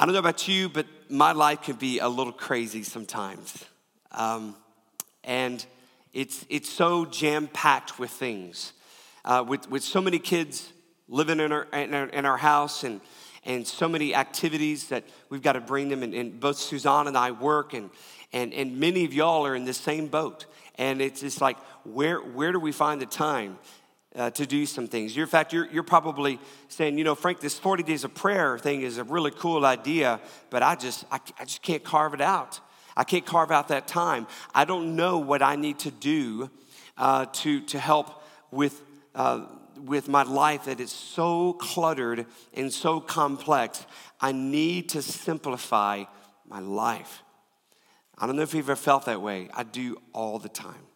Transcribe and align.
I 0.00 0.04
don't 0.04 0.12
know 0.12 0.20
about 0.20 0.46
you, 0.46 0.68
but 0.68 0.86
my 1.10 1.32
life 1.32 1.62
can 1.62 1.74
be 1.74 1.98
a 1.98 2.08
little 2.08 2.32
crazy 2.32 2.84
sometimes. 2.84 3.64
Um, 4.12 4.54
and 5.24 5.66
it's, 6.12 6.46
it's 6.48 6.70
so 6.70 7.04
jam 7.04 7.48
packed 7.48 7.98
with 7.98 8.10
things. 8.10 8.74
Uh, 9.24 9.44
with, 9.44 9.68
with 9.68 9.82
so 9.82 10.00
many 10.00 10.20
kids 10.20 10.72
living 11.08 11.40
in 11.40 11.50
our, 11.50 11.64
in 11.72 11.94
our, 11.94 12.04
in 12.04 12.26
our, 12.26 12.36
house 12.36 12.84
and, 12.84 13.00
and 13.44 13.66
so 13.66 13.88
many 13.88 14.14
activities 14.14 14.86
that 14.86 15.02
we've 15.30 15.42
got 15.42 15.54
to 15.54 15.60
bring 15.60 15.88
them. 15.88 16.04
And, 16.04 16.14
and 16.14 16.38
both 16.38 16.58
Suzanne 16.58 17.08
and 17.08 17.18
I 17.18 17.32
work, 17.32 17.74
and, 17.74 17.90
and, 18.32 18.54
and 18.54 18.78
many 18.78 19.04
of 19.04 19.12
y'all 19.12 19.44
are 19.44 19.56
in 19.56 19.64
the 19.64 19.74
same 19.74 20.06
boat. 20.06 20.46
And 20.76 21.02
it's 21.02 21.22
just 21.22 21.40
like, 21.40 21.56
where, 21.82 22.20
where 22.20 22.52
do 22.52 22.60
we 22.60 22.70
find 22.70 23.02
the 23.02 23.06
time 23.06 23.58
uh, 24.18 24.30
to 24.30 24.46
do 24.46 24.66
some 24.66 24.88
things. 24.88 25.14
You're, 25.14 25.24
in 25.24 25.30
fact, 25.30 25.52
you're, 25.52 25.68
you're 25.70 25.84
probably 25.84 26.40
saying, 26.68 26.98
you 26.98 27.04
know, 27.04 27.14
Frank, 27.14 27.40
this 27.40 27.58
40 27.58 27.84
days 27.84 28.02
of 28.02 28.14
prayer 28.14 28.58
thing 28.58 28.82
is 28.82 28.98
a 28.98 29.04
really 29.04 29.30
cool 29.30 29.64
idea, 29.64 30.20
but 30.50 30.62
I 30.62 30.74
just, 30.74 31.04
I, 31.10 31.20
I 31.38 31.44
just 31.44 31.62
can't 31.62 31.84
carve 31.84 32.14
it 32.14 32.20
out. 32.20 32.60
I 32.96 33.04
can't 33.04 33.24
carve 33.24 33.52
out 33.52 33.68
that 33.68 33.86
time. 33.86 34.26
I 34.52 34.64
don't 34.64 34.96
know 34.96 35.18
what 35.18 35.40
I 35.40 35.54
need 35.54 35.78
to 35.80 35.92
do 35.92 36.50
uh, 36.96 37.26
to, 37.26 37.60
to 37.60 37.78
help 37.78 38.24
with, 38.50 38.82
uh, 39.14 39.46
with 39.84 40.08
my 40.08 40.24
life 40.24 40.64
that 40.64 40.80
is 40.80 40.90
so 40.90 41.52
cluttered 41.52 42.26
and 42.54 42.72
so 42.72 42.98
complex. 42.98 43.86
I 44.20 44.32
need 44.32 44.88
to 44.90 45.02
simplify 45.02 46.04
my 46.48 46.58
life. 46.58 47.22
I 48.18 48.26
don't 48.26 48.34
know 48.34 48.42
if 48.42 48.52
you've 48.52 48.68
ever 48.68 48.74
felt 48.74 49.04
that 49.04 49.22
way. 49.22 49.48
I 49.54 49.62
do 49.62 50.02
all 50.12 50.40
the 50.40 50.48
time. 50.48 50.87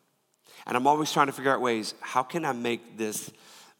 And 0.67 0.77
I'm 0.77 0.87
always 0.87 1.13
trying 1.13 1.27
to 1.27 1.33
figure 1.33 1.53
out 1.53 1.61
ways 1.61 1.95
how 2.01 2.23
can 2.23 2.45
I 2.45 2.53
make 2.53 2.97
this 2.97 3.31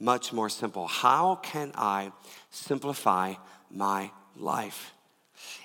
much 0.01 0.33
more 0.33 0.49
simple? 0.49 0.87
How 0.87 1.37
can 1.37 1.73
I 1.75 2.13
simplify 2.51 3.35
my 3.71 4.11
life? 4.37 4.93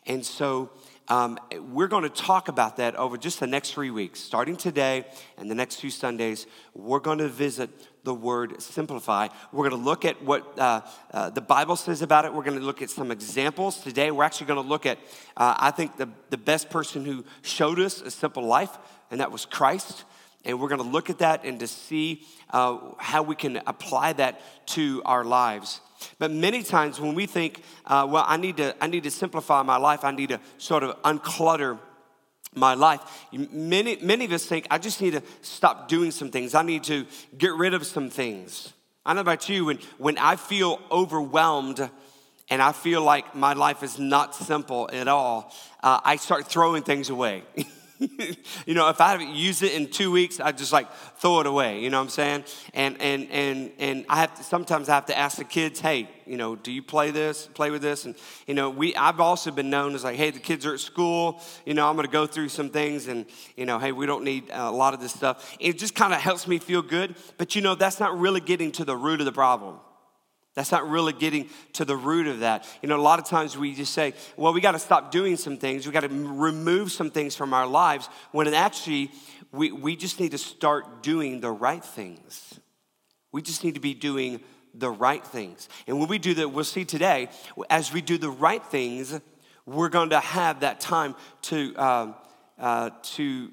And 0.06 0.26
so 0.26 0.70
um, 1.10 1.40
we're 1.72 1.88
going 1.88 2.04
to 2.04 2.10
talk 2.10 2.50
about 2.50 2.78
that 2.78 2.96
over 2.96 3.18
just 3.18 3.40
the 3.40 3.48
next 3.48 3.74
three 3.74 3.92
weeks. 3.92 4.20
Starting 4.20 4.56
today 4.58 5.06
and 5.38 5.50
the 5.50 5.56
next 5.56 5.78
few 5.78 5.90
Sundays, 5.90 6.46
we're 6.74 7.00
going 7.00 7.20
to 7.20 7.30
visit 7.30 7.70
the 8.04 8.14
word 8.14 8.62
simplify. 8.62 9.28
We're 9.52 9.70
going 9.70 9.82
to 9.82 9.86
look 9.86 10.06
at 10.06 10.22
what 10.24 10.58
uh, 10.58 10.82
uh, 11.12 11.30
the 11.30 11.42
Bible 11.42 11.76
says 11.76 12.02
about 12.02 12.26
it. 12.26 12.34
We're 12.34 12.44
going 12.44 12.60
to 12.60 12.64
look 12.64 12.82
at 12.82 12.90
some 12.90 13.12
examples. 13.12 13.80
Today, 13.80 14.12
we're 14.12 14.24
actually 14.24 14.48
going 14.48 14.64
to 14.64 14.68
look 14.68 14.86
at, 14.86 14.98
uh, 15.36 15.56
I 15.58 15.72
think, 15.72 15.98
the, 15.98 16.10
the 16.30 16.38
best 16.38 16.70
person 16.70 17.06
who 17.06 17.26
showed 17.42 17.80
us 17.80 18.02
a 18.02 18.12
simple 18.12 18.44
life, 18.44 18.78
and 19.12 19.20
that 19.20 19.32
was 19.32 19.46
Christ. 19.46 20.06
And 20.48 20.62
we're 20.62 20.70
going 20.70 20.82
to 20.82 20.88
look 20.88 21.10
at 21.10 21.20
that 21.20 21.44
and 21.44 21.60
to 21.60 21.68
see 21.68 22.26
uh, 22.52 22.78
how 22.98 23.22
we 23.22 23.36
can 23.36 23.58
apply 23.68 24.14
that 24.14 24.40
to 24.68 25.02
our 25.06 25.26
lives. 25.26 25.82
But 26.20 26.32
many 26.32 26.64
times 26.64 27.02
when 27.02 27.16
we 27.16 27.26
think, 27.26 27.62
uh, 27.86 28.08
well, 28.10 28.24
I 28.26 28.38
need, 28.38 28.58
to, 28.58 28.74
I 28.82 28.88
need 28.88 29.04
to 29.04 29.12
simplify 29.12 29.62
my 29.62 29.76
life, 29.76 30.06
I 30.06 30.12
need 30.12 30.30
to 30.30 30.40
sort 30.58 30.84
of 30.84 31.02
unclutter 31.04 31.80
my 32.56 32.76
life. 32.76 33.02
Many, 33.34 33.98
many 33.98 34.24
of 34.24 34.32
us 34.32 34.46
think, 34.46 34.68
I 34.72 34.78
just 34.78 35.02
need 35.02 35.12
to 35.12 35.24
stop 35.42 35.90
doing 35.90 36.12
some 36.12 36.32
things. 36.32 36.56
I 36.56 36.62
need 36.62 36.86
to 36.86 37.06
get 37.38 37.54
rid 37.54 37.74
of 37.74 37.86
some 37.86 38.10
things. 38.10 38.72
I 39.06 39.14
know 39.14 39.22
about 39.22 39.50
you, 39.50 39.66
when, 39.66 39.80
when 39.98 40.18
I 40.18 40.38
feel 40.38 40.80
overwhelmed 40.90 41.90
and 42.50 42.62
I 42.62 42.72
feel 42.72 43.02
like 43.02 43.36
my 43.36 43.52
life 43.52 43.84
is 43.84 44.00
not 44.00 44.34
simple 44.34 44.90
at 44.94 45.10
all, 45.10 45.54
uh, 45.84 46.00
I 46.06 46.16
start 46.16 46.48
throwing 46.48 46.84
things 46.84 47.10
away. 47.10 47.44
you 48.66 48.74
know, 48.74 48.90
if 48.90 49.02
I 49.02 49.12
haven't 49.12 49.34
used 49.34 49.64
it 49.64 49.74
in 49.74 49.88
two 49.88 50.12
weeks, 50.12 50.40
I 50.40 50.52
just 50.52 50.72
like 50.72 50.88
throw 51.18 51.40
it 51.40 51.48
away. 51.48 51.82
You 51.82 51.90
know 51.90 51.98
what 51.98 52.04
I'm 52.04 52.10
saying? 52.10 52.44
And 52.74 53.02
and 53.02 53.28
and 53.32 53.72
and 53.80 54.06
I 54.08 54.18
have 54.18 54.36
to, 54.36 54.44
sometimes 54.44 54.90
I 54.90 54.96
have 54.96 55.08
to 55.08 55.18
ask 55.18 55.38
the 55.38 55.44
kids, 55.44 55.80
hey, 55.80 56.10
you 56.26 56.38
know, 56.38 56.56
do 56.56 56.72
you 56.72 56.84
play 56.84 57.12
this, 57.12 57.48
play 57.48 57.72
with 57.72 57.82
this? 57.82 58.06
And 58.06 58.16
you 58.46 58.54
know, 58.54 58.70
we 58.70 58.96
I've 58.96 59.20
also 59.20 59.50
been 59.50 59.70
known 59.70 59.96
as 59.96 60.04
like, 60.04 60.16
hey, 60.16 60.30
the 60.30 60.40
kids 60.40 60.66
are 60.66 60.74
at 60.74 60.80
school. 60.80 61.42
You 61.66 61.74
know, 61.74 61.88
I'm 61.88 61.96
going 61.96 62.08
to 62.08 62.12
go 62.12 62.28
through 62.28 62.50
some 62.50 62.70
things, 62.70 63.08
and 63.08 63.26
you 63.56 63.66
know, 63.66 63.80
hey, 63.80 63.92
we 63.92 64.06
don't 64.06 64.24
need 64.24 64.46
a 64.52 64.72
lot 64.72 64.94
of 64.94 65.00
this 65.00 65.14
stuff. 65.14 65.56
It 65.60 65.80
just 65.80 65.96
kind 65.96 66.14
of 66.14 66.20
helps 66.20 66.48
me 66.48 66.60
feel 66.60 66.82
good. 66.82 67.16
But 67.38 67.56
you 67.56 67.62
know, 67.62 67.74
that's 67.74 68.00
not 68.00 68.20
really 68.20 68.42
getting 68.42 68.72
to 68.74 68.86
the 68.86 68.96
root 68.96 69.22
of 69.22 69.26
the 69.26 69.32
problem. 69.32 69.80
That's 70.58 70.72
not 70.72 70.90
really 70.90 71.14
getting 71.14 71.50
to 71.74 71.86
the 71.86 71.96
root 71.96 72.26
of 72.26 72.40
that. 72.40 72.68
You 72.82 72.90
know, 72.90 73.00
a 73.00 73.00
lot 73.00 73.20
of 73.20 73.26
times 73.26 73.56
we 73.56 73.76
just 73.76 73.94
say, 73.94 74.16
well, 74.38 74.54
we 74.54 74.60
got 74.60 74.72
to 74.72 74.80
stop 74.80 75.12
doing 75.12 75.38
some 75.38 75.58
things. 75.58 75.86
We 75.86 75.94
got 75.94 76.00
to 76.02 76.10
remove 76.10 76.92
some 76.92 77.12
things 77.12 77.36
from 77.36 77.54
our 77.54 77.68
lives 77.68 78.10
when 78.32 78.52
actually 78.52 79.12
we, 79.52 79.72
we 79.72 79.96
just 79.96 80.20
need 80.20 80.32
to 80.32 80.40
start 80.40 81.04
doing 81.04 81.42
the 81.42 81.52
right 81.52 81.86
things. 81.86 82.60
We 83.32 83.44
just 83.44 83.64
need 83.64 83.76
to 83.76 83.80
be 83.80 83.94
doing 83.94 84.40
the 84.74 84.90
right 84.90 85.24
things. 85.24 85.70
And 85.86 86.00
when 86.00 86.08
we 86.08 86.18
do 86.18 86.34
that, 86.34 86.50
we'll 86.50 86.64
see 86.64 86.86
today, 86.86 87.30
as 87.70 87.94
we 87.94 88.02
do 88.02 88.18
the 88.18 88.32
right 88.32 88.66
things, 88.66 89.22
we're 89.68 89.90
going 89.90 90.10
to 90.10 90.20
have 90.20 90.62
that 90.62 90.80
time 90.80 91.14
to, 91.44 91.76
uh, 91.76 92.14
uh, 92.58 92.90
to, 93.04 93.52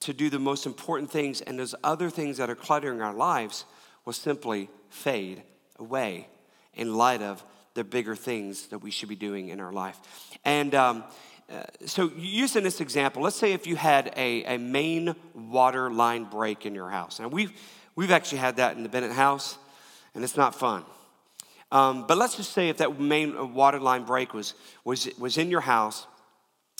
to 0.00 0.12
do 0.12 0.28
the 0.28 0.40
most 0.40 0.66
important 0.66 1.08
things, 1.08 1.40
and 1.40 1.56
those 1.56 1.76
other 1.84 2.10
things 2.10 2.38
that 2.38 2.50
are 2.50 2.56
cluttering 2.56 3.00
our 3.00 3.14
lives 3.14 3.64
will 4.04 4.12
simply 4.12 4.68
fade 4.88 5.44
away 5.78 6.28
in 6.74 6.94
light 6.94 7.22
of 7.22 7.44
the 7.74 7.84
bigger 7.84 8.14
things 8.14 8.68
that 8.68 8.78
we 8.78 8.90
should 8.90 9.08
be 9.08 9.16
doing 9.16 9.48
in 9.48 9.60
our 9.60 9.72
life. 9.72 9.98
And 10.44 10.74
um, 10.74 11.04
uh, 11.50 11.62
so, 11.86 12.10
using 12.16 12.62
this 12.62 12.80
example, 12.80 13.22
let's 13.22 13.36
say 13.36 13.52
if 13.52 13.66
you 13.66 13.76
had 13.76 14.12
a, 14.16 14.44
a 14.44 14.58
main 14.58 15.14
water 15.34 15.90
line 15.90 16.24
break 16.24 16.64
in 16.64 16.74
your 16.74 16.88
house. 16.88 17.18
And 17.18 17.30
we've, 17.30 17.52
we've 17.94 18.10
actually 18.10 18.38
had 18.38 18.56
that 18.56 18.76
in 18.76 18.82
the 18.82 18.88
Bennett 18.88 19.12
house, 19.12 19.58
and 20.14 20.24
it's 20.24 20.36
not 20.36 20.54
fun. 20.54 20.84
Um, 21.70 22.06
but 22.06 22.18
let's 22.18 22.36
just 22.36 22.52
say 22.52 22.68
if 22.68 22.78
that 22.78 23.00
main 23.00 23.54
water 23.54 23.80
line 23.80 24.04
break 24.04 24.34
was, 24.34 24.54
was, 24.84 25.08
was 25.18 25.38
in 25.38 25.50
your 25.50 25.60
house, 25.60 26.06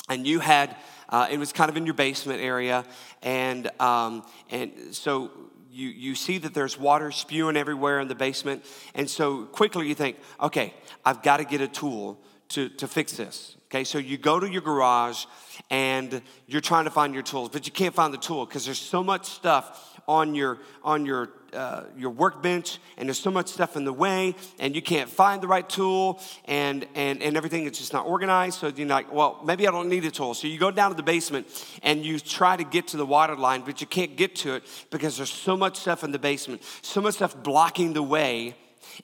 and 0.08 0.26
you 0.26 0.38
had, 0.38 0.76
uh, 1.08 1.28
it 1.30 1.38
was 1.38 1.52
kind 1.52 1.70
of 1.70 1.76
in 1.76 1.84
your 1.84 1.94
basement 1.94 2.40
area, 2.40 2.84
and, 3.22 3.70
um, 3.80 4.24
and 4.50 4.72
so 4.92 5.30
you, 5.72 5.88
you 5.88 6.14
see 6.14 6.38
that 6.38 6.52
there's 6.52 6.78
water 6.78 7.10
spewing 7.10 7.56
everywhere 7.56 8.00
in 8.00 8.08
the 8.08 8.14
basement. 8.14 8.64
And 8.94 9.08
so 9.08 9.46
quickly 9.46 9.88
you 9.88 9.94
think, 9.94 10.18
okay, 10.40 10.74
I've 11.04 11.22
got 11.22 11.38
to 11.38 11.44
get 11.44 11.60
a 11.60 11.68
tool 11.68 12.20
to, 12.50 12.68
to 12.68 12.86
fix 12.86 13.14
this. 13.16 13.56
Okay, 13.70 13.84
so 13.84 13.96
you 13.96 14.18
go 14.18 14.38
to 14.38 14.48
your 14.48 14.60
garage 14.60 15.24
and 15.70 16.20
you're 16.46 16.60
trying 16.60 16.84
to 16.84 16.90
find 16.90 17.14
your 17.14 17.22
tools, 17.22 17.48
but 17.48 17.66
you 17.66 17.72
can't 17.72 17.94
find 17.94 18.12
the 18.12 18.18
tool 18.18 18.44
because 18.44 18.66
there's 18.66 18.78
so 18.78 19.02
much 19.02 19.24
stuff 19.24 19.98
on 20.06 20.34
your 20.34 20.58
on 20.82 21.06
your 21.06 21.30
uh, 21.54 21.84
your 21.96 22.10
workbench 22.10 22.78
and 22.96 23.08
there's 23.08 23.18
so 23.18 23.30
much 23.30 23.48
stuff 23.48 23.76
in 23.76 23.84
the 23.84 23.92
way 23.92 24.34
and 24.58 24.74
you 24.74 24.82
can't 24.82 25.08
find 25.08 25.42
the 25.42 25.48
right 25.48 25.68
tool 25.68 26.20
and 26.46 26.86
and 26.94 27.22
and 27.22 27.36
everything 27.36 27.64
is 27.64 27.78
just 27.78 27.92
not 27.92 28.06
organized. 28.06 28.58
So 28.58 28.68
you're 28.68 28.86
like 28.86 29.12
well 29.12 29.40
maybe 29.44 29.66
i 29.68 29.70
don't 29.70 29.88
need 29.88 30.04
a 30.04 30.10
tool. 30.10 30.34
So 30.34 30.46
you 30.46 30.58
go 30.58 30.70
down 30.70 30.90
to 30.90 30.96
the 30.96 31.02
basement 31.02 31.46
and 31.82 32.04
you 32.04 32.18
try 32.18 32.56
to 32.56 32.64
get 32.64 32.88
to 32.88 32.96
the 32.96 33.06
water 33.06 33.36
line 33.36 33.62
but 33.62 33.80
you 33.80 33.86
can't 33.86 34.16
get 34.16 34.36
to 34.36 34.54
it 34.54 34.64
because 34.90 35.16
there's 35.16 35.32
so 35.32 35.56
much 35.56 35.76
stuff 35.76 36.04
in 36.04 36.12
the 36.12 36.18
basement 36.18 36.62
so 36.82 37.00
much 37.00 37.14
stuff 37.14 37.40
blocking 37.42 37.92
the 37.92 38.02
way 38.02 38.54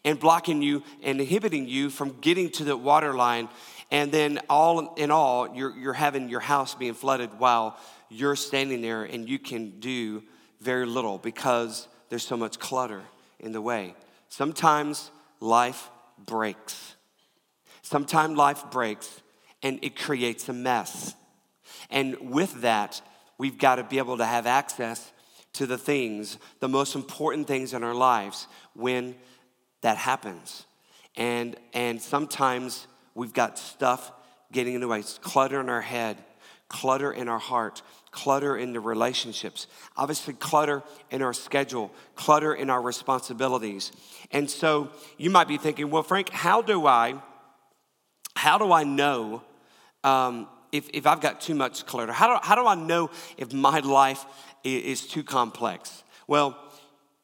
and 0.04 0.18
blocking 0.18 0.62
you 0.62 0.82
and 1.02 1.20
inhibiting 1.20 1.68
you 1.68 1.90
from 1.90 2.18
getting 2.20 2.50
to 2.50 2.64
the 2.64 2.76
water 2.76 3.14
line. 3.14 3.48
And 3.90 4.12
then 4.12 4.40
all 4.50 4.94
in 4.94 5.10
all 5.10 5.54
you're, 5.54 5.76
you're 5.76 5.92
having 5.94 6.28
your 6.28 6.40
house 6.40 6.74
being 6.74 6.94
flooded 6.94 7.38
while 7.38 7.78
you're 8.10 8.36
standing 8.36 8.82
there 8.82 9.04
and 9.04 9.28
you 9.28 9.38
can 9.38 9.80
do 9.80 10.22
very 10.60 10.86
little 10.86 11.18
because 11.18 11.88
there's 12.08 12.26
so 12.26 12.36
much 12.36 12.58
clutter 12.58 13.02
in 13.38 13.52
the 13.52 13.60
way. 13.60 13.94
Sometimes 14.28 15.10
life 15.40 15.88
breaks. 16.18 16.96
Sometimes 17.82 18.36
life 18.36 18.70
breaks 18.70 19.22
and 19.62 19.78
it 19.82 19.96
creates 19.96 20.48
a 20.48 20.52
mess. 20.52 21.14
And 21.90 22.30
with 22.30 22.62
that, 22.62 23.00
we've 23.38 23.58
got 23.58 23.76
to 23.76 23.84
be 23.84 23.98
able 23.98 24.18
to 24.18 24.26
have 24.26 24.46
access 24.46 25.12
to 25.54 25.66
the 25.66 25.78
things, 25.78 26.38
the 26.60 26.68
most 26.68 26.94
important 26.94 27.46
things 27.46 27.72
in 27.72 27.82
our 27.82 27.94
lives 27.94 28.46
when 28.74 29.14
that 29.80 29.96
happens. 29.96 30.64
And, 31.16 31.56
and 31.72 32.00
sometimes 32.00 32.86
we've 33.14 33.32
got 33.32 33.58
stuff 33.58 34.12
getting 34.52 34.74
in 34.74 34.80
the 34.80 34.88
way, 34.88 35.00
it's 35.00 35.18
clutter 35.18 35.60
in 35.60 35.68
our 35.68 35.80
head, 35.80 36.16
clutter 36.68 37.12
in 37.12 37.28
our 37.28 37.38
heart, 37.38 37.82
clutter 38.10 38.56
in 38.56 38.72
the 38.72 38.80
relationships, 38.80 39.66
obviously, 39.96 40.34
clutter 40.34 40.82
in 41.10 41.22
our 41.22 41.32
schedule, 41.32 41.90
clutter 42.14 42.54
in 42.54 42.70
our 42.70 42.80
responsibilities. 42.80 43.92
And 44.30 44.50
so 44.50 44.90
you 45.16 45.30
might 45.30 45.48
be 45.48 45.56
thinking, 45.56 45.90
well, 45.90 46.02
Frank, 46.02 46.30
how 46.30 46.62
do 46.62 46.86
I, 46.86 47.14
how 48.36 48.58
do 48.58 48.72
I 48.72 48.84
know 48.84 49.42
um, 50.04 50.48
if, 50.72 50.88
if 50.92 51.06
I've 51.06 51.20
got 51.20 51.40
too 51.40 51.54
much 51.54 51.86
clutter? 51.86 52.12
How 52.12 52.34
do, 52.34 52.46
how 52.46 52.54
do 52.54 52.66
I 52.66 52.74
know 52.74 53.10
if 53.36 53.52
my 53.52 53.80
life 53.80 54.24
is, 54.62 55.06
too 55.06 55.22
complex? 55.22 56.02
Well, 56.26 56.56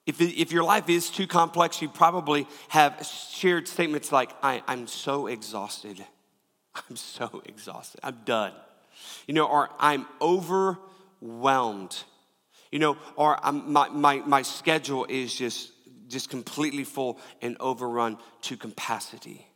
if, 0.06 0.20
if 0.20 0.52
your 0.52 0.64
life 0.64 0.88
is 0.88 1.11
too 1.11 1.26
complex, 1.26 1.82
you 1.82 1.88
probably 1.88 2.47
have 2.69 3.06
shared 3.31 3.69
statements 3.69 4.12
like, 4.12 4.31
I, 4.43 4.62
I'm 4.67 4.87
so 4.87 5.26
exhausted. 5.26 6.05
I'm 6.75 6.97
so 6.97 7.43
exhausted. 7.47 8.00
I'm 8.02 8.20
done 8.25 8.52
you 9.26 9.34
know, 9.34 9.46
or 9.46 9.70
I'm 9.78 10.06
overwhelmed, 10.20 11.96
you 12.70 12.78
know, 12.78 12.96
or 13.16 13.38
I'm, 13.44 13.72
my, 13.72 13.88
my, 13.88 14.16
my 14.18 14.42
schedule 14.42 15.06
is 15.08 15.34
just, 15.34 15.72
just 16.08 16.30
completely 16.30 16.84
full 16.84 17.18
and 17.40 17.56
overrun 17.60 18.18
to 18.42 18.56
capacity. 18.56 19.46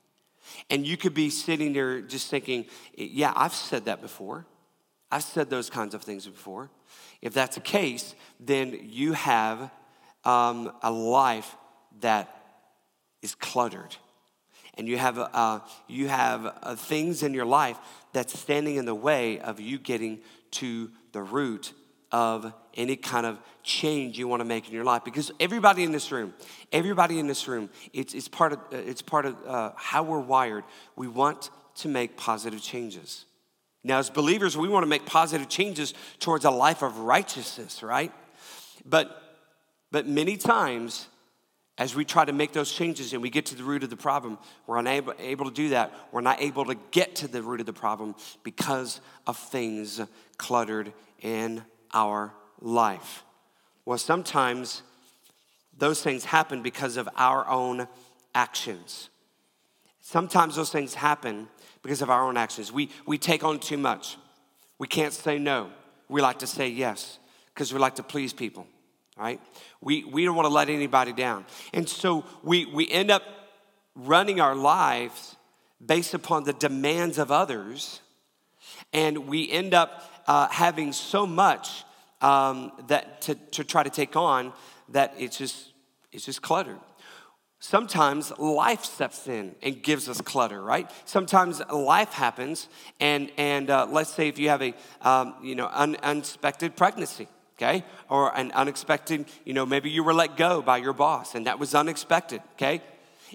And 0.71 0.87
you 0.87 0.97
could 0.97 1.15
be 1.15 1.31
sitting 1.31 1.73
there 1.73 2.01
just 2.01 2.29
thinking, 2.29 2.67
yeah, 2.95 3.33
I've 3.37 3.55
said 3.55 3.85
that 3.87 4.01
before. 4.01 4.47
I've 5.11 5.23
said 5.23 5.51
those 5.51 5.71
kinds 5.71 5.95
of 5.95 6.03
things 6.03 6.27
before. 6.27 6.71
If 7.21 7.35
that's 7.35 7.57
the 7.57 7.63
case, 7.63 8.15
then 8.39 8.79
you 8.83 9.13
have 9.13 9.71
um, 10.25 10.73
a 10.83 10.91
life 10.91 11.57
that 12.01 12.29
is 13.23 13.35
cluttered. 13.35 13.97
And 14.75 14.87
you 14.87 14.97
have, 14.97 15.19
uh, 15.19 15.61
you 15.89 16.09
have 16.09 16.47
uh, 16.63 16.77
things 16.77 17.23
in 17.23 17.35
your 17.35 17.47
life 17.47 17.79
that's 18.19 18.37
standing 18.37 18.75
in 18.75 18.85
the 18.85 18.95
way 18.95 19.39
of 19.39 19.61
you 19.61 19.79
getting 19.79 20.19
to 20.51 20.91
the 21.13 21.23
root 21.23 21.73
of 22.11 22.53
any 22.75 22.97
kind 22.97 23.25
of 23.25 23.39
change 23.63 24.19
you 24.19 24.27
want 24.27 24.41
to 24.41 24.45
make 24.45 24.67
in 24.67 24.75
your 24.75 24.83
life. 24.83 25.05
Because 25.05 25.31
everybody 25.39 25.85
in 25.85 25.93
this 25.93 26.11
room 26.11 26.35
everybody 26.73 27.21
in 27.21 27.29
this 27.29 27.47
room 27.47 27.71
it's, 27.93 28.15
it's 28.15 28.27
part 28.27 28.53
of, 28.53 28.59
it's 28.73 29.03
part 29.03 29.25
of 29.25 29.37
uh, 29.47 29.71
how 29.77 30.03
we're 30.03 30.19
wired. 30.19 30.65
We 30.97 31.07
want 31.07 31.51
to 31.77 31.89
make 31.89 32.17
positive 32.17 32.61
changes. 32.61 33.25
Now 33.85 33.99
as 33.99 34.11
believers 34.11 34.57
we 34.57 34.69
want 34.69 34.83
to 34.83 34.89
make 34.89 35.07
positive 35.07 35.49
changes 35.49 35.95
towards 36.19 36.45
a 36.45 36.51
life 36.51 36.83
of 36.83 36.99
righteousness 36.99 37.85
right? 37.85 38.13
But 38.85 39.23
but 39.93 40.09
many 40.09 40.37
times 40.37 41.07
as 41.79 41.95
we 41.95 42.05
try 42.05 42.25
to 42.25 42.33
make 42.33 42.53
those 42.53 42.73
changes 42.73 43.13
and 43.13 43.23
we 43.23 43.31
get 43.31 43.47
to 43.47 43.55
the 43.55 43.63
root 43.63 43.83
of 43.83 43.91
the 43.91 43.97
problem 43.97 44.39
we're 44.67 44.79
unable 44.79 45.15
able 45.19 45.45
to 45.45 45.55
do 45.55 45.71
that 45.71 45.93
we're 46.13 46.21
not 46.21 46.41
able 46.41 46.65
to 46.65 46.75
get 46.91 47.15
to 47.15 47.29
the 47.29 47.43
root 47.43 47.61
of 47.61 47.67
the 47.67 47.73
problem 47.73 48.15
because 48.43 49.01
of 49.27 49.37
things 49.37 50.01
cluttered 50.37 50.93
in 51.21 51.63
our 51.93 52.33
life. 52.61 53.25
Well, 53.85 53.99
sometimes 53.99 54.83
those 55.77 56.03
things 56.03 56.25
happen 56.25 56.63
because 56.63 56.97
of 56.97 57.09
our 57.17 57.47
own 57.49 57.89
actions. 58.35 59.11
Sometimes 60.01 60.57
those 60.57 60.71
things 60.71 60.95
happen 60.95 61.49
because 61.83 62.03
of 62.03 62.11
our 62.11 62.27
own 62.27 62.37
actions. 62.37 62.73
We, 62.73 62.91
we 63.07 63.19
take 63.19 63.45
on 63.45 63.59
too 63.59 63.79
much. 63.79 64.17
We 64.79 64.87
can't 64.87 65.13
say 65.13 65.39
no. 65.39 65.71
We 66.09 66.21
like 66.21 66.41
to 66.41 66.47
say 66.47 66.69
yes 66.69 67.19
because 67.55 67.73
we 67.73 67.79
like 67.79 67.97
to 67.97 68.03
please 68.03 68.33
people, 68.33 68.67
right? 69.17 69.41
We, 69.81 70.05
we 70.05 70.25
don't 70.25 70.35
want 70.35 70.47
to 70.47 70.53
let 70.53 70.69
anybody 70.69 71.13
down. 71.13 71.47
And 71.73 71.89
so 71.89 72.25
we, 72.43 72.67
we 72.67 72.89
end 72.91 73.11
up 73.11 73.23
running 73.95 74.41
our 74.41 74.55
lives 74.55 75.37
based 75.85 76.15
upon 76.15 76.45
the 76.45 76.53
demands 76.53 77.19
of 77.19 77.31
others, 77.31 78.01
and 78.93 79.29
we 79.29 79.51
end 79.51 79.75
up 79.75 80.11
uh, 80.27 80.49
having 80.49 80.93
so 80.93 81.27
much 81.27 81.85
um, 82.21 82.73
that 82.89 83.21
to, 83.23 83.35
to 83.35 83.65
try 83.65 83.83
to 83.83 83.91
take 83.91 84.17
on 84.17 84.53
that 84.91 85.15
it's 85.19 85.39
just 85.39 85.73
it's 86.13 86.25
just 86.25 86.43
cluttered. 86.43 86.79
Sometimes 87.61 88.37
life 88.39 88.85
steps 88.85 89.27
in 89.27 89.55
and 89.63 89.83
gives 89.83 90.09
us 90.09 90.21
clutter 90.21 90.63
right? 90.63 90.91
Sometimes 91.05 91.61
life 91.73 92.13
happens 92.13 92.69
and 92.99 93.31
and 93.37 93.71
uh, 93.71 93.87
let's 93.91 94.11
say 94.11 94.29
if 94.29 94.39
you 94.39 94.49
have 94.49 94.63
a 94.63 94.75
um, 95.03 95.35
you 95.43 95.55
know 95.55 95.69
un- 95.73 95.97
unexpected 96.03 96.77
pregnancy 96.77 97.29
okay 97.59 97.85
or 98.09 98.35
an 98.37 98.53
unexpected 98.53 99.27
you 99.45 99.53
know 99.53 99.67
maybe 99.67 99.91
you 99.91 100.03
were 100.03 100.15
let 100.15 100.37
go 100.37 100.63
by 100.63 100.77
your 100.77 100.93
boss 100.93 101.35
and 101.35 101.47
that 101.47 101.59
was 101.59 101.75
unexpected 101.75 102.41
okay 102.53 102.81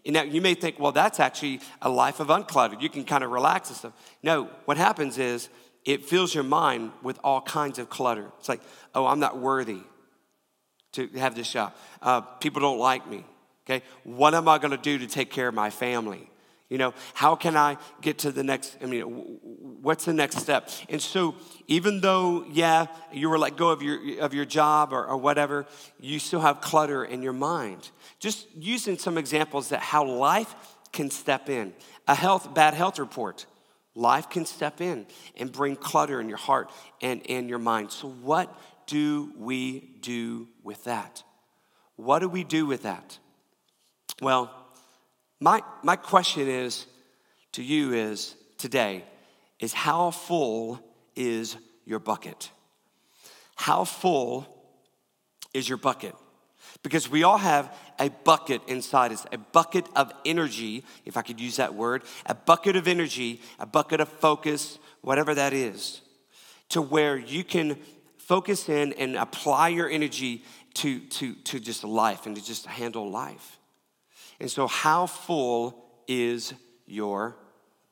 and 0.06 0.14
now 0.14 0.24
you 0.24 0.42
may 0.42 0.54
think 0.54 0.80
well 0.80 0.92
that's 0.92 1.20
actually 1.20 1.60
a 1.82 1.90
life 1.90 2.20
of 2.20 2.28
uncluttered 2.28 2.82
you 2.82 2.90
can 2.90 3.04
kind 3.04 3.24
of 3.24 3.32
relax 3.32 3.70
and 3.70 3.78
stuff 3.78 3.94
no 4.24 4.50
what 4.66 4.78
happens 4.78 5.18
is 5.18 5.50
it 5.86 6.06
fills 6.06 6.34
your 6.34 6.44
mind 6.44 6.92
with 7.02 7.20
all 7.24 7.42
kinds 7.42 7.80
of 7.80 7.90
clutter. 7.90 8.32
It's 8.40 8.50
like, 8.50 8.62
oh, 8.96 9.06
I'm 9.06 9.20
not 9.20 9.38
worthy 9.38 9.82
to 10.94 11.08
have 11.10 11.36
this 11.36 11.52
job. 11.52 11.74
Uh, 12.02 12.22
people 12.22 12.62
don't 12.62 12.80
like 12.80 13.08
me. 13.10 13.26
Okay, 13.66 13.84
what 14.04 14.34
am 14.34 14.48
I 14.48 14.58
going 14.58 14.72
to 14.72 14.78
do 14.78 14.98
to 15.00 15.08
take 15.08 15.32
care 15.32 15.48
of 15.48 15.54
my 15.54 15.70
family? 15.70 16.30
You 16.70 16.78
know, 16.78 16.94
how 17.14 17.36
can 17.36 17.56
I 17.56 17.78
get 18.02 18.20
to 18.20 18.32
the 18.32 18.44
next? 18.44 18.78
I 18.82 18.86
mean, 18.86 19.04
what's 19.82 20.06
the 20.06 20.14
next 20.14 20.38
step? 20.38 20.70
And 20.90 21.02
so, 21.02 21.36
even 21.68 22.02
though, 22.02 22.46
yeah, 22.52 22.88
you 23.12 23.30
were 23.30 23.38
let 23.38 23.58
go 23.58 23.70
of 23.70 23.82
your 23.82 24.22
of 24.22 24.34
your 24.34 24.46
job 24.46 24.92
or, 24.92 25.06
or 25.06 25.18
whatever, 25.18 25.68
you 26.00 26.20
still 26.20 26.40
have 26.40 26.62
clutter 26.62 27.06
in 27.06 27.22
your 27.22 27.34
mind. 27.34 27.92
Just 28.20 28.48
using 28.56 28.98
some 28.98 29.18
examples 29.18 29.70
that 29.70 29.82
how 29.82 30.04
life 30.06 30.56
can 30.92 31.12
step 31.12 31.50
in. 31.50 31.74
A 32.08 32.16
health 32.16 32.54
bad 32.54 32.74
health 32.74 32.98
report 32.98 33.46
Life 33.96 34.30
can 34.30 34.46
step 34.46 34.82
in 34.82 35.06
and 35.38 35.52
bring 35.52 35.76
clutter 35.76 36.20
in 36.20 36.28
your 36.28 36.38
heart 36.38 36.72
and 37.02 37.22
in 37.22 37.48
your 37.48 37.60
mind. 37.60 37.92
So, 37.92 38.10
what 38.10 38.56
do 38.88 39.32
we 39.38 39.98
do 40.02 40.48
with 40.64 40.86
that? 40.86 41.24
What 41.96 42.20
do 42.20 42.28
we 42.28 42.44
do 42.44 42.66
with 42.66 42.84
that? 42.84 43.20
Well, 44.20 44.52
my, 45.44 45.62
my 45.84 45.98
question 45.98 46.48
is 46.48 46.86
to 47.52 47.62
you 47.62 47.92
is 47.92 48.34
today 48.58 49.04
is 49.60 49.74
how 49.74 50.10
full 50.10 50.80
is 51.18 51.58
your 51.84 52.00
bucket? 52.00 52.50
How 53.56 53.84
full 53.84 54.48
is 55.54 55.68
your 55.68 55.78
bucket? 55.78 56.16
Because 56.82 57.10
we 57.10 57.24
all 57.24 57.38
have 57.38 57.76
a 58.00 58.08
bucket 58.24 58.62
inside 58.68 59.12
us, 59.12 59.26
a 59.34 59.38
bucket 59.38 59.86
of 59.98 60.14
energy, 60.24 60.86
if 61.04 61.18
I 61.18 61.22
could 61.22 61.42
use 61.42 61.58
that 61.58 61.74
word, 61.74 62.04
a 62.26 62.34
bucket 62.34 62.78
of 62.78 62.88
energy, 62.88 63.42
a 63.60 63.66
bucket 63.66 64.00
of 64.00 64.08
focus, 64.08 64.80
whatever 65.02 65.36
that 65.36 65.52
is, 65.52 66.00
to 66.70 66.82
where 66.82 67.18
you 67.18 67.44
can 67.44 67.78
focus 68.18 68.70
in 68.70 68.94
and 68.94 69.18
apply 69.18 69.68
your 69.70 69.90
energy 69.90 70.46
to, 70.76 71.02
to, 71.02 71.36
to 71.36 71.60
just 71.60 71.84
life 71.84 72.28
and 72.28 72.38
to 72.38 72.44
just 72.44 72.66
handle 72.66 73.12
life. 73.12 73.60
And 74.44 74.52
so, 74.52 74.68
how 74.68 75.06
full 75.06 75.86
is 76.06 76.54
your 76.86 77.38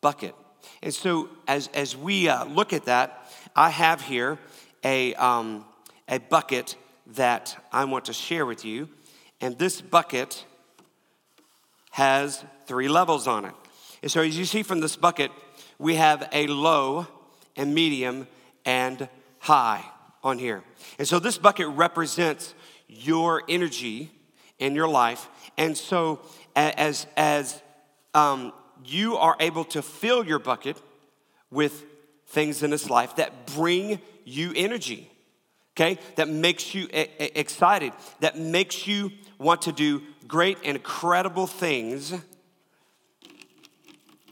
bucket? 0.02 0.36
And 0.84 0.94
so, 0.94 1.30
as, 1.48 1.70
as 1.70 1.96
we 1.96 2.28
uh, 2.28 2.44
look 2.44 2.74
at 2.74 2.84
that, 2.88 3.26
I 3.56 3.70
have 3.70 4.02
here 4.02 4.38
a, 4.84 5.14
um, 5.14 5.64
a 6.10 6.18
bucket 6.18 6.76
that 7.16 7.56
I 7.72 7.86
want 7.86 8.04
to 8.04 8.14
share 8.14 8.46
with 8.46 8.66
you. 8.66 8.90
And 9.40 9.58
this 9.58 9.80
bucket 9.80 10.44
has 11.92 12.44
three 12.66 12.90
levels 12.90 13.30
on 13.30 13.46
it. 13.46 13.54
And 14.02 14.12
so, 14.12 14.20
as 14.20 14.38
you 14.38 14.44
see 14.44 14.62
from 14.62 14.82
this 14.82 14.98
bucket, 14.98 15.32
we 15.80 15.96
have 15.96 16.28
a 16.34 16.48
low 16.48 17.08
and 17.56 17.74
medium 17.74 18.28
and 18.66 19.08
high 19.40 19.86
on 20.22 20.38
here. 20.38 20.64
And 21.00 21.08
so, 21.08 21.18
this 21.18 21.38
bucket 21.38 21.68
represents 21.70 22.54
your 22.90 23.42
energy 23.48 24.12
in 24.62 24.76
your 24.76 24.88
life. 24.88 25.28
And 25.58 25.76
so, 25.76 26.22
as, 26.56 27.08
as 27.16 27.62
um, 28.14 28.54
you 28.86 29.18
are 29.18 29.36
able 29.40 29.66
to 29.66 29.82
fill 29.82 30.26
your 30.26 30.40
bucket 30.40 30.78
with 31.50 31.86
things 32.28 32.64
in 32.64 32.72
this 32.72 32.90
life 32.90 33.16
that 33.18 33.46
bring 33.48 34.00
you 34.26 34.54
energy 34.56 35.12
okay, 35.82 36.00
that 36.16 36.30
makes 36.30 36.76
you 36.76 36.88
excited, 36.92 37.94
that 38.20 38.38
makes 38.38 38.88
you 38.88 39.12
want 39.38 39.64
to 39.64 39.72
do 39.72 40.02
great 40.28 40.62
incredible 40.64 41.48
things. 41.48 42.14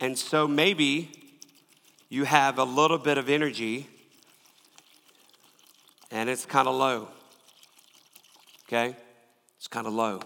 And 0.01 0.17
so 0.17 0.47
maybe 0.47 1.11
you 2.09 2.23
have 2.23 2.57
a 2.57 2.63
little 2.63 2.97
bit 2.97 3.17
of 3.17 3.29
energy 3.29 3.87
and 6.11 6.29
it's 6.29 6.45
kind 6.45 6.67
of 6.67 6.75
low. 6.75 7.09
Okay? 8.67 8.95
It's 9.57 9.67
kind 9.67 9.87
of 9.87 9.93
low. 9.93 10.21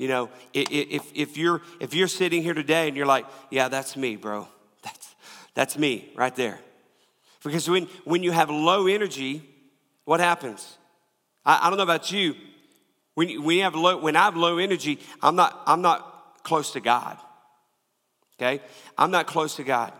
You 0.00 0.08
know, 0.08 0.30
if, 0.54 1.12
if, 1.14 1.36
you're, 1.36 1.60
if 1.78 1.92
you're 1.92 2.08
sitting 2.08 2.42
here 2.42 2.54
today 2.54 2.88
and 2.88 2.96
you're 2.96 3.04
like, 3.04 3.26
yeah, 3.50 3.68
that's 3.68 3.98
me, 3.98 4.16
bro. 4.16 4.48
That's, 4.82 5.14
that's 5.52 5.76
me 5.76 6.10
right 6.16 6.34
there. 6.34 6.58
Because 7.44 7.68
when, 7.68 7.84
when 8.04 8.22
you 8.22 8.30
have 8.30 8.48
low 8.48 8.86
energy, 8.86 9.42
what 10.06 10.18
happens? 10.20 10.78
I, 11.44 11.66
I 11.66 11.68
don't 11.68 11.76
know 11.76 11.82
about 11.82 12.10
you. 12.10 12.34
When, 13.12 13.44
when, 13.44 13.58
you 13.58 13.62
have 13.62 13.74
low, 13.74 13.98
when 13.98 14.16
I 14.16 14.24
have 14.24 14.36
low 14.36 14.56
energy, 14.56 15.00
I'm 15.20 15.36
not, 15.36 15.60
I'm 15.66 15.82
not 15.82 16.42
close 16.44 16.72
to 16.72 16.80
God. 16.80 17.18
Okay? 18.38 18.62
I'm 18.96 19.10
not 19.10 19.26
close 19.26 19.56
to 19.56 19.64
God. 19.64 19.92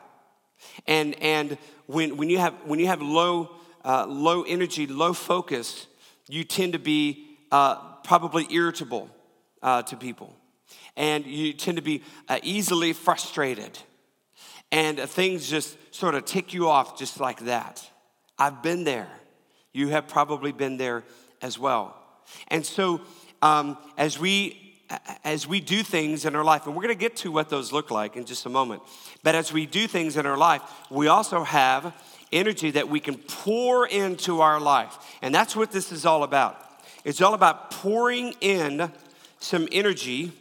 And, 0.87 1.15
and 1.23 1.59
when, 1.85 2.17
when, 2.17 2.31
you 2.31 2.39
have, 2.39 2.55
when 2.65 2.79
you 2.79 2.87
have 2.87 3.03
low, 3.03 3.51
uh, 3.85 4.07
low 4.07 4.45
energy, 4.45 4.87
low 4.87 5.13
focus, 5.13 5.89
you 6.27 6.43
tend 6.43 6.73
to 6.73 6.79
be 6.79 7.37
uh, 7.53 7.75
probably 8.03 8.47
irritable 8.51 9.11
uh, 9.63 9.83
to 9.83 9.97
people. 9.97 10.35
And 10.97 11.27
you 11.27 11.53
tend 11.53 11.77
to 11.77 11.83
be 11.83 12.03
uh, 12.29 12.39
easily 12.43 12.93
frustrated. 12.93 13.79
And 14.73 14.99
things 15.01 15.49
just 15.49 15.77
sort 15.95 16.15
of 16.15 16.25
tick 16.25 16.55
you 16.55 16.69
off 16.69 16.99
just 16.99 17.21
like 17.21 17.41
that. 17.47 17.89
I've 18.39 18.63
been 18.63 18.85
there. 18.85 19.09
You 19.73 19.89
have 19.89 20.09
probably 20.09 20.53
been 20.53 20.77
there 20.77 21.05
as 21.43 21.59
well. 21.59 21.97
And 22.49 22.65
so, 22.65 23.01
um, 23.43 23.77
as 23.97 24.19
we 24.19 24.71
as 25.25 25.47
we 25.47 25.61
do 25.61 25.85
things 25.85 26.25
in 26.25 26.35
our 26.35 26.43
life, 26.43 26.67
and 26.67 26.75
we're 26.75 26.83
going 26.83 26.95
to 26.95 27.01
get 27.01 27.15
to 27.15 27.31
what 27.31 27.49
those 27.49 27.73
look 27.73 27.93
like 27.93 28.17
in 28.17 28.25
just 28.25 28.45
a 28.47 28.49
moment, 28.49 28.83
but 29.23 29.37
as 29.37 29.53
we 29.53 29.65
do 29.65 29.87
things 29.87 30.17
in 30.17 30.27
our 30.27 30.37
life, 30.37 30.63
we 30.91 31.07
also 31.07 31.45
have 31.45 31.95
energy 32.33 32.73
that 32.73 32.89
we 32.89 32.99
can 32.99 33.17
pour 33.17 33.87
into 33.87 34.41
our 34.41 34.59
life. 34.61 34.97
And 35.23 35.35
that's 35.35 35.55
what 35.55 35.71
this 35.71 35.93
is 35.93 36.07
all 36.07 36.25
about. 36.25 36.57
It's 37.05 37.21
all 37.21 37.35
about 37.35 37.71
pouring 37.71 38.35
in 38.41 38.91
some 39.41 39.67
energy 39.73 40.33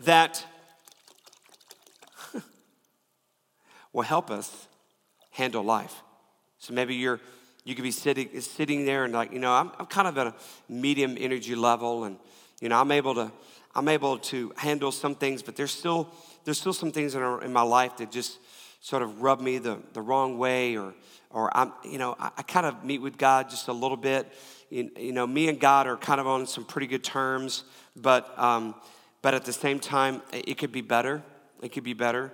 that 0.00 0.44
will 3.92 4.02
help 4.02 4.30
us 4.30 4.66
handle 5.30 5.62
life. 5.62 5.94
So 6.58 6.74
maybe 6.74 6.94
you're 6.94 7.20
you 7.64 7.74
could 7.74 7.84
be 7.84 7.90
sitting 7.90 8.40
sitting 8.40 8.86
there 8.86 9.04
and 9.04 9.12
like, 9.12 9.32
you 9.32 9.38
know, 9.38 9.52
I'm, 9.52 9.70
I'm 9.78 9.86
kind 9.86 10.08
of 10.08 10.16
at 10.18 10.26
a 10.26 10.34
medium 10.68 11.16
energy 11.18 11.54
level 11.54 12.04
and 12.04 12.16
you 12.60 12.68
know, 12.68 12.80
I'm 12.80 12.90
able 12.90 13.14
to 13.14 13.30
I'm 13.74 13.88
able 13.88 14.18
to 14.18 14.52
handle 14.56 14.90
some 14.90 15.14
things, 15.14 15.42
but 15.42 15.54
there's 15.54 15.70
still 15.70 16.08
there's 16.44 16.58
still 16.58 16.72
some 16.72 16.90
things 16.90 17.14
in, 17.14 17.22
our, 17.22 17.42
in 17.44 17.52
my 17.52 17.62
life 17.62 17.98
that 17.98 18.10
just 18.10 18.38
sort 18.80 19.02
of 19.02 19.20
rub 19.20 19.40
me 19.40 19.58
the, 19.58 19.78
the 19.92 20.00
wrong 20.00 20.38
way 20.38 20.76
or 20.76 20.94
or 21.30 21.54
I'm 21.56 21.72
you 21.84 21.98
know 21.98 22.16
I, 22.18 22.30
I 22.38 22.42
kind 22.42 22.66
of 22.66 22.84
meet 22.84 23.00
with 23.00 23.18
God 23.18 23.50
just 23.50 23.68
a 23.68 23.72
little 23.72 23.96
bit. 23.96 24.32
You, 24.70 24.90
you, 24.98 25.12
know, 25.12 25.26
me 25.26 25.48
and 25.48 25.58
God 25.58 25.86
are 25.86 25.96
kind 25.96 26.20
of 26.20 26.26
on 26.26 26.46
some 26.46 26.64
pretty 26.64 26.86
good 26.86 27.02
terms, 27.02 27.64
but 27.96 28.38
um, 28.38 28.74
but 29.22 29.34
at 29.34 29.44
the 29.44 29.52
same 29.52 29.80
time, 29.80 30.22
it 30.32 30.58
could 30.58 30.72
be 30.72 30.82
better. 30.82 31.22
It 31.62 31.70
could 31.70 31.84
be 31.84 31.94
better. 31.94 32.32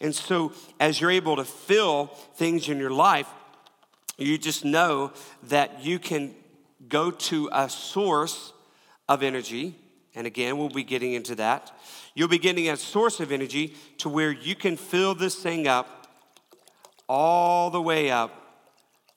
And 0.00 0.14
so, 0.14 0.52
as 0.80 1.00
you're 1.00 1.10
able 1.10 1.36
to 1.36 1.44
fill 1.44 2.06
things 2.34 2.68
in 2.68 2.78
your 2.78 2.90
life, 2.90 3.28
you 4.18 4.38
just 4.38 4.64
know 4.64 5.12
that 5.44 5.84
you 5.84 5.98
can 5.98 6.34
go 6.88 7.10
to 7.10 7.48
a 7.52 7.68
source 7.68 8.52
of 9.08 9.22
energy. 9.22 9.74
And 10.14 10.26
again, 10.26 10.56
we'll 10.56 10.70
be 10.70 10.84
getting 10.84 11.12
into 11.12 11.34
that. 11.34 11.72
You'll 12.14 12.28
be 12.28 12.38
getting 12.38 12.70
a 12.70 12.76
source 12.76 13.20
of 13.20 13.30
energy 13.30 13.74
to 13.98 14.08
where 14.08 14.32
you 14.32 14.54
can 14.54 14.76
fill 14.76 15.14
this 15.14 15.34
thing 15.34 15.68
up 15.68 16.05
all 17.08 17.70
the 17.70 17.80
way 17.80 18.10
up 18.10 18.32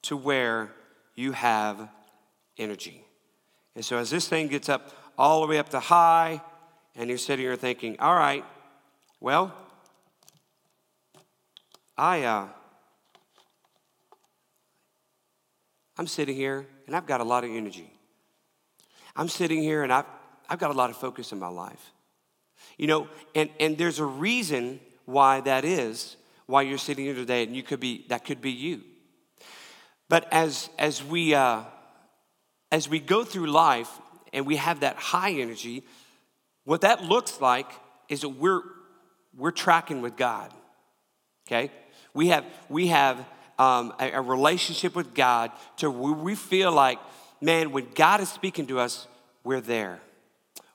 to 0.03 0.15
where 0.15 0.71
you 1.15 1.31
have 1.31 1.89
energy. 2.57 3.03
And 3.75 3.83
so, 3.83 3.97
as 3.97 4.09
this 4.09 4.27
thing 4.27 4.47
gets 4.47 4.69
up 4.69 4.93
all 5.17 5.41
the 5.41 5.47
way 5.47 5.59
up 5.59 5.69
to 5.69 5.79
high, 5.79 6.41
and 6.95 7.09
you're 7.09 7.17
sitting 7.17 7.45
here 7.45 7.55
thinking, 7.55 7.97
all 7.99 8.15
right, 8.15 8.43
well, 9.19 9.53
I, 11.97 12.23
uh, 12.23 12.47
I'm 15.97 16.07
sitting 16.07 16.35
here 16.35 16.65
and 16.87 16.95
I've 16.95 17.05
got 17.05 17.19
a 17.19 17.25
lot 17.25 17.43
of 17.43 17.51
energy. 17.51 17.91
I'm 19.15 19.27
sitting 19.27 19.61
here 19.61 19.83
and 19.83 19.91
I've, 19.91 20.05
I've 20.49 20.59
got 20.59 20.71
a 20.71 20.73
lot 20.73 20.89
of 20.89 20.95
focus 20.95 21.33
in 21.33 21.39
my 21.39 21.49
life. 21.49 21.91
You 22.77 22.87
know, 22.87 23.07
and, 23.35 23.49
and 23.59 23.77
there's 23.77 23.99
a 23.99 24.05
reason 24.05 24.79
why 25.03 25.41
that 25.41 25.65
is, 25.65 26.15
why 26.49 26.63
you're 26.63 26.79
sitting 26.79 27.05
here 27.05 27.13
today, 27.13 27.43
and 27.43 27.55
you 27.55 27.61
could 27.61 27.79
be, 27.79 28.07
that 28.09 28.25
could 28.25 28.41
be 28.41 28.49
you. 28.49 28.81
But 30.09 30.27
as, 30.33 30.71
as, 30.79 31.03
we, 31.03 31.35
uh, 31.35 31.61
as 32.71 32.89
we 32.89 32.99
go 32.99 33.23
through 33.23 33.45
life 33.51 33.89
and 34.33 34.47
we 34.47 34.55
have 34.55 34.79
that 34.79 34.95
high 34.95 35.33
energy, 35.33 35.83
what 36.63 36.81
that 36.81 37.03
looks 37.03 37.39
like 37.39 37.71
is 38.09 38.21
that 38.21 38.29
we're, 38.29 38.61
we're 39.37 39.51
tracking 39.51 40.01
with 40.01 40.17
God, 40.17 40.51
okay? 41.47 41.69
We 42.15 42.29
have, 42.29 42.45
we 42.67 42.87
have 42.87 43.23
um, 43.59 43.93
a, 43.99 44.13
a, 44.13 44.21
relationship 44.21 44.95
with 44.95 45.13
God 45.13 45.51
to 45.77 45.91
where 45.91 46.13
we 46.13 46.33
feel 46.33 46.71
like, 46.71 46.97
man, 47.41 47.71
when 47.71 47.89
God 47.93 48.21
is 48.21 48.29
speaking 48.29 48.65
to 48.67 48.79
us, 48.79 49.05
we're 49.43 49.61
there. 49.61 49.99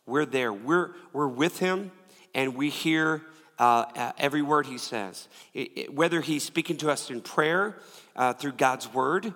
We're 0.06 0.26
there. 0.26 0.52
We're, 0.52 0.90
we're 1.12 1.26
with 1.26 1.58
Him 1.58 1.90
and 2.32 2.54
we 2.54 2.70
hear 2.70 3.22
uh, 3.58 3.84
uh 3.94 4.12
every 4.18 4.42
word 4.42 4.66
He 4.66 4.78
says. 4.78 5.28
It, 5.52 5.70
it, 5.76 5.94
whether 5.94 6.20
He's 6.20 6.42
speaking 6.42 6.76
to 6.78 6.90
us 6.90 7.10
in 7.10 7.20
prayer, 7.20 7.76
uh, 8.16 8.32
through 8.32 8.52
God's 8.52 8.92
Word, 8.92 9.32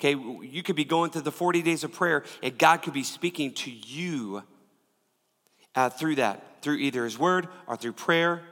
okay, 0.00 0.14
you 0.42 0.62
could 0.62 0.76
be 0.76 0.84
going 0.84 1.10
through 1.10 1.22
the 1.22 1.32
40 1.32 1.62
days 1.62 1.84
of 1.84 1.92
prayer 1.92 2.24
and 2.42 2.56
God 2.58 2.82
could 2.82 2.94
be 2.94 3.04
speaking 3.04 3.52
to 3.54 3.70
you 3.70 4.42
uh, 5.74 5.90
through 5.90 6.16
that, 6.16 6.62
through 6.62 6.76
either 6.76 7.04
His 7.04 7.18
Word 7.18 7.48
or 7.66 7.76
through 7.76 7.92
prayer 7.92 8.42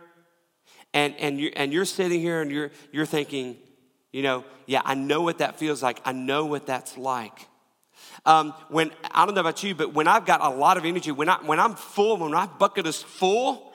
and, 0.94 1.14
and, 1.18 1.40
you're, 1.40 1.52
and 1.56 1.72
you're 1.72 1.84
sitting 1.84 2.20
here 2.20 2.40
and 2.40 2.50
you're, 2.50 2.70
you're 2.92 3.06
thinking, 3.06 3.56
you 4.12 4.22
know, 4.22 4.44
yeah, 4.66 4.82
I 4.84 4.94
know 4.94 5.22
what 5.22 5.38
that 5.38 5.58
feels 5.58 5.82
like. 5.82 6.00
I 6.04 6.12
know 6.12 6.46
what 6.46 6.66
that's 6.66 6.96
like. 6.96 7.48
Um, 8.24 8.54
when 8.68 8.90
I 9.10 9.26
don't 9.26 9.34
know 9.34 9.40
about 9.40 9.62
you, 9.62 9.74
but 9.74 9.92
when 9.92 10.08
I've 10.08 10.24
got 10.24 10.40
a 10.40 10.48
lot 10.48 10.76
of 10.76 10.84
energy, 10.84 11.12
when 11.12 11.28
I 11.28 11.36
when 11.44 11.60
I'm 11.60 11.74
full, 11.74 12.16
when 12.16 12.32
my 12.32 12.46
bucket 12.46 12.86
is 12.86 13.02
full, 13.02 13.72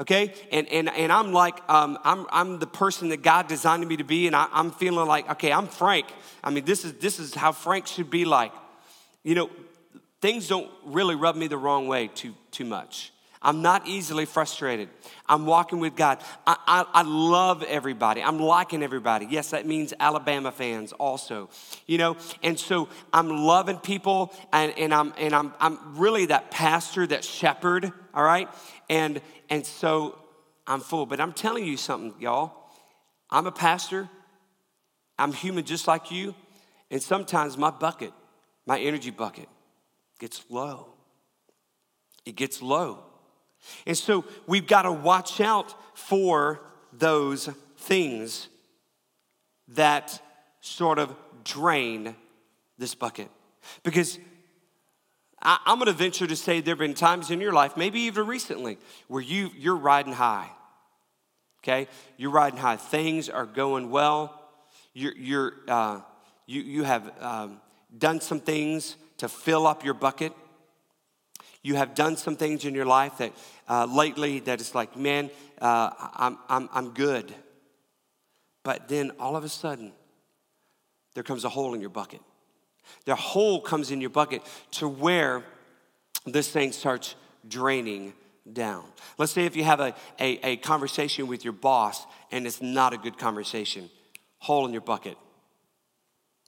okay, 0.00 0.34
and 0.50 0.68
and 0.68 0.88
and 0.88 1.12
I'm 1.12 1.32
like 1.32 1.58
um, 1.68 1.98
I'm 2.04 2.26
I'm 2.30 2.58
the 2.58 2.66
person 2.66 3.10
that 3.10 3.22
God 3.22 3.48
designed 3.48 3.86
me 3.86 3.96
to 3.96 4.04
be, 4.04 4.26
and 4.26 4.36
I, 4.36 4.48
I'm 4.52 4.70
feeling 4.70 5.06
like 5.06 5.30
okay, 5.32 5.52
I'm 5.52 5.68
Frank. 5.68 6.06
I 6.42 6.50
mean, 6.50 6.64
this 6.64 6.84
is 6.84 6.94
this 6.94 7.18
is 7.18 7.34
how 7.34 7.52
Frank 7.52 7.86
should 7.86 8.10
be 8.10 8.24
like. 8.24 8.52
You 9.22 9.36
know, 9.36 9.50
things 10.20 10.48
don't 10.48 10.70
really 10.84 11.14
rub 11.14 11.36
me 11.36 11.46
the 11.46 11.58
wrong 11.58 11.86
way 11.86 12.08
too 12.08 12.34
too 12.50 12.64
much. 12.64 13.12
I'm 13.42 13.60
not 13.60 13.88
easily 13.88 14.24
frustrated. 14.24 14.88
I'm 15.28 15.46
walking 15.46 15.80
with 15.80 15.96
God. 15.96 16.22
I, 16.46 16.56
I, 16.66 16.84
I, 16.92 17.02
love 17.02 17.64
everybody. 17.64 18.22
I'm 18.22 18.38
liking 18.38 18.84
everybody. 18.84 19.26
Yes, 19.28 19.50
that 19.50 19.66
means 19.66 19.92
Alabama 19.98 20.52
fans 20.52 20.92
also. 20.92 21.50
You 21.86 21.98
know, 21.98 22.16
and 22.42 22.58
so 22.58 22.88
I'm 23.12 23.28
loving 23.28 23.78
people 23.78 24.32
and, 24.52 24.72
and 24.78 24.94
I'm 24.94 25.12
and 25.18 25.34
I'm 25.34 25.52
I'm 25.58 25.96
really 25.96 26.26
that 26.26 26.52
pastor, 26.52 27.06
that 27.08 27.24
shepherd, 27.24 27.92
all 28.14 28.22
right? 28.22 28.48
And 28.92 29.22
and 29.48 29.64
so 29.64 30.18
I'm 30.66 30.80
full. 30.80 31.06
But 31.06 31.18
I'm 31.18 31.32
telling 31.32 31.64
you 31.64 31.78
something, 31.78 32.12
y'all. 32.20 32.52
I'm 33.30 33.46
a 33.46 33.52
pastor. 33.52 34.06
I'm 35.18 35.32
human 35.32 35.64
just 35.64 35.88
like 35.88 36.10
you. 36.10 36.34
And 36.90 37.02
sometimes 37.02 37.56
my 37.56 37.70
bucket, 37.70 38.12
my 38.66 38.78
energy 38.78 39.10
bucket, 39.10 39.48
gets 40.18 40.44
low. 40.50 40.92
It 42.26 42.36
gets 42.36 42.60
low. 42.60 43.02
And 43.86 43.96
so 43.96 44.26
we've 44.46 44.66
got 44.66 44.82
to 44.82 44.92
watch 44.92 45.40
out 45.40 45.74
for 45.96 46.60
those 46.92 47.48
things 47.78 48.48
that 49.68 50.20
sort 50.60 50.98
of 50.98 51.16
drain 51.44 52.14
this 52.76 52.94
bucket. 52.94 53.30
Because 53.84 54.18
I, 55.42 55.58
am 55.66 55.78
going 55.78 55.86
to 55.86 55.92
venture 55.92 56.26
to 56.26 56.36
say 56.36 56.60
there 56.60 56.72
have 56.72 56.78
been 56.78 56.94
times 56.94 57.30
in 57.30 57.40
your 57.40 57.52
life, 57.52 57.76
maybe 57.76 58.00
even 58.02 58.26
recently, 58.26 58.78
where 59.08 59.22
you, 59.22 59.50
you're 59.56 59.76
riding 59.76 60.12
high. 60.12 60.48
Okay? 61.62 61.88
You're 62.16 62.30
riding 62.30 62.58
high. 62.58 62.76
Things 62.76 63.28
are 63.28 63.46
going 63.46 63.90
well. 63.90 64.40
You're, 64.94 65.16
you're, 65.16 65.52
uh, 65.68 66.00
you, 66.46 66.62
you 66.62 66.82
have 66.84 67.10
um, 67.20 67.60
done 67.96 68.20
some 68.20 68.40
things 68.40 68.96
to 69.18 69.28
fill 69.28 69.66
up 69.66 69.84
your 69.84 69.94
bucket. 69.94 70.32
You 71.62 71.76
have 71.76 71.94
done 71.94 72.16
some 72.16 72.36
things 72.36 72.64
in 72.64 72.74
your 72.74 72.86
life 72.86 73.18
that 73.18 73.32
uh, 73.68 73.86
lately 73.86 74.40
that 74.40 74.60
it's 74.60 74.74
like, 74.74 74.96
man, 74.96 75.30
uh, 75.60 75.90
I'm, 76.14 76.38
I'm, 76.48 76.68
I'm 76.72 76.90
good. 76.90 77.32
But 78.64 78.88
then 78.88 79.12
all 79.18 79.36
of 79.36 79.44
a 79.44 79.48
sudden, 79.48 79.92
there 81.14 81.24
comes 81.24 81.44
a 81.44 81.48
hole 81.48 81.74
in 81.74 81.80
your 81.80 81.90
bucket. 81.90 82.20
The 83.04 83.14
hole 83.14 83.60
comes 83.60 83.90
in 83.90 84.00
your 84.00 84.10
bucket 84.10 84.42
to 84.72 84.88
where 84.88 85.44
this 86.26 86.50
thing 86.50 86.72
starts 86.72 87.14
draining 87.46 88.14
down. 88.50 88.84
Let's 89.18 89.32
say 89.32 89.44
if 89.44 89.56
you 89.56 89.64
have 89.64 89.80
a, 89.80 89.94
a, 90.18 90.38
a, 90.42 90.56
conversation 90.56 91.26
with 91.26 91.44
your 91.44 91.52
boss 91.52 92.04
and 92.30 92.46
it's 92.46 92.60
not 92.60 92.92
a 92.92 92.98
good 92.98 93.18
conversation, 93.18 93.90
hole 94.38 94.66
in 94.66 94.72
your 94.72 94.80
bucket. 94.80 95.16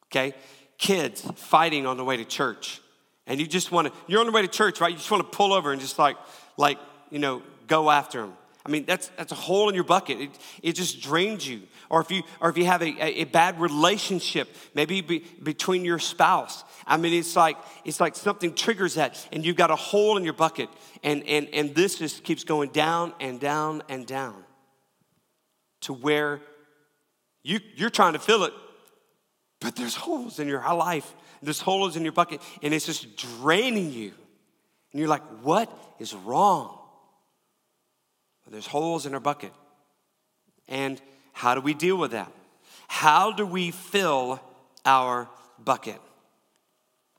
Okay? 0.06 0.34
Kids 0.78 1.22
fighting 1.36 1.86
on 1.86 1.96
the 1.96 2.04
way 2.04 2.16
to 2.16 2.24
church 2.24 2.80
and 3.26 3.40
you 3.40 3.46
just 3.46 3.72
want 3.72 3.88
to 3.88 3.92
you're 4.06 4.20
on 4.20 4.26
the 4.26 4.32
way 4.32 4.42
to 4.42 4.48
church 4.48 4.80
right 4.80 4.90
you 4.90 4.96
just 4.96 5.10
want 5.10 5.22
to 5.22 5.36
pull 5.36 5.52
over 5.52 5.72
and 5.72 5.80
just 5.80 5.98
like 5.98 6.16
like 6.56 6.78
you 7.10 7.18
know 7.18 7.42
go 7.66 7.90
after 7.90 8.20
them 8.20 8.32
i 8.64 8.68
mean 8.70 8.84
that's 8.84 9.08
that's 9.16 9.32
a 9.32 9.36
hole 9.36 9.68
in 9.68 9.74
your 9.74 9.84
bucket 9.84 10.20
it, 10.20 10.30
it 10.62 10.72
just 10.72 11.00
drains 11.00 11.46
you 11.46 11.62
or 11.90 12.00
if 12.00 12.10
you 12.10 12.22
or 12.40 12.50
if 12.50 12.56
you 12.56 12.64
have 12.64 12.82
a, 12.82 12.86
a, 12.86 13.22
a 13.22 13.24
bad 13.24 13.60
relationship 13.60 14.48
maybe 14.74 15.00
be, 15.00 15.24
between 15.42 15.84
your 15.84 15.98
spouse 15.98 16.64
i 16.86 16.96
mean 16.96 17.12
it's 17.12 17.36
like 17.36 17.56
it's 17.84 18.00
like 18.00 18.14
something 18.14 18.54
triggers 18.54 18.94
that 18.94 19.26
and 19.32 19.44
you've 19.44 19.56
got 19.56 19.70
a 19.70 19.76
hole 19.76 20.16
in 20.16 20.24
your 20.24 20.32
bucket 20.32 20.68
and 21.02 21.26
and 21.26 21.48
and 21.52 21.74
this 21.74 21.98
just 21.98 22.24
keeps 22.24 22.44
going 22.44 22.70
down 22.70 23.12
and 23.20 23.40
down 23.40 23.82
and 23.88 24.06
down 24.06 24.42
to 25.80 25.92
where 25.92 26.40
you 27.42 27.60
you're 27.76 27.90
trying 27.90 28.14
to 28.14 28.18
fill 28.18 28.44
it 28.44 28.52
but 29.60 29.76
there's 29.76 29.94
holes 29.94 30.38
in 30.38 30.48
your 30.48 30.60
life 30.74 31.14
this 31.44 31.60
hole 31.60 31.86
is 31.86 31.96
in 31.96 32.02
your 32.02 32.12
bucket 32.12 32.40
and 32.62 32.74
it's 32.74 32.86
just 32.86 33.16
draining 33.16 33.92
you. 33.92 34.12
And 34.92 35.00
you're 35.00 35.08
like, 35.08 35.22
what 35.42 35.70
is 35.98 36.14
wrong? 36.14 36.78
There's 38.50 38.66
holes 38.66 39.06
in 39.06 39.14
our 39.14 39.20
bucket. 39.20 39.52
And 40.68 41.00
how 41.32 41.54
do 41.54 41.60
we 41.60 41.74
deal 41.74 41.96
with 41.96 42.12
that? 42.12 42.30
How 42.88 43.32
do 43.32 43.46
we 43.46 43.70
fill 43.70 44.40
our 44.84 45.28
bucket? 45.62 46.00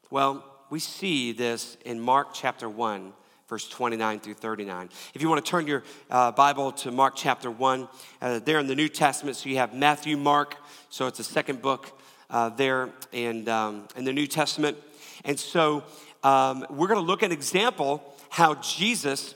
Well, 0.10 0.44
we 0.70 0.79
see 0.79 1.32
this 1.32 1.77
in 1.86 2.00
Mark 2.00 2.29
chapter 2.34 2.70
1, 2.70 3.13
verse 3.50 3.67
29 3.67 4.20
through 4.20 4.34
39. 4.36 4.89
If 5.13 5.22
you 5.22 5.29
want 5.29 5.44
to 5.44 5.50
turn 5.50 5.67
your 5.67 5.84
uh, 6.10 6.32
Bible 6.32 6.72
to 6.74 6.91
Mark 6.91 7.15
chapter 7.15 7.51
1, 7.51 7.88
uh, 8.22 8.39
there 8.39 8.60
in 8.60 8.67
the 8.67 8.75
New 8.75 8.89
Testament, 8.89 9.36
so 9.36 9.50
you 9.50 9.58
have 9.58 9.74
Matthew, 9.74 10.17
Mark, 10.17 10.55
so 10.89 11.08
it's 11.08 11.17
the 11.17 11.24
second 11.24 11.62
book 11.62 12.00
uh, 12.29 12.50
there 12.50 12.89
in, 13.12 13.48
um, 13.50 13.88
in 13.96 14.05
the 14.05 14.13
New 14.13 14.27
Testament. 14.27 14.77
And 15.24 15.39
so 15.39 15.84
um, 16.24 16.65
we're 16.70 16.88
going 16.88 17.00
to 17.00 17.05
look 17.05 17.24
at 17.24 17.27
an 17.27 17.32
example 17.32 18.03
how 18.29 18.55
Jesus 18.55 19.36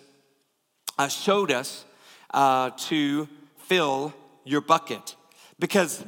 uh, 0.99 1.07
showed 1.07 1.49
us 1.49 1.85
uh, 2.33 2.71
to 2.71 3.27
fill 3.57 4.13
your 4.43 4.61
bucket. 4.61 5.15
Because 5.57 6.05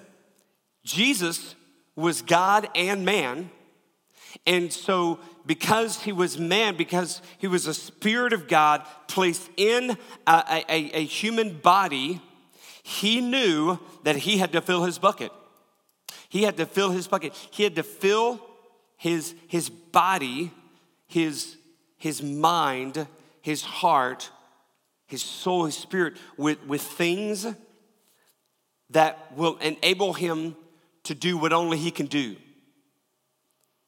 Jesus 0.83 1.55
was 1.95 2.21
God 2.21 2.69
and 2.75 3.05
man. 3.05 3.49
And 4.45 4.71
so, 4.71 5.19
because 5.45 6.01
he 6.01 6.11
was 6.11 6.37
man, 6.37 6.75
because 6.75 7.21
he 7.37 7.47
was 7.47 7.67
a 7.67 7.73
spirit 7.73 8.33
of 8.33 8.47
God 8.47 8.85
placed 9.07 9.49
in 9.57 9.97
a, 10.27 10.63
a, 10.69 10.97
a, 10.97 11.03
human 11.05 11.57
body, 11.57 12.21
he 12.83 13.21
knew 13.21 13.79
that 14.03 14.17
he 14.17 14.37
had 14.37 14.51
to 14.53 14.61
fill 14.61 14.83
his 14.83 14.99
bucket. 14.99 15.31
He 16.29 16.43
had 16.43 16.57
to 16.57 16.65
fill 16.65 16.91
his 16.91 17.07
bucket. 17.07 17.33
He 17.51 17.63
had 17.63 17.75
to 17.75 17.83
fill 17.83 18.39
his, 18.97 19.35
his 19.47 19.69
body, 19.69 20.51
his, 21.07 21.57
his 21.97 22.21
mind, 22.23 23.05
his 23.41 23.63
heart, 23.63 24.31
his 25.11 25.21
soul, 25.21 25.65
his 25.65 25.75
spirit 25.75 26.17
with, 26.37 26.65
with 26.65 26.81
things 26.81 27.45
that 28.89 29.35
will 29.37 29.57
enable 29.57 30.13
him 30.13 30.55
to 31.03 31.15
do 31.15 31.37
what 31.37 31.53
only 31.53 31.77
he 31.77 31.91
can 31.91 32.05
do. 32.05 32.35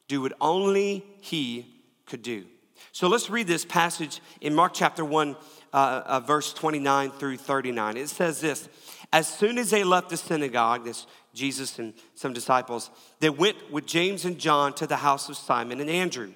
Do 0.08 0.22
what 0.22 0.32
only 0.40 1.04
he 1.20 1.66
could 2.06 2.22
do. 2.22 2.44
So 2.92 3.08
let's 3.08 3.30
read 3.30 3.46
this 3.46 3.64
passage 3.64 4.20
in 4.40 4.54
Mark 4.54 4.72
chapter 4.74 5.04
1, 5.04 5.36
uh, 5.72 6.02
uh, 6.06 6.20
verse 6.20 6.52
29 6.52 7.10
through 7.12 7.38
39. 7.38 7.96
It 7.96 8.08
says 8.08 8.40
this 8.40 8.68
As 9.12 9.26
soon 9.26 9.58
as 9.58 9.70
they 9.70 9.84
left 9.84 10.10
the 10.10 10.16
synagogue, 10.16 10.84
this 10.84 11.06
Jesus 11.34 11.78
and 11.78 11.94
some 12.14 12.32
disciples, 12.32 12.90
they 13.20 13.30
went 13.30 13.72
with 13.72 13.86
James 13.86 14.24
and 14.24 14.38
John 14.38 14.74
to 14.74 14.86
the 14.86 14.96
house 14.96 15.28
of 15.28 15.36
Simon 15.36 15.80
and 15.80 15.90
Andrew. 15.90 16.32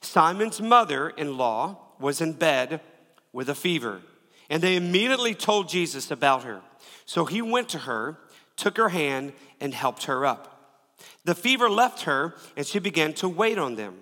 Simon's 0.00 0.60
mother 0.60 1.10
in 1.10 1.36
law 1.36 1.78
was 1.98 2.20
in 2.20 2.32
bed 2.32 2.80
with 3.32 3.48
a 3.48 3.54
fever, 3.54 4.00
and 4.50 4.62
they 4.62 4.76
immediately 4.76 5.34
told 5.34 5.68
Jesus 5.68 6.10
about 6.10 6.42
her. 6.42 6.60
So 7.06 7.24
he 7.24 7.40
went 7.40 7.70
to 7.70 7.78
her, 7.78 8.18
took 8.56 8.76
her 8.76 8.90
hand, 8.90 9.32
and 9.60 9.72
helped 9.72 10.04
her 10.04 10.26
up. 10.26 10.48
The 11.24 11.34
fever 11.34 11.70
left 11.70 12.02
her, 12.02 12.34
and 12.56 12.66
she 12.66 12.80
began 12.80 13.14
to 13.14 13.28
wait 13.28 13.56
on 13.56 13.76
them. 13.76 13.98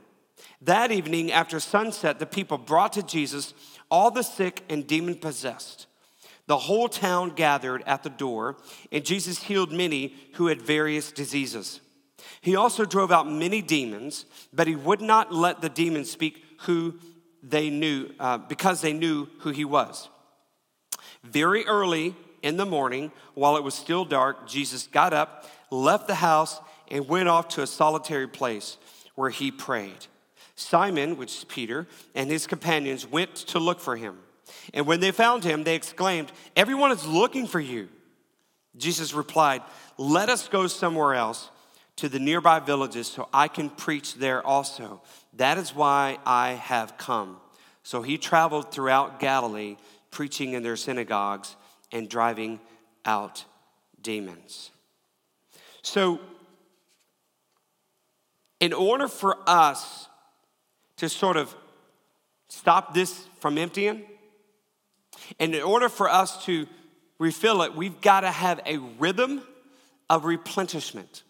That 0.63 0.91
evening, 0.91 1.31
after 1.31 1.61
sunset, 1.61 2.19
the 2.19 2.27
people 2.27 2.59
brought 2.59 2.95
to 2.95 3.03
Jesus 3.03 3.55
all 3.91 4.11
the 4.11 4.23
sick 4.23 4.63
and 4.69 4.87
demon 4.87 5.17
possessed. 5.17 5.87
The 6.47 6.59
whole 6.59 6.89
town 6.89 7.31
gathered 7.31 7.83
at 7.87 8.03
the 8.03 8.11
door, 8.11 8.57
and 8.91 9.05
Jesus 9.05 9.43
healed 9.43 9.71
many 9.71 10.15
who 10.35 10.47
had 10.47 10.63
various 10.63 11.13
diseases. 11.13 11.81
He 12.41 12.57
also 12.57 12.85
drove 12.85 13.13
out 13.13 13.31
many 13.31 13.61
demons, 13.61 14.25
but 14.53 14.67
he 14.67 14.75
would 14.75 15.01
not 15.03 15.33
let 15.33 15.61
the 15.61 15.69
demons 15.69 16.11
speak 16.11 16.43
who 16.61 16.99
they 17.43 17.69
knew, 17.69 18.11
uh, 18.19 18.39
because 18.39 18.81
they 18.81 18.93
knew 18.93 19.29
who 19.41 19.51
he 19.51 19.65
was. 19.65 20.09
Very 21.25 21.67
early 21.67 22.15
in 22.43 22.57
the 22.57 22.67
morning, 22.67 23.13
while 23.35 23.57
it 23.57 23.65
was 23.65 23.75
still 23.75 24.05
dark, 24.05 24.49
Jesus 24.49 24.87
got 24.87 25.13
up, 25.13 25.47
left 25.71 26.07
the 26.07 26.15
house, 26.15 26.61
and 26.91 27.09
went 27.09 27.29
off 27.29 27.49
to 27.49 27.63
a 27.63 27.67
solitary 27.67 28.29
place 28.29 28.77
where 29.15 29.31
he 29.31 29.51
prayed. 29.51 30.07
Simon, 30.55 31.17
which 31.17 31.37
is 31.39 31.45
Peter, 31.45 31.87
and 32.15 32.31
his 32.31 32.47
companions 32.47 33.07
went 33.07 33.35
to 33.35 33.59
look 33.59 33.81
for 33.81 33.97
him. 33.97 34.19
And 34.75 34.87
when 34.87 35.01
they 35.01 35.11
found 35.11 35.45
him, 35.45 35.65
they 35.65 35.75
exclaimed, 35.75 36.33
Everyone 36.57 36.91
is 36.91 37.07
looking 37.07 37.47
for 37.47 37.61
you. 37.61 37.89
Jesus 38.77 39.13
replied, 39.13 39.63
Let 39.97 40.29
us 40.29 40.49
go 40.49 40.67
somewhere 40.67 41.15
else 41.15 41.51
to 41.97 42.09
the 42.09 42.19
nearby 42.19 42.61
villages 42.61 43.09
so 43.09 43.29
I 43.33 43.49
can 43.49 43.71
preach 43.71 44.15
there 44.15 44.45
also. 44.47 45.03
That 45.35 45.59
is 45.59 45.75
why 45.75 46.19
I 46.25 46.53
have 46.53 46.97
come. 46.97 47.39
So 47.83 48.03
he 48.03 48.19
traveled 48.19 48.71
throughout 48.71 49.21
Galilee, 49.21 49.77
preaching 50.11 50.53
in 50.53 50.63
their 50.63 50.77
synagogues 50.77 51.57
and 51.93 52.09
driving 52.09 52.61
out 53.05 53.45
demons. 54.03 54.71
So, 55.83 56.21
in 58.61 58.73
order 58.73 59.09
for 59.09 59.39
us 59.47 60.09
to 60.97 61.09
sort 61.09 61.37
of 61.37 61.55
stop 62.49 62.95
this 62.95 63.27
from 63.41 63.57
emptying, 63.57 64.05
and 65.39 65.55
in 65.55 65.63
order 65.63 65.89
for 65.89 66.09
us 66.09 66.45
to 66.47 66.67
refill 67.19 67.63
it, 67.63 67.75
we've 67.75 68.01
got 68.01 68.21
to 68.21 68.31
have 68.31 68.61
a 68.67 68.79
rhythm 68.99 69.43
of 70.11 70.25
replenishment 70.25 71.23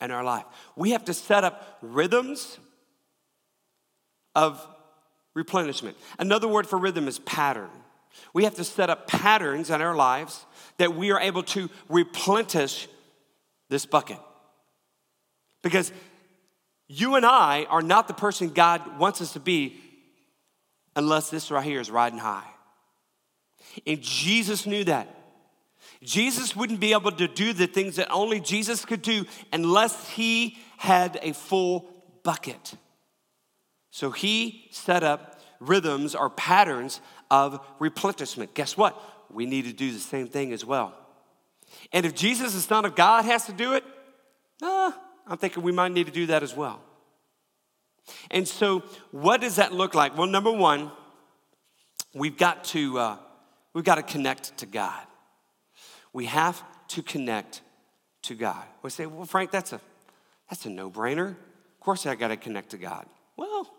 in 0.00 0.10
our 0.10 0.24
life. 0.24 0.44
We 0.76 0.90
have 0.90 1.04
to 1.06 1.14
set 1.14 1.44
up 1.44 1.78
rhythms 1.80 2.58
of 4.34 4.66
replenishment. 5.34 5.96
Another 6.18 6.48
word 6.48 6.66
for 6.66 6.78
rhythm 6.78 7.08
is 7.08 7.18
pattern. 7.20 7.70
We 8.34 8.44
have 8.44 8.54
to 8.56 8.64
set 8.64 8.90
up 8.90 9.06
patterns 9.06 9.70
in 9.70 9.80
our 9.80 9.94
lives 9.94 10.44
that 10.78 10.94
we 10.94 11.10
are 11.10 11.20
able 11.20 11.42
to 11.44 11.70
replenish 11.88 12.88
this 13.68 13.86
bucket. 13.86 14.18
Because 15.62 15.92
you 16.88 17.14
and 17.14 17.24
I 17.24 17.66
are 17.70 17.82
not 17.82 18.08
the 18.08 18.14
person 18.14 18.50
God 18.50 18.98
wants 18.98 19.20
us 19.20 19.32
to 19.32 19.40
be 19.40 19.80
unless 20.94 21.30
this 21.30 21.50
right 21.50 21.64
here 21.64 21.80
is 21.80 21.90
riding 21.90 22.18
high. 22.18 22.48
And 23.86 24.02
Jesus 24.02 24.66
knew 24.66 24.84
that. 24.84 25.08
Jesus 26.02 26.56
wouldn't 26.56 26.80
be 26.80 26.92
able 26.92 27.12
to 27.12 27.28
do 27.28 27.52
the 27.52 27.66
things 27.66 27.96
that 27.96 28.10
only 28.10 28.40
Jesus 28.40 28.84
could 28.84 29.02
do 29.02 29.24
unless 29.52 30.08
he 30.10 30.58
had 30.76 31.18
a 31.22 31.32
full 31.32 31.88
bucket. 32.24 32.74
So 33.92 34.10
he 34.10 34.68
set 34.70 35.04
up 35.04 35.40
rhythms 35.60 36.14
or 36.14 36.30
patterns 36.30 37.00
of 37.30 37.60
replenishment. 37.78 38.54
Guess 38.54 38.76
what? 38.76 39.00
We 39.30 39.46
need 39.46 39.66
to 39.66 39.72
do 39.72 39.92
the 39.92 39.98
same 39.98 40.26
thing 40.26 40.52
as 40.52 40.64
well. 40.64 40.94
And 41.92 42.04
if 42.04 42.14
Jesus, 42.14 42.54
the 42.54 42.60
Son 42.60 42.84
of 42.86 42.96
God, 42.96 43.26
has 43.26 43.44
to 43.46 43.52
do 43.52 43.74
it, 43.74 43.84
uh, 44.62 44.92
I'm 45.26 45.36
thinking 45.36 45.62
we 45.62 45.72
might 45.72 45.92
need 45.92 46.06
to 46.06 46.12
do 46.12 46.26
that 46.26 46.42
as 46.42 46.56
well. 46.56 46.80
And 48.30 48.48
so, 48.48 48.82
what 49.10 49.40
does 49.42 49.56
that 49.56 49.72
look 49.72 49.94
like? 49.94 50.16
Well, 50.16 50.26
number 50.26 50.50
one, 50.50 50.90
we've 52.14 52.36
got 52.36 52.64
to 52.64 52.98
uh, 52.98 53.16
we've 53.74 53.84
got 53.84 53.96
to 53.96 54.02
connect 54.02 54.56
to 54.58 54.66
God. 54.66 55.06
We 56.14 56.26
have 56.26 56.62
to 56.88 57.02
connect 57.02 57.60
to 58.22 58.34
God. 58.34 58.64
We 58.82 58.90
say, 58.90 59.06
well, 59.06 59.26
Frank, 59.26 59.50
that's 59.50 59.72
a 59.72 59.80
that's 60.48 60.66
a 60.66 60.70
no-brainer. 60.70 61.28
Of 61.28 61.80
course, 61.80 62.06
I 62.06 62.14
got 62.14 62.28
to 62.28 62.36
connect 62.36 62.70
to 62.70 62.78
God. 62.78 63.06
Well, 63.36 63.70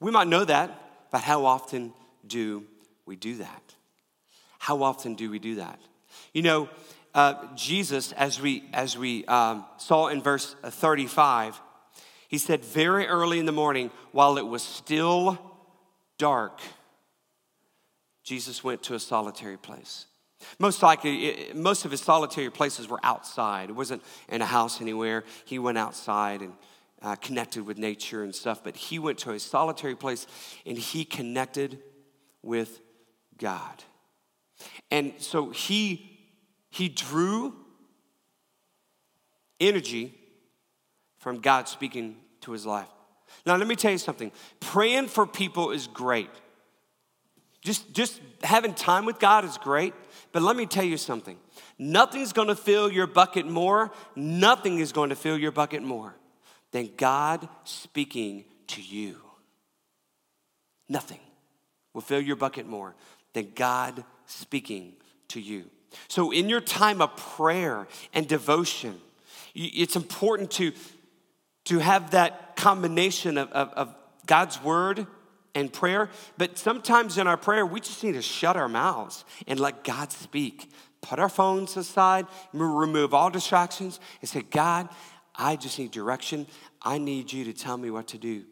we 0.00 0.10
might 0.10 0.28
know 0.28 0.44
that, 0.44 1.10
but 1.10 1.20
how 1.22 1.44
often 1.44 1.92
do 2.26 2.64
we 3.06 3.16
do 3.16 3.36
that? 3.36 3.74
How 4.58 4.82
often 4.82 5.14
do 5.14 5.30
we 5.30 5.38
do 5.38 5.56
that? 5.56 5.80
You 6.32 6.42
know, 6.42 6.68
uh, 7.14 7.54
Jesus, 7.54 8.12
as 8.12 8.40
we, 8.40 8.64
as 8.72 8.98
we 8.98 9.24
um, 9.26 9.64
saw 9.78 10.08
in 10.08 10.20
verse 10.20 10.54
35, 10.62 11.60
he 12.28 12.38
said, 12.38 12.64
Very 12.64 13.06
early 13.06 13.38
in 13.38 13.46
the 13.46 13.52
morning, 13.52 13.90
while 14.12 14.36
it 14.36 14.46
was 14.46 14.62
still 14.62 15.38
dark, 16.18 16.60
Jesus 18.22 18.64
went 18.64 18.82
to 18.84 18.94
a 18.94 19.00
solitary 19.00 19.56
place. 19.56 20.06
Most 20.58 20.82
likely, 20.82 21.50
most 21.54 21.84
of 21.84 21.90
his 21.90 22.00
solitary 22.00 22.50
places 22.50 22.88
were 22.88 23.00
outside. 23.02 23.70
It 23.70 23.74
wasn't 23.74 24.02
in 24.28 24.42
a 24.42 24.46
house 24.46 24.80
anywhere. 24.80 25.24
He 25.44 25.58
went 25.58 25.78
outside 25.78 26.42
and 26.42 26.52
uh, 27.02 27.16
connected 27.16 27.66
with 27.66 27.78
nature 27.78 28.22
and 28.22 28.34
stuff, 28.34 28.62
but 28.64 28.76
he 28.76 28.98
went 28.98 29.18
to 29.18 29.32
a 29.32 29.38
solitary 29.38 29.94
place 29.94 30.26
and 30.64 30.78
he 30.78 31.04
connected 31.04 31.78
with 32.42 32.80
God. 33.38 33.84
And 34.90 35.12
so 35.18 35.50
he, 35.50 36.18
he 36.70 36.88
drew 36.88 37.54
energy 39.60 40.14
from 41.18 41.40
God 41.40 41.68
speaking 41.68 42.16
to 42.42 42.52
his 42.52 42.64
life. 42.64 42.88
Now, 43.44 43.56
let 43.56 43.66
me 43.66 43.76
tell 43.76 43.92
you 43.92 43.98
something 43.98 44.32
praying 44.60 45.08
for 45.08 45.26
people 45.26 45.72
is 45.72 45.86
great. 45.86 46.30
Just, 47.60 47.92
just 47.92 48.20
having 48.42 48.74
time 48.74 49.04
with 49.04 49.18
God 49.18 49.44
is 49.44 49.58
great. 49.58 49.92
But 50.32 50.42
let 50.42 50.56
me 50.56 50.66
tell 50.66 50.84
you 50.84 50.96
something 50.96 51.36
nothing's 51.78 52.32
gonna 52.32 52.54
fill 52.54 52.90
your 52.90 53.06
bucket 53.06 53.46
more, 53.46 53.92
nothing 54.14 54.78
is 54.78 54.92
going 54.92 55.10
to 55.10 55.16
fill 55.16 55.36
your 55.36 55.52
bucket 55.52 55.82
more 55.82 56.14
than 56.76 56.90
God 56.98 57.48
speaking 57.64 58.44
to 58.66 58.82
you. 58.82 59.16
Nothing 60.90 61.20
will 61.94 62.02
fill 62.02 62.20
your 62.20 62.36
bucket 62.36 62.66
more 62.66 62.94
than 63.32 63.52
God 63.54 64.04
speaking 64.26 64.92
to 65.28 65.40
you. 65.40 65.70
So, 66.08 66.32
in 66.32 66.50
your 66.50 66.60
time 66.60 67.00
of 67.00 67.16
prayer 67.16 67.88
and 68.12 68.28
devotion, 68.28 69.00
it's 69.54 69.96
important 69.96 70.50
to, 70.52 70.72
to 71.64 71.78
have 71.78 72.10
that 72.10 72.56
combination 72.56 73.38
of, 73.38 73.50
of, 73.52 73.70
of 73.70 73.94
God's 74.26 74.62
word 74.62 75.06
and 75.54 75.72
prayer. 75.72 76.10
But 76.36 76.58
sometimes 76.58 77.16
in 77.16 77.26
our 77.26 77.38
prayer, 77.38 77.64
we 77.64 77.80
just 77.80 78.04
need 78.04 78.12
to 78.12 78.22
shut 78.22 78.54
our 78.54 78.68
mouths 78.68 79.24
and 79.46 79.58
let 79.58 79.82
God 79.82 80.12
speak. 80.12 80.70
Put 81.00 81.20
our 81.20 81.30
phones 81.30 81.74
aside, 81.78 82.26
remove 82.52 83.14
all 83.14 83.30
distractions, 83.30 83.98
and 84.20 84.28
say, 84.28 84.42
God, 84.42 84.90
I 85.38 85.56
just 85.56 85.78
need 85.78 85.90
direction. 85.90 86.46
I 86.82 86.98
need 86.98 87.32
you 87.32 87.44
to 87.44 87.52
tell 87.52 87.76
me 87.76 87.90
what 87.90 88.08
to 88.08 88.18
do. 88.18 88.44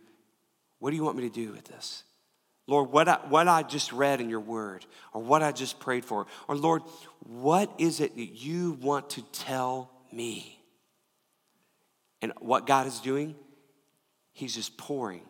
What 0.79 0.91
do 0.91 0.97
you 0.97 1.05
want 1.05 1.17
me 1.17 1.29
to 1.29 1.35
do 1.35 1.53
with 1.53 1.65
this? 1.65 2.05
Lord, 2.67 2.91
what 2.91 3.09
I, 3.09 3.19
what 3.29 3.47
I 3.47 3.63
just 3.63 3.93
read 3.93 4.21
in 4.21 4.31
your 4.31 4.41
word, 4.41 4.87
or 5.13 5.23
what 5.23 5.43
I 5.43 5.53
just 5.53 5.81
prayed 5.81 6.05
for, 6.05 6.27
or 6.49 6.57
Lord, 6.57 6.83
what 7.21 7.71
is 7.79 8.01
it 8.01 8.17
that 8.17 8.27
you 8.27 8.73
want 8.81 9.11
to 9.11 9.23
tell 9.33 9.91
me? 10.11 10.59
And 12.23 12.33
what 12.39 12.67
God 12.67 12.87
is 12.87 13.01
doing, 13.01 13.35
He's 14.33 14.55
just 14.55 14.77
pouring. 14.79 15.23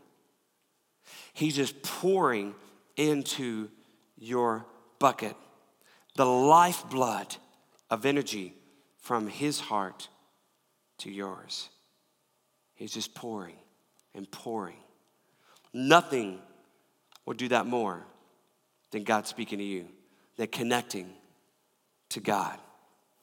He's 1.32 1.56
just 1.56 1.82
pouring 1.82 2.54
into 2.96 3.68
your 4.16 4.64
bucket 4.98 5.36
the 6.16 6.24
lifeblood 6.24 7.36
of 7.90 8.06
energy 8.06 8.54
from 8.98 9.26
His 9.26 9.58
heart 9.58 10.08
to 10.98 11.10
yours. 11.10 11.68
He's 12.74 12.92
just 12.92 13.14
pouring 13.14 13.56
and 14.14 14.30
pouring. 14.30 14.76
Nothing 15.72 16.40
will 17.26 17.34
do 17.34 17.48
that 17.48 17.66
more 17.66 18.04
than 18.90 19.04
God 19.04 19.26
speaking 19.26 19.58
to 19.58 19.64
you, 19.64 19.86
than 20.36 20.48
connecting 20.48 21.10
to 22.10 22.20
God. 22.20 22.58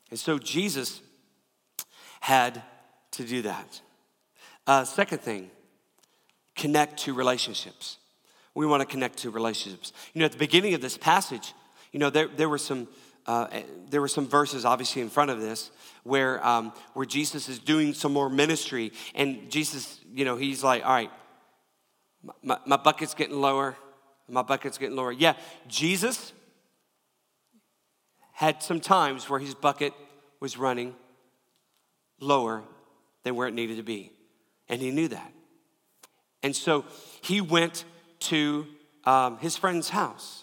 And 0.10 0.20
so 0.20 0.38
Jesus 0.38 1.02
had 2.20 2.62
to 3.12 3.24
do 3.24 3.44
that. 3.44 3.82
Uh, 4.68 4.84
second 4.84 5.22
thing, 5.22 5.50
connect 6.56 7.00
to 7.00 7.14
relationships. 7.14 7.98
We 8.54 8.66
want 8.66 8.82
to 8.82 8.86
connect 8.86 9.20
to 9.20 9.30
relationships. 9.30 9.94
You 10.14 10.20
know, 10.20 10.26
at 10.26 10.34
the 10.34 10.38
beginning 10.38 10.74
of 10.74 10.82
this 10.82 10.98
passage, 10.98 11.54
you 11.92 12.00
know, 12.00 12.10
there, 12.10 12.28
there 12.28 12.50
were 12.50 12.58
some. 12.58 12.88
Uh, 13.28 13.48
there 13.90 14.02
were 14.02 14.08
some 14.08 14.28
verses 14.28 14.66
obviously 14.66 15.02
in 15.02 15.10
front 15.10 15.30
of 15.30 15.40
this 15.40 15.70
where, 16.04 16.44
um, 16.46 16.74
where 16.94 17.06
jesus 17.06 17.48
is 17.48 17.60
doing 17.60 17.94
some 17.94 18.12
more 18.12 18.30
ministry 18.30 18.92
and 19.14 19.52
jesus 19.52 20.00
you 20.14 20.26
know 20.26 20.38
he's 20.38 20.64
like 20.64 20.84
all 20.84 20.92
right 20.92 21.12
my, 22.42 22.58
my 22.66 22.78
bucket's 22.78 23.14
getting 23.14 23.40
lower 23.40 23.76
my 24.28 24.42
bucket's 24.42 24.80
getting 24.80 24.96
lower 24.96 25.12
yeah 25.12 25.34
jesus 25.68 26.34
had 28.42 28.64
some 28.64 28.80
times 28.80 29.30
where 29.30 29.40
his 29.40 29.54
bucket 29.54 29.94
was 30.40 30.58
running 30.58 30.96
lower 32.20 32.64
than 33.24 33.36
where 33.36 33.48
it 33.48 33.54
needed 33.54 33.78
to 33.78 33.84
be. 33.84 34.12
And 34.68 34.82
he 34.82 34.92
knew 34.92 35.08
that. 35.10 35.32
And 36.42 36.56
so 36.56 36.86
he 37.22 37.42
went 37.42 37.86
to 38.22 38.66
um, 39.04 39.38
his 39.38 39.58
friend's 39.58 39.90
house. 39.90 40.41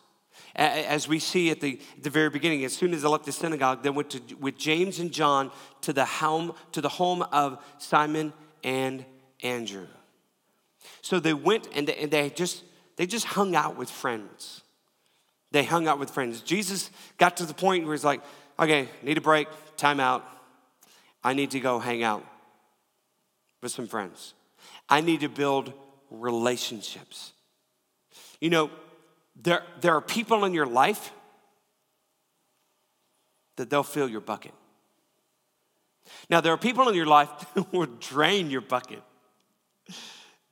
As 0.59 1.07
we 1.07 1.21
see 1.21 1.51
at 1.51 1.61
the, 1.61 1.79
the 2.03 2.11
very 2.11 2.31
beginning, 2.31 2.65
as 2.65 2.73
soon 2.73 2.93
as 2.93 3.03
they 3.03 3.09
left 3.09 3.25
the 3.25 3.33
synagogue, 3.33 3.85
they 3.85 3.91
went 3.91 4.11
to, 4.11 4.21
with 4.41 4.59
James 4.59 4.99
and 4.99 5.13
John 5.13 5.53
to 5.83 5.93
the 5.93 6.05
home, 6.05 6.53
to 6.73 6.81
the 6.81 6.89
home 6.89 7.23
of 7.31 7.65
Simon 7.79 8.33
and 8.65 9.05
Andrew. 9.45 9.87
So 11.01 11.21
they 11.21 11.33
went 11.33 11.69
and 11.75 11.87
they, 11.87 11.97
and 11.97 12.11
they 12.11 12.31
just 12.31 12.65
they 12.97 13.07
just 13.07 13.27
hung 13.27 13.55
out 13.55 13.77
with 13.77 13.89
friends. 13.89 14.63
They 15.53 15.63
hung 15.63 15.87
out 15.87 16.01
with 16.01 16.11
friends. 16.11 16.41
Jesus 16.41 16.91
got 17.17 17.37
to 17.37 17.47
the 17.47 17.55
point 17.55 17.85
where 17.85 17.95
he's 17.95 18.05
like, 18.05 18.21
okay, 18.59 18.89
need 19.03 19.17
a 19.17 19.21
break, 19.21 19.47
time 19.77 20.01
out. 20.01 20.25
I 21.23 21.35
need 21.35 21.53
to 21.53 21.61
go 21.61 21.79
hang 21.79 22.03
out 22.03 22.25
with 23.63 23.71
some 23.71 23.87
friends. 23.87 24.35
I 24.89 25.01
need 25.01 25.21
to 25.21 25.29
build 25.29 25.73
relationships. 26.11 27.33
You 28.41 28.51
know, 28.51 28.71
there, 29.43 29.63
there 29.81 29.95
are 29.95 30.01
people 30.01 30.45
in 30.45 30.53
your 30.53 30.67
life 30.67 31.13
that 33.57 33.71
they'll 33.71 33.83
fill 33.83 34.09
your 34.09 34.21
bucket. 34.21 34.53
Now, 36.31 36.41
there 36.41 36.53
are 36.53 36.59
people 36.59 36.89
in 36.89 36.95
your 36.95 37.07
life 37.07 37.31
that 37.55 37.73
will 37.73 37.87
drain 37.87 38.51
your 38.51 38.61
bucket. 38.61 39.03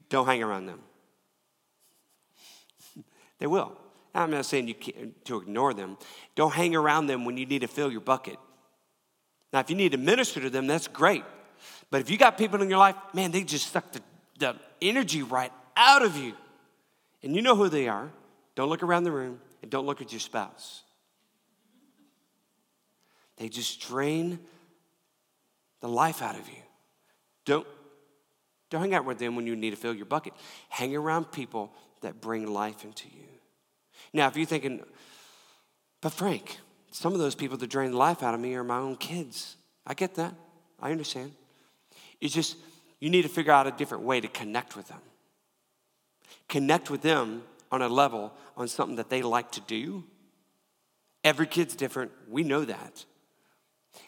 Don't 0.08 0.26
hang 0.26 0.42
around 0.42 0.66
them. 0.66 0.80
They 3.38 3.46
will. 3.46 3.76
I'm 4.14 4.30
not 4.30 4.46
saying 4.46 4.68
you 4.68 5.12
to 5.24 5.36
ignore 5.42 5.74
them. 5.74 5.98
Don't 6.36 6.54
hang 6.54 6.74
around 6.74 7.06
them 7.06 7.26
when 7.26 7.36
you 7.36 7.44
need 7.44 7.60
to 7.60 7.68
fill 7.68 7.92
your 7.92 8.00
bucket. 8.00 8.38
Now, 9.52 9.60
if 9.60 9.68
you 9.68 9.76
need 9.76 9.92
to 9.92 9.98
minister 9.98 10.40
to 10.40 10.48
them, 10.48 10.66
that's 10.66 10.88
great. 10.88 11.22
But 11.90 12.00
if 12.00 12.08
you 12.08 12.16
got 12.16 12.38
people 12.38 12.62
in 12.62 12.70
your 12.70 12.78
life, 12.78 12.96
man, 13.12 13.30
they 13.30 13.42
just 13.42 13.70
suck 13.70 13.92
the, 13.92 14.00
the 14.38 14.56
energy 14.80 15.22
right 15.22 15.52
out 15.76 16.02
of 16.02 16.16
you. 16.16 16.32
And 17.22 17.36
you 17.36 17.42
know 17.42 17.54
who 17.54 17.68
they 17.68 17.88
are. 17.88 18.10
Don't 18.56 18.68
look 18.68 18.82
around 18.82 19.04
the 19.04 19.12
room 19.12 19.38
and 19.62 19.70
don't 19.70 19.86
look 19.86 20.00
at 20.02 20.10
your 20.12 20.20
spouse. 20.20 20.82
They 23.36 23.48
just 23.48 23.80
drain 23.80 24.40
the 25.80 25.88
life 25.88 26.22
out 26.22 26.38
of 26.38 26.48
you. 26.48 26.62
Don't, 27.44 27.66
don't 28.70 28.80
hang 28.80 28.94
out 28.94 29.04
with 29.04 29.18
them 29.18 29.36
when 29.36 29.46
you 29.46 29.54
need 29.54 29.70
to 29.70 29.76
fill 29.76 29.94
your 29.94 30.06
bucket. 30.06 30.32
Hang 30.70 30.96
around 30.96 31.30
people 31.30 31.70
that 32.00 32.20
bring 32.20 32.46
life 32.52 32.82
into 32.82 33.06
you. 33.08 33.26
Now, 34.12 34.26
if 34.28 34.36
you're 34.36 34.46
thinking, 34.46 34.82
but 36.00 36.12
Frank, 36.12 36.58
some 36.90 37.12
of 37.12 37.18
those 37.18 37.34
people 37.34 37.58
that 37.58 37.68
drain 37.68 37.90
the 37.90 37.98
life 37.98 38.22
out 38.22 38.34
of 38.34 38.40
me 38.40 38.54
are 38.54 38.64
my 38.64 38.78
own 38.78 38.96
kids. 38.96 39.56
I 39.86 39.92
get 39.92 40.14
that. 40.14 40.34
I 40.80 40.90
understand. 40.90 41.32
It's 42.20 42.34
just 42.34 42.56
you 43.00 43.10
need 43.10 43.22
to 43.22 43.28
figure 43.28 43.52
out 43.52 43.66
a 43.66 43.70
different 43.70 44.04
way 44.04 44.20
to 44.20 44.28
connect 44.28 44.76
with 44.76 44.88
them. 44.88 45.00
Connect 46.48 46.90
with 46.90 47.02
them 47.02 47.42
on 47.70 47.82
a 47.82 47.88
level 47.88 48.32
on 48.56 48.68
something 48.68 48.96
that 48.96 49.10
they 49.10 49.22
like 49.22 49.50
to 49.52 49.60
do. 49.62 50.04
Every 51.24 51.46
kid's 51.46 51.74
different. 51.74 52.12
We 52.28 52.42
know 52.42 52.64
that. 52.64 53.04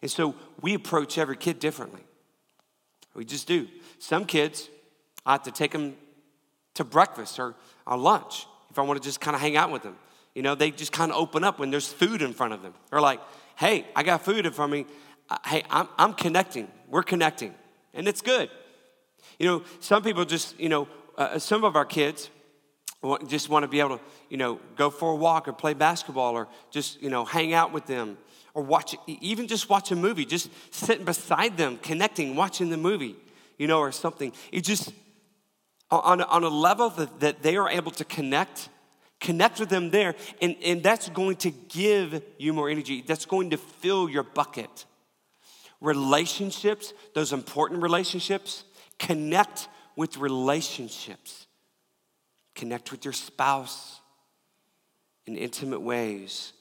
And 0.02 0.10
so 0.10 0.34
we 0.60 0.74
approach 0.74 1.18
every 1.18 1.36
kid 1.36 1.58
differently. 1.58 2.02
We 3.14 3.24
just 3.24 3.48
do. 3.48 3.66
Some 3.98 4.24
kids, 4.24 4.68
I 5.26 5.32
have 5.32 5.42
to 5.44 5.50
take 5.50 5.72
them 5.72 5.96
to 6.74 6.84
breakfast 6.84 7.40
or, 7.40 7.54
or 7.86 7.96
lunch 7.96 8.46
if 8.70 8.78
I 8.78 8.82
want 8.82 9.02
to 9.02 9.06
just 9.06 9.20
kind 9.20 9.34
of 9.34 9.40
hang 9.40 9.56
out 9.56 9.70
with 9.70 9.82
them. 9.82 9.96
You 10.34 10.42
know, 10.42 10.54
they 10.54 10.70
just 10.70 10.92
kind 10.92 11.10
of 11.10 11.16
open 11.16 11.42
up 11.42 11.58
when 11.58 11.70
there's 11.70 11.88
food 11.88 12.22
in 12.22 12.32
front 12.32 12.52
of 12.52 12.62
them. 12.62 12.74
They're 12.90 13.00
like, 13.00 13.20
hey, 13.56 13.86
I 13.96 14.02
got 14.04 14.24
food 14.24 14.46
in 14.46 14.52
front 14.52 14.72
of 14.72 14.78
me. 14.78 14.86
Hey, 15.44 15.64
I'm, 15.70 15.88
I'm 15.98 16.14
connecting. 16.14 16.68
We're 16.88 17.02
connecting 17.02 17.54
and 17.94 18.06
it's 18.08 18.20
good. 18.20 18.48
You 19.38 19.46
know, 19.46 19.62
some 19.80 20.02
people 20.02 20.24
just, 20.24 20.58
you 20.58 20.68
know, 20.68 20.88
uh, 21.16 21.38
some 21.38 21.64
of 21.64 21.76
our 21.76 21.84
kids 21.84 22.30
just 23.28 23.48
want 23.48 23.62
to 23.62 23.68
be 23.68 23.80
able 23.80 23.98
to, 23.98 24.04
you 24.28 24.36
know, 24.36 24.58
go 24.76 24.90
for 24.90 25.12
a 25.12 25.16
walk 25.16 25.46
or 25.46 25.52
play 25.52 25.74
basketball 25.74 26.34
or 26.34 26.48
just, 26.70 27.00
you 27.00 27.10
know, 27.10 27.24
hang 27.24 27.54
out 27.54 27.72
with 27.72 27.86
them 27.86 28.18
or 28.54 28.62
watch, 28.62 28.96
even 29.06 29.46
just 29.46 29.70
watch 29.70 29.92
a 29.92 29.96
movie, 29.96 30.24
just 30.24 30.50
sitting 30.74 31.04
beside 31.04 31.56
them, 31.56 31.78
connecting, 31.78 32.34
watching 32.34 32.70
the 32.70 32.76
movie, 32.76 33.16
you 33.56 33.66
know, 33.66 33.78
or 33.78 33.92
something. 33.92 34.32
It 34.50 34.62
just, 34.62 34.92
on, 35.90 36.22
on 36.22 36.44
a 36.44 36.48
level 36.48 36.90
that, 36.90 37.20
that 37.20 37.42
they 37.42 37.56
are 37.56 37.68
able 37.68 37.92
to 37.92 38.04
connect, 38.04 38.68
connect 39.20 39.60
with 39.60 39.68
them 39.68 39.90
there, 39.90 40.14
and, 40.42 40.56
and 40.64 40.82
that's 40.82 41.08
going 41.08 41.36
to 41.36 41.50
give 41.50 42.22
you 42.36 42.52
more 42.52 42.68
energy. 42.68 43.02
That's 43.06 43.26
going 43.26 43.50
to 43.50 43.56
fill 43.56 44.08
your 44.08 44.24
bucket 44.24 44.86
relationships, 45.80 46.92
those 47.14 47.32
important 47.32 47.82
relationships, 47.82 48.64
connect 48.98 49.68
with 49.96 50.16
relationships. 50.16 51.47
Connect 52.58 52.90
with 52.90 53.04
your 53.04 53.14
spouse 53.14 54.00
in 55.26 55.36
intimate 55.36 55.80
ways, 55.80 56.52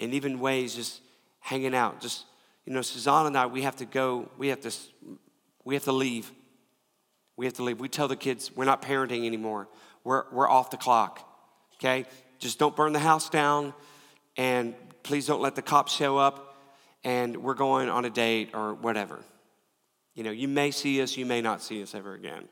and 0.00 0.12
even 0.12 0.40
ways 0.40 0.74
just 0.74 1.00
hanging 1.38 1.72
out. 1.72 2.00
Just, 2.00 2.24
you 2.66 2.72
know, 2.72 2.82
Suzanne 2.82 3.26
and 3.26 3.38
I, 3.38 3.46
we 3.46 3.62
have 3.62 3.76
to 3.76 3.84
go, 3.84 4.28
we 4.38 4.48
have 4.48 4.60
to, 4.62 4.72
we 5.64 5.74
have 5.74 5.84
to 5.84 5.92
leave. 5.92 6.32
We 7.36 7.46
have 7.46 7.54
to 7.54 7.62
leave. 7.62 7.78
We 7.78 7.88
tell 7.88 8.08
the 8.08 8.16
kids 8.16 8.50
we're 8.56 8.64
not 8.64 8.82
parenting 8.82 9.24
anymore. 9.24 9.68
We're, 10.02 10.24
we're 10.32 10.50
off 10.50 10.72
the 10.72 10.76
clock. 10.76 11.28
Okay? 11.76 12.04
Just 12.40 12.58
don't 12.58 12.74
burn 12.74 12.92
the 12.92 12.98
house 12.98 13.30
down 13.30 13.74
and 14.36 14.74
please 15.04 15.28
don't 15.28 15.40
let 15.40 15.54
the 15.54 15.62
cops 15.62 15.92
show 15.94 16.18
up 16.18 16.56
and 17.04 17.36
we're 17.36 17.54
going 17.54 17.88
on 17.88 18.04
a 18.04 18.10
date 18.10 18.50
or 18.52 18.74
whatever. 18.74 19.20
You 20.16 20.24
know, 20.24 20.32
you 20.32 20.48
may 20.48 20.72
see 20.72 21.00
us, 21.00 21.16
you 21.16 21.24
may 21.24 21.40
not 21.40 21.62
see 21.62 21.80
us 21.84 21.94
ever 21.94 22.14
again. 22.14 22.48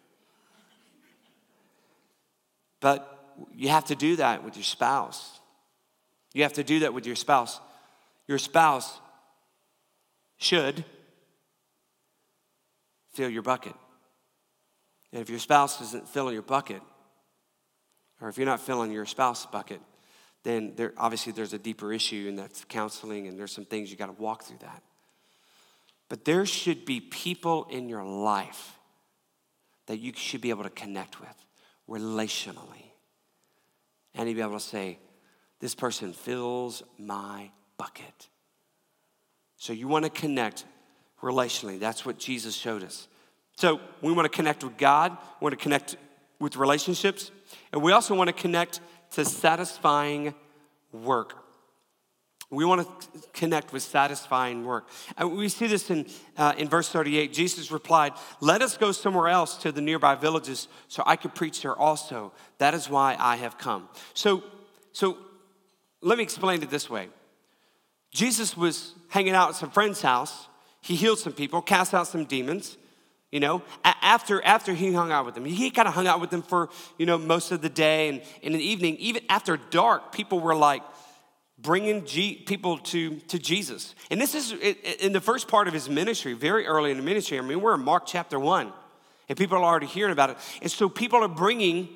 But 2.81 3.07
you 3.55 3.69
have 3.69 3.85
to 3.87 3.95
do 3.95 4.17
that 4.17 4.45
with 4.45 4.57
your 4.57 4.65
spouse. 4.65 5.39
You 6.33 6.43
have 6.43 6.55
to 6.55 6.65
do 6.65 6.81
that 6.81 6.95
with 6.95 7.07
your 7.07 7.17
spouse. 7.17 7.61
Your 8.27 8.39
spouse 8.39 8.99
should 10.39 10.85
fill 13.13 13.29
your 13.29 13.43
bucket. 13.43 13.75
And 15.13 15.21
if 15.21 15.29
your 15.29 15.39
spouse 15.39 15.81
isn't 15.81 16.09
filling 16.09 16.35
your 16.35 16.43
bucket, 16.43 16.81
or 18.21 18.29
if 18.29 18.39
you're 18.39 18.47
not 18.47 18.61
filling 18.61 18.93
your 18.93 19.07
spouse's 19.07 19.47
bucket, 19.47 19.81
then 20.43 20.75
there, 20.77 20.93
obviously 20.97 21.33
there's 21.33 21.53
a 21.53 21.59
deeper 21.59 21.93
issue, 21.93 22.27
and 22.29 22.39
that's 22.39 22.65
counseling, 22.65 23.27
and 23.27 23.39
there's 23.39 23.53
some 23.53 23.65
things 23.65 23.91
you 23.91 23.97
got 23.97 24.07
to 24.07 24.23
walk 24.23 24.45
through 24.45 24.59
that. 24.61 24.83
But 26.09 26.25
there 26.25 26.47
should 26.47 26.85
be 26.85 27.01
people 27.01 27.67
in 27.71 27.89
your 27.89 28.05
life 28.05 28.77
that 29.87 29.99
you 29.99 30.13
should 30.15 30.41
be 30.41 30.51
able 30.51 30.63
to 30.63 30.71
connect 30.71 31.21
with 31.21 31.35
relationally. 31.91 32.93
And 34.15 34.29
you'd 34.29 34.37
be 34.37 34.43
able 34.43 34.53
to 34.55 34.61
say, 34.61 34.99
This 35.59 35.75
person 35.75 36.13
fills 36.13 36.83
my 36.99 37.51
bucket. 37.77 38.29
So 39.57 39.73
you 39.73 39.89
want 39.89 40.05
to 40.05 40.11
connect 40.11 40.65
relationally. 41.23 41.79
That's 41.79 42.07
what 42.07 42.19
Jesus 42.19 42.55
showed 42.55 42.83
us. 42.83 43.09
So 43.57 43.81
we 44.01 44.13
want 44.13 44.31
to 44.31 44.35
connect 44.35 44.65
with 44.65 44.79
God, 44.79 45.17
we 45.41 45.45
want 45.45 45.59
to 45.59 45.63
connect 45.63 45.97
with 46.39 46.57
relationships. 46.57 47.31
And 47.73 47.83
we 47.83 47.93
also 47.93 48.15
want 48.15 48.29
to 48.29 48.33
connect 48.33 48.81
to 49.13 49.25
satisfying 49.25 50.35
work. 50.93 51.40
We 52.51 52.65
want 52.65 52.83
to 52.83 53.21
connect 53.33 53.73
with 53.73 53.85
satisfying 53.85 54.65
work. 54.65 54.89
And 55.17 55.37
we 55.37 55.49
see 55.49 55.69
this 55.69 55.89
in, 55.89 56.07
uh, 56.37 56.55
in 56.59 56.69
verse 56.69 56.89
38. 56.89 57.33
Jesus 57.33 57.71
replied, 57.71 58.13
Let 58.41 58.61
us 58.61 58.77
go 58.77 58.91
somewhere 58.91 59.29
else 59.29 59.57
to 59.59 59.71
the 59.71 59.81
nearby 59.81 60.17
villages 60.17 60.67
so 60.89 61.05
I 61.07 61.15
could 61.15 61.35
preach 61.35 61.63
there 61.63 61.77
also. 61.77 62.33
That 62.59 62.75
is 62.75 62.91
why 62.91 63.17
I 63.19 63.37
have 63.37 63.57
come. 63.57 63.89
So, 64.15 64.43
so 64.93 65.17
let 66.03 66.19
me 66.19 66.25
explain 66.25 66.61
it 66.63 66.71
this 66.71 66.91
way 66.91 67.09
Jesus 68.11 68.57
was 68.57 68.95
hanging 69.09 69.35
out 69.35 69.51
at 69.51 69.55
some 69.55 69.71
friend's 69.71 70.03
house. 70.03 70.49
He 70.81 70.97
healed 70.97 71.21
some 71.21 71.33
people, 71.33 71.63
cast 71.63 71.95
out 71.95 72.09
some 72.09 72.25
demons. 72.25 72.77
You 73.31 73.39
know, 73.39 73.63
after, 73.85 74.45
after 74.45 74.75
he 74.75 74.93
hung 74.93 75.13
out 75.13 75.25
with 75.25 75.37
them, 75.37 75.45
he 75.45 75.71
kind 75.71 75.87
of 75.87 75.95
hung 75.95 76.09
out 76.09 76.21
with 76.21 76.31
them 76.31 76.43
for, 76.43 76.69
you 76.99 77.07
know, 77.07 77.17
most 77.17 77.53
of 77.53 77.63
the 77.63 77.69
day 77.69 78.09
and, 78.09 78.23
and 78.43 78.55
in 78.55 78.59
the 78.59 78.65
evening. 78.65 78.97
Even 78.97 79.23
after 79.29 79.57
dark, 79.57 80.11
people 80.11 80.41
were 80.41 80.57
like, 80.57 80.83
bringing 81.63 82.05
G- 82.07 82.37
people 82.47 82.79
to, 82.79 83.17
to 83.17 83.39
Jesus. 83.39 83.95
And 84.11 84.21
this 84.21 84.35
is 84.35 84.53
in 84.53 85.13
the 85.13 85.21
first 85.21 85.49
part 85.49 85.69
of 85.69 85.75
his 85.75 85.89
ministry, 85.89 86.33
very 86.33 86.67
early 86.67 86.91
in 86.91 86.97
the 86.97 87.03
ministry. 87.03 87.39
I 87.39 87.43
mean, 87.43 87.61
we're 87.61 87.75
in 87.75 87.85
Mark 87.85 88.05
chapter 88.07 88.39
1, 88.39 88.73
and 89.29 89.39
people 89.39 89.59
are 89.59 89.65
already 89.65 89.87
hearing 89.87 90.13
about 90.13 90.31
it. 90.31 90.37
And 90.63 90.71
so 90.71 90.89
people 90.89 91.23
are 91.23 91.29
bringing 91.29 91.89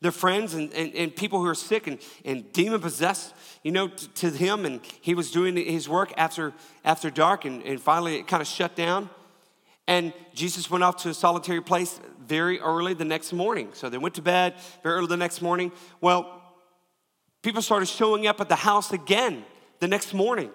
their 0.00 0.12
friends 0.12 0.54
and, 0.54 0.72
and, 0.74 0.94
and 0.94 1.14
people 1.14 1.40
who 1.40 1.46
are 1.46 1.54
sick 1.54 1.86
and, 1.86 1.98
and 2.24 2.52
demon 2.52 2.80
possessed, 2.80 3.34
you 3.62 3.70
know, 3.70 3.88
to, 3.88 4.08
to, 4.08 4.30
him. 4.30 4.64
And 4.64 4.80
he 5.00 5.14
was 5.14 5.30
doing 5.30 5.56
his 5.56 5.88
work 5.88 6.12
after, 6.16 6.52
after 6.84 7.08
dark, 7.08 7.44
and, 7.44 7.62
and 7.62 7.80
finally 7.80 8.16
it 8.16 8.26
kind 8.26 8.40
of 8.40 8.48
shut 8.48 8.74
down. 8.74 9.08
And 9.86 10.12
Jesus 10.34 10.70
went 10.70 10.84
off 10.84 10.96
to 10.98 11.10
a 11.10 11.14
solitary 11.14 11.60
place 11.60 12.00
very 12.26 12.60
early 12.60 12.94
the 12.94 13.04
next 13.04 13.32
morning. 13.32 13.70
So 13.74 13.88
they 13.88 13.98
went 13.98 14.16
to 14.16 14.22
bed 14.22 14.54
very 14.82 14.96
early 14.96 15.06
the 15.06 15.16
next 15.16 15.40
morning. 15.40 15.72
Well, 16.00 16.41
People 17.42 17.60
started 17.60 17.86
showing 17.86 18.26
up 18.26 18.40
at 18.40 18.48
the 18.48 18.56
house 18.56 18.92
again 18.92 19.44
the 19.80 19.88
next 19.88 20.14
morning. 20.14 20.50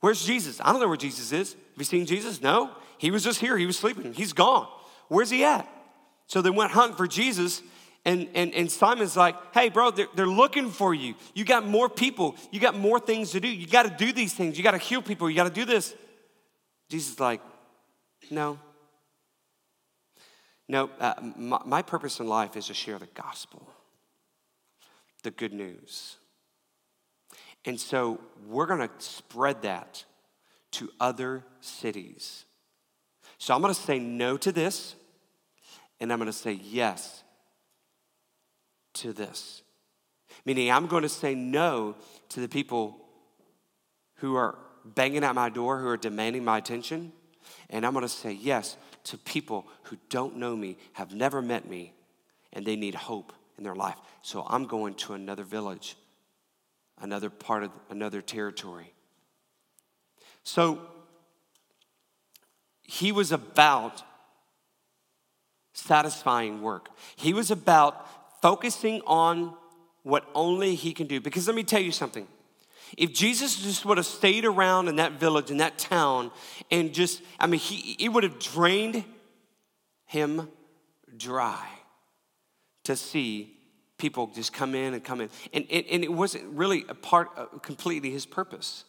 Where's 0.00 0.24
Jesus? 0.24 0.60
I 0.60 0.72
don't 0.72 0.80
know 0.80 0.88
where 0.88 0.96
Jesus 0.96 1.32
is. 1.32 1.52
Have 1.52 1.78
you 1.78 1.84
seen 1.84 2.06
Jesus? 2.06 2.42
No. 2.42 2.70
He 2.98 3.10
was 3.10 3.24
just 3.24 3.40
here. 3.40 3.56
He 3.56 3.66
was 3.66 3.78
sleeping. 3.78 4.12
He's 4.12 4.32
gone. 4.32 4.68
Where's 5.08 5.30
he 5.30 5.44
at? 5.44 5.66
So 6.26 6.42
they 6.42 6.50
went 6.50 6.72
hunting 6.72 6.96
for 6.96 7.06
Jesus. 7.06 7.62
And, 8.04 8.28
and, 8.34 8.52
and 8.54 8.70
Simon's 8.70 9.16
like, 9.16 9.36
hey, 9.54 9.68
bro, 9.68 9.90
they're, 9.90 10.08
they're 10.14 10.26
looking 10.26 10.70
for 10.70 10.92
you. 10.92 11.14
You 11.34 11.44
got 11.44 11.66
more 11.66 11.88
people. 11.88 12.36
You 12.50 12.60
got 12.60 12.76
more 12.76 13.00
things 13.00 13.30
to 13.30 13.40
do. 13.40 13.48
You 13.48 13.66
got 13.66 13.84
to 13.84 14.04
do 14.04 14.12
these 14.12 14.34
things. 14.34 14.58
You 14.58 14.64
got 14.64 14.72
to 14.72 14.78
heal 14.78 15.02
people. 15.02 15.30
You 15.30 15.36
got 15.36 15.44
to 15.44 15.54
do 15.54 15.64
this. 15.64 15.94
Jesus 16.90 17.14
is 17.14 17.20
like, 17.20 17.40
no. 18.30 18.58
No, 20.68 20.90
uh, 21.00 21.14
my, 21.36 21.60
my 21.64 21.82
purpose 21.82 22.20
in 22.20 22.26
life 22.26 22.56
is 22.56 22.66
to 22.66 22.74
share 22.74 22.98
the 22.98 23.08
gospel 23.14 23.71
the 25.22 25.30
good 25.30 25.52
news. 25.52 26.16
And 27.64 27.80
so 27.80 28.20
we're 28.46 28.66
going 28.66 28.86
to 28.86 28.90
spread 28.98 29.62
that 29.62 30.04
to 30.72 30.90
other 30.98 31.44
cities. 31.60 32.44
So 33.38 33.54
I'm 33.54 33.60
going 33.60 33.74
to 33.74 33.80
say 33.80 33.98
no 33.98 34.36
to 34.38 34.52
this, 34.52 34.94
and 36.00 36.12
I'm 36.12 36.18
going 36.18 36.26
to 36.26 36.32
say 36.32 36.52
yes 36.52 37.22
to 38.94 39.12
this. 39.12 39.62
Meaning, 40.44 40.70
I'm 40.70 40.86
going 40.86 41.02
to 41.02 41.08
say 41.08 41.34
no 41.34 41.94
to 42.30 42.40
the 42.40 42.48
people 42.48 42.96
who 44.16 44.34
are 44.34 44.58
banging 44.84 45.24
at 45.24 45.34
my 45.34 45.48
door, 45.48 45.78
who 45.78 45.88
are 45.88 45.96
demanding 45.96 46.44
my 46.44 46.58
attention, 46.58 47.12
and 47.70 47.86
I'm 47.86 47.92
going 47.92 48.04
to 48.04 48.08
say 48.08 48.32
yes 48.32 48.76
to 49.04 49.18
people 49.18 49.66
who 49.84 49.96
don't 50.08 50.36
know 50.36 50.56
me, 50.56 50.78
have 50.94 51.14
never 51.14 51.42
met 51.42 51.68
me, 51.68 51.92
and 52.52 52.64
they 52.64 52.76
need 52.76 52.94
hope 52.94 53.32
in 53.62 53.64
their 53.64 53.76
life. 53.76 53.96
So 54.22 54.44
I'm 54.48 54.64
going 54.64 54.94
to 54.94 55.12
another 55.12 55.44
village, 55.44 55.96
another 57.00 57.30
part 57.30 57.62
of 57.62 57.70
another 57.90 58.20
territory. 58.20 58.92
So 60.42 60.80
he 62.82 63.12
was 63.12 63.30
about 63.30 64.02
satisfying 65.74 66.60
work. 66.60 66.88
He 67.14 67.32
was 67.32 67.52
about 67.52 68.42
focusing 68.42 69.00
on 69.06 69.54
what 70.02 70.28
only 70.34 70.74
he 70.74 70.92
can 70.92 71.06
do. 71.06 71.20
Because 71.20 71.46
let 71.46 71.54
me 71.54 71.62
tell 71.62 71.80
you 71.80 71.92
something. 71.92 72.26
If 72.98 73.12
Jesus 73.12 73.62
just 73.62 73.84
would 73.84 73.96
have 73.96 74.06
stayed 74.06 74.44
around 74.44 74.88
in 74.88 74.96
that 74.96 75.12
village, 75.20 75.52
in 75.52 75.58
that 75.58 75.78
town, 75.78 76.32
and 76.68 76.92
just, 76.92 77.22
I 77.38 77.46
mean, 77.46 77.60
he, 77.60 78.04
it 78.04 78.08
would 78.08 78.24
have 78.24 78.40
drained 78.40 79.04
him 80.04 80.48
dry 81.16 81.68
to 82.84 82.96
see 82.96 83.56
people 83.98 84.26
just 84.34 84.52
come 84.52 84.74
in 84.74 84.94
and 84.94 85.04
come 85.04 85.20
in. 85.20 85.30
And, 85.52 85.64
and, 85.70 85.84
and 85.90 86.04
it 86.04 86.12
wasn't 86.12 86.44
really 86.46 86.84
a 86.88 86.94
part 86.94 87.30
of 87.36 87.62
completely 87.62 88.10
his 88.10 88.26
purpose. 88.26 88.84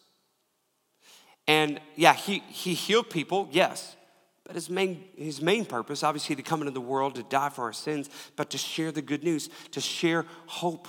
And 1.46 1.80
yeah, 1.94 2.14
he, 2.14 2.42
he 2.48 2.74
healed 2.74 3.10
people, 3.10 3.48
yes. 3.52 3.96
But 4.44 4.56
his 4.56 4.68
main, 4.68 5.04
his 5.16 5.40
main 5.40 5.64
purpose, 5.64 6.02
obviously, 6.02 6.36
to 6.36 6.42
come 6.42 6.60
into 6.60 6.72
the 6.72 6.80
world, 6.80 7.14
to 7.14 7.22
die 7.22 7.48
for 7.48 7.62
our 7.62 7.72
sins, 7.72 8.10
but 8.36 8.50
to 8.50 8.58
share 8.58 8.92
the 8.92 9.02
good 9.02 9.24
news, 9.24 9.48
to 9.70 9.80
share 9.80 10.26
hope 10.46 10.88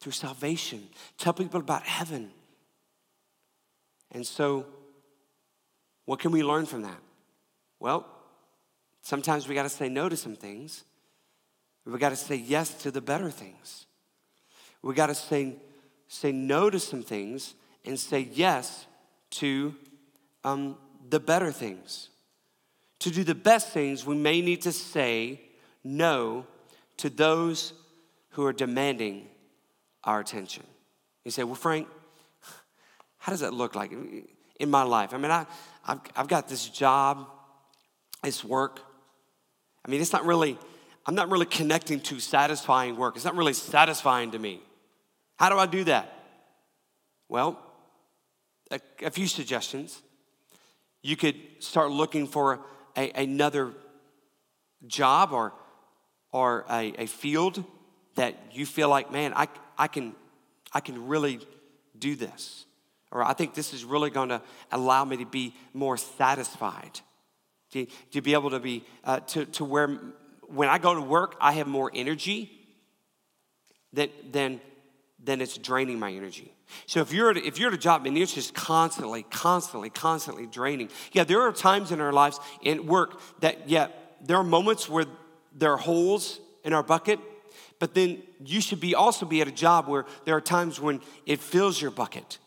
through 0.00 0.12
salvation, 0.12 0.86
tell 1.18 1.32
people 1.32 1.60
about 1.60 1.82
heaven. 1.82 2.30
And 4.12 4.24
so, 4.26 4.66
what 6.04 6.20
can 6.20 6.30
we 6.30 6.44
learn 6.44 6.66
from 6.66 6.82
that? 6.82 6.98
Well, 7.80 8.06
sometimes 9.02 9.48
we 9.48 9.54
got 9.54 9.64
to 9.64 9.68
say 9.68 9.88
no 9.88 10.08
to 10.08 10.16
some 10.16 10.36
things 10.36 10.84
we 11.86 11.98
got 11.98 12.10
to 12.10 12.16
say 12.16 12.34
yes 12.34 12.74
to 12.82 12.90
the 12.90 13.00
better 13.00 13.30
things. 13.30 13.86
We 14.82 14.94
got 14.94 15.06
to 15.06 15.14
say, 15.14 15.54
say 16.08 16.32
no 16.32 16.68
to 16.68 16.80
some 16.80 17.02
things 17.02 17.54
and 17.84 17.98
say 17.98 18.28
yes 18.32 18.86
to 19.30 19.74
um, 20.44 20.76
the 21.08 21.20
better 21.20 21.52
things. 21.52 22.08
To 23.00 23.10
do 23.10 23.24
the 23.24 23.34
best 23.34 23.70
things, 23.70 24.04
we 24.04 24.16
may 24.16 24.40
need 24.40 24.62
to 24.62 24.72
say 24.72 25.40
no 25.84 26.46
to 26.96 27.10
those 27.10 27.72
who 28.30 28.44
are 28.44 28.52
demanding 28.52 29.28
our 30.02 30.20
attention. 30.20 30.64
You 31.24 31.30
say, 31.30 31.44
well, 31.44 31.54
Frank, 31.54 31.88
how 33.18 33.32
does 33.32 33.40
that 33.40 33.54
look 33.54 33.74
like 33.74 33.92
in 34.58 34.70
my 34.70 34.82
life? 34.82 35.14
I 35.14 35.18
mean, 35.18 35.30
I, 35.30 35.46
I've, 35.86 36.00
I've 36.16 36.28
got 36.28 36.48
this 36.48 36.68
job, 36.68 37.26
this 38.22 38.42
work. 38.42 38.80
I 39.84 39.90
mean, 39.90 40.00
it's 40.00 40.12
not 40.12 40.24
really 40.24 40.58
I'm 41.06 41.14
not 41.14 41.30
really 41.30 41.46
connecting 41.46 42.00
to 42.00 42.18
satisfying 42.18 42.96
work. 42.96 43.14
It's 43.14 43.24
not 43.24 43.36
really 43.36 43.52
satisfying 43.52 44.32
to 44.32 44.38
me. 44.38 44.60
How 45.38 45.50
do 45.50 45.56
I 45.56 45.66
do 45.66 45.84
that? 45.84 46.12
Well, 47.28 47.60
a, 48.70 48.80
a 49.02 49.10
few 49.10 49.28
suggestions. 49.28 50.02
You 51.02 51.16
could 51.16 51.36
start 51.60 51.92
looking 51.92 52.26
for 52.26 52.60
a, 52.96 53.10
another 53.12 53.72
job 54.86 55.32
or, 55.32 55.52
or 56.32 56.64
a, 56.68 56.92
a 56.98 57.06
field 57.06 57.62
that 58.16 58.34
you 58.52 58.66
feel 58.66 58.88
like, 58.88 59.12
man, 59.12 59.32
I, 59.34 59.46
I, 59.78 59.86
can, 59.86 60.14
I 60.72 60.80
can 60.80 61.06
really 61.06 61.38
do 61.96 62.16
this. 62.16 62.64
Or 63.12 63.22
I 63.22 63.34
think 63.34 63.54
this 63.54 63.72
is 63.72 63.84
really 63.84 64.10
going 64.10 64.30
to 64.30 64.42
allow 64.72 65.04
me 65.04 65.18
to 65.18 65.26
be 65.26 65.54
more 65.72 65.96
satisfied. 65.96 67.00
To, 67.72 67.86
to 68.12 68.20
be 68.20 68.32
able 68.32 68.50
to 68.50 68.60
be, 68.60 68.84
uh, 69.04 69.20
to, 69.20 69.44
to 69.46 69.64
where 69.64 69.98
when 70.48 70.68
I 70.68 70.78
go 70.78 70.94
to 70.94 71.00
work, 71.00 71.36
I 71.40 71.52
have 71.52 71.66
more 71.66 71.90
energy 71.94 72.50
than, 73.92 74.10
than, 74.30 74.60
than 75.22 75.40
it's 75.40 75.58
draining 75.58 75.98
my 75.98 76.12
energy. 76.12 76.52
So 76.86 77.00
if 77.00 77.12
you're 77.12 77.30
at, 77.30 77.36
if 77.36 77.58
you're 77.58 77.68
at 77.68 77.74
a 77.74 77.78
job 77.78 78.06
and 78.06 78.16
it's 78.18 78.34
just 78.34 78.54
constantly, 78.54 79.24
constantly, 79.24 79.90
constantly 79.90 80.46
draining, 80.46 80.90
yeah, 81.12 81.24
there 81.24 81.42
are 81.42 81.52
times 81.52 81.92
in 81.92 82.00
our 82.00 82.12
lives 82.12 82.40
in 82.62 82.86
work 82.86 83.20
that, 83.40 83.68
yeah, 83.68 83.88
there 84.20 84.36
are 84.36 84.44
moments 84.44 84.88
where 84.88 85.06
there 85.54 85.72
are 85.72 85.78
holes 85.78 86.40
in 86.64 86.72
our 86.72 86.82
bucket, 86.82 87.20
but 87.78 87.94
then 87.94 88.22
you 88.44 88.60
should 88.60 88.80
be 88.80 88.94
also 88.94 89.26
be 89.26 89.40
at 89.40 89.48
a 89.48 89.52
job 89.52 89.86
where 89.86 90.06
there 90.24 90.36
are 90.36 90.40
times 90.40 90.80
when 90.80 91.00
it 91.24 91.40
fills 91.40 91.80
your 91.80 91.90
bucket. 91.90 92.38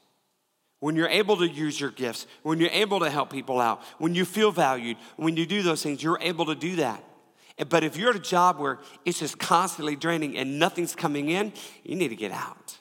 When 0.81 0.95
you're 0.95 1.09
able 1.09 1.37
to 1.37 1.47
use 1.47 1.79
your 1.79 1.91
gifts, 1.91 2.25
when 2.41 2.59
you're 2.59 2.69
able 2.71 3.01
to 3.01 3.09
help 3.09 3.31
people 3.31 3.59
out, 3.59 3.81
when 3.97 4.15
you 4.15 4.23
feel 4.23 4.51
valued, 4.51 4.97
when 5.17 5.35
you 5.35 5.45
do 5.45 5.61
those 5.61 5.83
things, 5.83 6.01
you're 6.01 6.19
able 6.21 6.45
to 6.45 6.55
do 6.55 6.77
that. 6.77 7.03
But 7.67 7.83
if 7.83 7.97
you're 7.97 8.11
at 8.11 8.15
a 8.15 8.19
job 8.19 8.57
where 8.57 8.79
it's 9.03 9.19
just 9.19 9.37
constantly 9.37 9.95
draining 9.95 10.37
and 10.37 10.59
nothing's 10.59 10.95
coming 10.95 11.29
in, 11.29 11.51
you 11.83 11.95
need 11.95 12.09
to 12.09 12.15
get 12.15 12.31
out. 12.31 12.77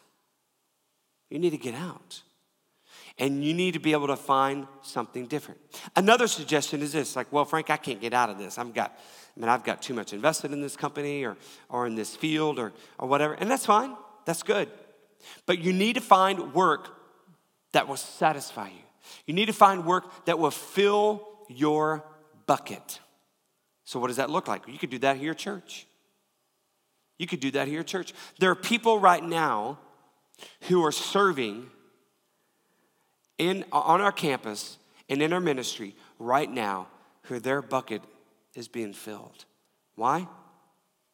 You 1.31 1.39
need 1.39 1.51
to 1.51 1.59
get 1.59 1.75
out. 1.75 2.23
And 3.19 3.45
you 3.45 3.53
need 3.53 3.75
to 3.75 3.81
be 3.81 3.93
able 3.93 4.07
to 4.07 4.17
find 4.17 4.69
something 4.83 5.27
different. 5.27 5.61
Another 5.97 6.29
suggestion 6.29 6.81
is 6.83 6.93
this 6.93 7.17
like, 7.17 7.33
well, 7.33 7.45
Frank, 7.45 7.69
I 7.71 7.77
can't 7.77 8.01
get 8.01 8.15
out 8.15 8.31
of 8.31 8.39
this. 8.39 8.59
I've 8.59 8.73
got, 8.73 8.97
I 9.37 9.41
mean, 9.41 9.49
I've 9.49 9.65
got 9.65 9.83
too 9.83 9.95
much 9.95 10.13
invested 10.13 10.53
in 10.53 10.61
this 10.61 10.77
company 10.77 11.25
or, 11.25 11.37
or 11.69 11.87
in 11.89 11.97
this 11.97 12.15
field 12.15 12.61
or, 12.61 12.73
or 12.99 13.09
whatever. 13.09 13.35
And 13.35 13.51
that's 13.51 13.67
fine, 13.67 13.97
that's 14.25 14.45
good. 14.45 14.69
But 15.47 15.59
you 15.59 15.73
need 15.73 15.95
to 15.95 16.01
find 16.01 16.55
work 16.55 16.91
that 17.73 17.89
will 17.89 17.97
satisfy 17.97 18.69
you. 18.69 18.85
You 19.27 19.35
need 19.35 19.47
to 19.47 19.53
find 19.53 19.85
work 19.85 20.27
that 20.27 20.39
will 20.39 20.53
fill 20.53 21.27
your 21.49 22.05
bucket. 22.47 23.01
So, 23.89 23.99
what 23.99 24.09
does 24.09 24.19
that 24.19 24.29
look 24.29 24.49
like? 24.49 24.69
You 24.69 24.77
could 24.77 24.91
do 24.91 24.99
that 24.99 25.17
here 25.17 25.33
church. 25.33 25.87
You 27.19 27.27
could 27.27 27.41
do 27.41 27.53
that 27.53 27.69
here 27.69 27.83
church. 27.83 28.13
There 28.39 28.51
are 28.51 28.55
people 28.55 28.99
right 28.99 29.25
now 29.25 29.79
who 30.65 30.85
are 30.85 30.93
serving 30.93 31.71
in, 33.39 33.65
on 33.73 34.03
our 34.03 34.13
campus 34.13 34.77
and 35.09 35.23
in 35.23 35.33
our 35.33 35.41
ministry 35.41 35.97
right 36.19 36.51
now 36.51 36.89
who 37.23 37.41
their 37.41 37.63
bucket 37.63 38.03
is 38.55 38.69
being 38.69 38.93
filled. 38.93 39.47
Why? 39.95 40.29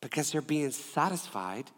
Because 0.00 0.32
they're 0.32 0.42
being 0.42 0.72
satisfied. 0.72 1.70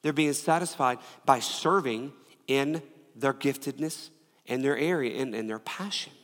They're 0.00 0.14
being 0.14 0.32
satisfied 0.32 0.96
by 1.26 1.40
serving 1.40 2.14
in 2.46 2.80
their 3.14 3.34
giftedness 3.34 4.08
and 4.46 4.64
their 4.64 4.78
area 4.78 5.20
and, 5.20 5.34
and 5.34 5.46
their 5.46 5.58
passion. 5.58 6.14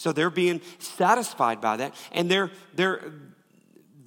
So 0.00 0.12
they're 0.12 0.30
being 0.30 0.62
satisfied 0.78 1.60
by 1.60 1.76
that, 1.76 1.94
and 2.10 2.30
they're 2.30 2.50
they're 2.74 3.12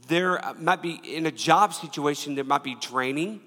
there 0.08 0.44
uh, 0.44 0.56
might 0.56 0.82
be 0.82 0.94
in 0.94 1.28
a 1.28 1.32
job 1.32 1.72
situation 1.72 2.34
that 2.34 2.48
might 2.48 2.64
be 2.64 2.74
draining. 2.74 3.42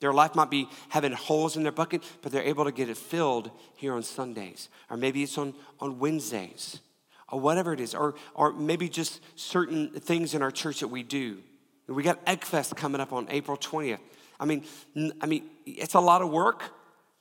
Their 0.00 0.12
life 0.12 0.34
might 0.34 0.50
be 0.50 0.68
having 0.88 1.12
holes 1.12 1.56
in 1.56 1.62
their 1.62 1.70
bucket, 1.70 2.02
but 2.20 2.32
they're 2.32 2.42
able 2.42 2.64
to 2.64 2.72
get 2.72 2.88
it 2.88 2.96
filled 2.96 3.52
here 3.76 3.94
on 3.94 4.02
Sundays. 4.02 4.68
Or 4.90 4.96
maybe 4.96 5.22
it's 5.22 5.38
on, 5.38 5.54
on 5.78 6.00
Wednesdays, 6.00 6.80
or 7.30 7.38
whatever 7.38 7.72
it 7.72 7.78
is. 7.78 7.94
Or, 7.94 8.16
or 8.34 8.52
maybe 8.52 8.88
just 8.88 9.20
certain 9.36 9.90
things 9.90 10.34
in 10.34 10.42
our 10.42 10.50
church 10.50 10.80
that 10.80 10.88
we 10.88 11.04
do. 11.04 11.38
We 11.86 12.02
got 12.02 12.26
Eggfest 12.26 12.74
coming 12.74 13.00
up 13.00 13.12
on 13.12 13.28
April 13.30 13.56
20th. 13.56 14.00
I 14.40 14.44
mean, 14.44 14.64
I 15.20 15.26
mean, 15.26 15.48
it's 15.66 15.94
a 15.94 16.00
lot 16.00 16.20
of 16.20 16.30
work, 16.30 16.64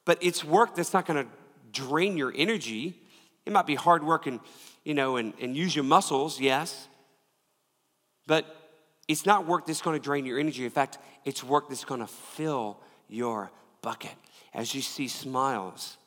but 0.06 0.18
it's 0.22 0.44
work 0.44 0.74
that's 0.74 0.92
not 0.92 1.06
going 1.06 1.24
to 1.24 1.32
drain 1.72 2.18
your 2.18 2.34
energy. 2.36 3.00
It 3.46 3.54
might 3.54 3.68
be 3.68 3.76
hard 3.76 4.04
work 4.04 4.26
and, 4.26 4.40
you 4.84 4.94
know, 4.94 5.18
and, 5.18 5.34
and 5.42 5.56
use 5.56 5.76
your 5.76 5.86
muscles, 5.86 6.40
yes. 6.40 6.88
But 8.28 8.46
it's 9.08 9.26
not 9.26 9.46
work 9.46 9.66
that's 9.66 9.82
going 9.82 10.00
to 10.00 10.04
drain 10.04 10.26
your 10.26 10.40
energy. 10.40 10.64
In 10.64 10.72
fact, 10.72 10.98
it's 11.26 11.44
work 11.44 11.70
that's 11.70 11.86
going 11.86 12.00
to 12.00 12.08
fill 12.08 12.80
your 13.08 13.52
bucket. 13.82 14.16
As 14.54 14.74
you 14.74 14.82
see 14.82 15.08
smiles 15.08 15.98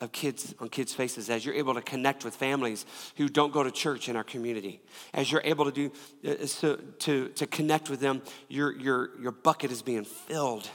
of 0.00 0.10
kids 0.12 0.54
on 0.58 0.68
kids' 0.68 0.92
faces, 0.92 1.30
as 1.30 1.44
you're 1.44 1.54
able 1.54 1.74
to 1.74 1.82
connect 1.82 2.24
with 2.24 2.34
families 2.34 2.84
who 3.16 3.28
don't 3.28 3.52
go 3.52 3.62
to 3.62 3.70
church 3.70 4.08
in 4.08 4.16
our 4.16 4.24
community, 4.24 4.80
as 5.14 5.30
you're 5.30 5.42
able 5.44 5.64
to 5.64 5.72
do 5.72 5.92
uh, 6.28 6.46
so, 6.46 6.76
to, 6.76 7.28
to 7.28 7.46
connect 7.46 7.88
with 7.88 8.00
them, 8.00 8.22
your, 8.48 8.72
your, 8.72 9.10
your 9.20 9.32
bucket 9.32 9.70
is 9.70 9.82
being 9.82 10.04
filled. 10.04 10.68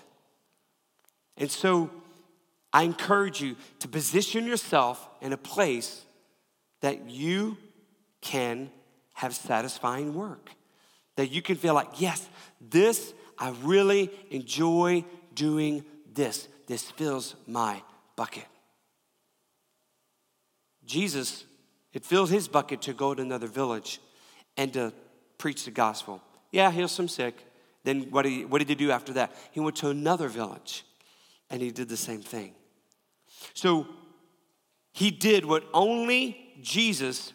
And 1.36 1.52
so 1.52 1.90
I 2.74 2.84
encourage 2.84 3.42
you 3.42 3.56
to 3.80 3.88
position 3.88 4.46
yourself 4.46 5.08
in 5.22 5.34
a 5.34 5.38
place 5.38 6.06
that 6.82 7.10
you 7.10 7.58
can 8.22 8.70
have 9.14 9.36
satisfying 9.36 10.14
work 10.14 10.52
that 11.18 11.32
you 11.32 11.42
can 11.42 11.58
feel 11.58 11.74
like, 11.74 12.00
yes, 12.00 12.30
this, 12.62 13.14
I 13.38 13.54
really 13.64 14.10
enjoy 14.30 15.04
doing 15.36 15.84
this. 16.14 16.48
This 16.68 16.84
fills 16.84 17.36
my 17.46 17.82
bucket. 18.16 18.46
Jesus, 20.86 21.44
it 21.92 22.06
filled 22.06 22.30
his 22.30 22.48
bucket 22.48 22.82
to 22.84 22.94
go 22.94 23.14
to 23.14 23.22
another 23.22 23.48
village 23.48 24.00
and 24.56 24.72
to 24.74 24.94
preach 25.38 25.66
the 25.66 25.72
gospel. 25.72 26.22
Yeah, 26.52 26.72
heal 26.72 26.88
some 26.88 27.08
sick. 27.08 27.36
Then 27.84 28.04
what 28.12 28.22
did, 28.22 28.32
he, 28.32 28.46
what 28.46 28.60
did 28.60 28.70
he 28.70 28.76
do 28.76 28.92
after 28.92 29.14
that? 29.14 29.36
He 29.52 29.60
went 29.60 29.76
to 29.78 29.90
another 29.90 30.28
village 30.28 30.86
and 31.50 31.62
he 31.62 31.72
did 31.72 31.90
the 31.90 31.98
same 31.98 32.22
thing. 32.22 32.54
So 33.54 33.88
he 34.94 35.10
did 35.10 35.46
what 35.46 35.64
only 35.74 36.47
Jesus 36.62 37.34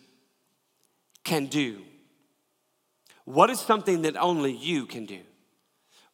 can 1.25 1.47
do. 1.47 1.83
What 3.25 3.51
is 3.51 3.61
something 3.61 4.03
that 4.03 4.17
only 4.17 4.53
you 4.53 4.87
can 4.87 5.07
do? 5.07 5.21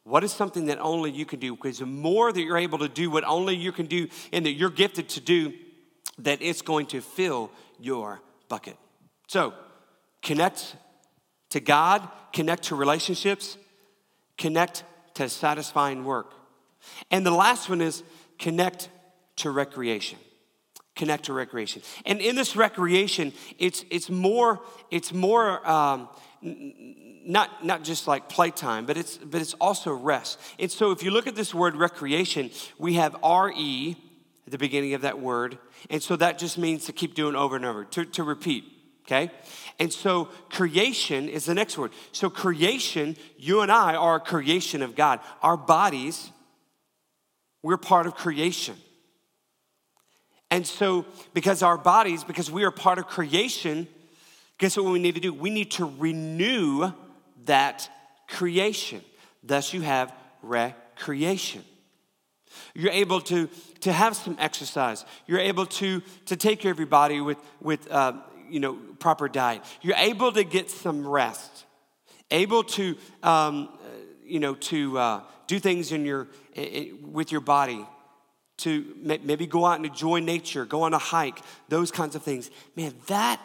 What 0.05 0.25
is 0.25 0.33
something 0.33 0.67
that 0.67 0.79
only 0.79 1.11
you 1.11 1.27
can 1.27 1.39
do? 1.39 1.55
Because 1.55 1.79
the 1.79 1.87
more 1.87 2.33
that 2.33 2.41
you're 2.41 2.57
able 2.59 2.79
to 2.79 2.89
do 2.89 3.11
what 3.11 3.25
only 3.25 3.57
you 3.57 3.73
can 3.73 3.87
do 3.87 4.09
and 4.33 4.47
that 4.47 4.53
you're 4.53 4.71
gifted 4.71 5.09
to 5.11 5.21
do, 5.21 5.53
that 6.19 6.41
it's 6.41 6.63
going 6.63 6.87
to 6.87 7.01
fill 7.01 7.51
your 7.79 8.21
bucket. 8.49 8.77
So, 9.27 9.53
connect 10.23 10.77
to 11.51 11.61
God, 11.61 12.09
connect 12.33 12.65
to 12.65 12.75
relationships, 12.75 13.59
connect 14.37 14.85
to 15.15 15.29
satisfying 15.29 16.05
work. 16.05 16.33
And 17.11 17.25
the 17.25 17.31
last 17.31 17.69
one 17.69 17.81
is 17.81 18.03
connect 18.39 18.89
to 19.37 19.51
recreation. 19.51 20.19
Connect 20.99 21.27
to 21.27 21.33
recreation. 21.33 21.81
And 22.05 22.21
in 22.21 22.35
this 22.35 22.57
recreation, 22.57 23.33
it's, 23.57 23.85
it's 23.89 24.11
more, 24.11 24.61
it's 24.91 25.13
more 25.13 25.67
um, 25.67 26.09
not, 26.43 27.65
not 27.65 27.85
just 27.85 28.09
like 28.09 28.29
playtime, 28.29 28.85
but 28.85 28.97
it's, 28.97 29.17
but 29.17 29.41
it's 29.41 29.55
also 29.55 29.93
rest. 29.93 30.41
And 30.59 30.69
so 30.71 30.91
if 30.91 31.05
you 31.05 31.13
look 31.13 31.29
at 31.29 31.37
this 31.37 31.55
word 31.55 31.77
recreation, 31.77 32.51
we 32.79 32.95
have 32.95 33.15
R-E 33.23 33.97
at 34.47 34.51
the 34.51 34.59
beginning 34.59 34.95
of 34.95 35.03
that 35.03 35.21
word. 35.21 35.59
And 35.89 36.03
so 36.03 36.17
that 36.17 36.37
just 36.37 36.59
means 36.59 36.87
to 36.87 36.93
keep 36.93 37.15
doing 37.15 37.37
over 37.37 37.55
and 37.55 37.65
over, 37.65 37.85
to, 37.85 38.05
to 38.05 38.25
repeat, 38.25 38.65
okay? 39.07 39.31
And 39.79 39.93
so 39.93 40.31
creation 40.51 41.29
is 41.29 41.45
the 41.45 41.55
next 41.55 41.79
word. 41.79 41.93
So 42.11 42.29
creation, 42.29 43.17
you 43.37 43.61
and 43.61 43.71
I 43.71 43.95
are 43.95 44.17
a 44.17 44.21
creation 44.21 44.83
of 44.83 44.97
God. 44.97 45.21
Our 45.43 45.57
bodies, 45.57 46.33
we're 47.63 47.77
part 47.77 48.09
of 48.09 48.17
creation. 48.17 48.75
And 50.51 50.67
so, 50.67 51.05
because 51.35 51.63
our 51.63 51.77
bodies, 51.77 52.25
because 52.25 52.51
we 52.51 52.65
are 52.65 52.71
part 52.71 52.99
of 52.99 53.07
creation, 53.07 53.87
Guess 54.59 54.77
what 54.77 54.87
we 54.87 54.99
need 54.99 55.15
to 55.15 55.21
do? 55.21 55.33
We 55.33 55.51
need 55.51 55.71
to 55.73 55.85
renew 55.99 56.91
that 57.45 57.89
creation. 58.29 59.01
Thus, 59.43 59.73
you 59.73 59.83
have 59.83 60.13
recreation. 60.43 61.65
You're 62.75 62.93
able 62.93 63.21
to, 63.23 63.49
to 63.81 63.93
have 63.93 64.17
some 64.17 64.37
exercise. 64.41 65.05
You're 65.27 65.39
able 65.39 65.67
to, 65.67 66.03
to 66.27 66.37
take 66.37 66.59
care 66.61 66.73
of 66.73 66.79
your 66.79 66.89
body 66.89 67.21
with, 67.21 67.39
with 67.61 67.89
uh, 67.91 68.15
you 68.51 68.59
know, 68.59 68.75
proper 68.99 69.29
diet. 69.29 69.63
You're 69.81 69.97
able 69.97 70.33
to 70.33 70.43
get 70.43 70.71
some 70.71 71.07
rest. 71.07 71.65
Able 72.33 72.65
to, 72.65 72.97
um, 73.23 73.69
you 74.25 74.41
know, 74.41 74.55
to 74.55 74.99
uh, 74.99 75.21
do 75.47 75.61
things 75.61 75.93
in 75.93 76.05
your, 76.05 76.27
with 77.03 77.31
your 77.31 77.41
body. 77.41 77.87
To 78.59 78.85
maybe 79.03 79.47
go 79.47 79.65
out 79.67 79.77
and 79.77 79.87
enjoy 79.87 80.19
nature, 80.19 80.65
go 80.65 80.83
on 80.83 80.93
a 80.93 80.99
hike, 80.99 81.41
those 81.69 81.93
kinds 81.93 82.17
of 82.17 82.23
things. 82.25 82.51
Man, 82.75 82.93
that 83.07 83.41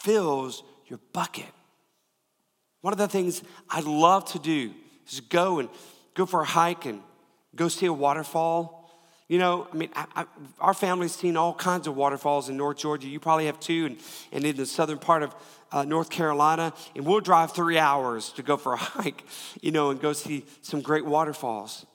fills 0.00 0.64
your 0.86 0.98
bucket. 1.12 1.46
One 2.80 2.92
of 2.92 2.98
the 2.98 3.08
things 3.08 3.42
I 3.68 3.80
love 3.80 4.24
to 4.32 4.38
do 4.38 4.72
is 5.08 5.20
go 5.20 5.58
and 5.58 5.68
go 6.14 6.26
for 6.26 6.40
a 6.40 6.44
hike 6.44 6.86
and 6.86 7.00
go 7.54 7.68
see 7.68 7.86
a 7.86 7.92
waterfall. 7.92 8.76
You 9.28 9.38
know, 9.38 9.66
I 9.72 9.76
mean, 9.76 9.90
I, 9.94 10.06
I, 10.14 10.26
our 10.60 10.74
family's 10.74 11.12
seen 11.12 11.36
all 11.36 11.52
kinds 11.52 11.88
of 11.88 11.96
waterfalls 11.96 12.48
in 12.48 12.56
North 12.56 12.78
Georgia. 12.78 13.08
You 13.08 13.18
probably 13.18 13.46
have 13.46 13.58
too, 13.58 13.86
and, 13.86 13.96
and 14.30 14.44
in 14.44 14.56
the 14.56 14.66
southern 14.66 14.98
part 14.98 15.24
of 15.24 15.34
uh, 15.72 15.84
North 15.84 16.10
Carolina. 16.10 16.72
And 16.94 17.04
we'll 17.04 17.20
drive 17.20 17.52
three 17.52 17.78
hours 17.78 18.30
to 18.32 18.42
go 18.42 18.56
for 18.56 18.74
a 18.74 18.76
hike, 18.94 19.24
you 19.60 19.72
know, 19.72 19.90
and 19.90 20.00
go 20.00 20.12
see 20.12 20.44
some 20.62 20.80
great 20.80 21.04
waterfalls. 21.04 21.86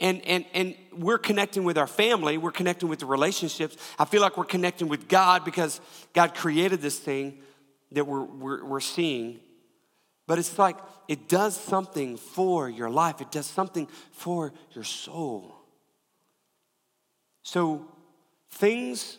And, 0.00 0.24
and, 0.26 0.44
and 0.52 0.74
we're 0.92 1.18
connecting 1.18 1.64
with 1.64 1.78
our 1.78 1.86
family, 1.86 2.38
we're 2.38 2.52
connecting 2.52 2.88
with 2.88 2.98
the 2.98 3.06
relationships. 3.06 3.76
I 3.98 4.04
feel 4.04 4.20
like 4.20 4.36
we're 4.36 4.44
connecting 4.44 4.88
with 4.88 5.08
God 5.08 5.44
because 5.44 5.80
God 6.12 6.34
created 6.34 6.80
this 6.80 6.98
thing 6.98 7.38
that 7.92 8.06
we're, 8.06 8.24
we're, 8.24 8.64
we're 8.64 8.80
seeing. 8.80 9.40
But 10.26 10.38
it's 10.38 10.58
like 10.58 10.76
it 11.08 11.28
does 11.28 11.56
something 11.56 12.16
for 12.16 12.68
your 12.68 12.90
life, 12.90 13.20
it 13.20 13.30
does 13.30 13.46
something 13.46 13.88
for 14.12 14.52
your 14.72 14.84
soul. 14.84 15.54
So, 17.42 17.86
things 18.50 19.18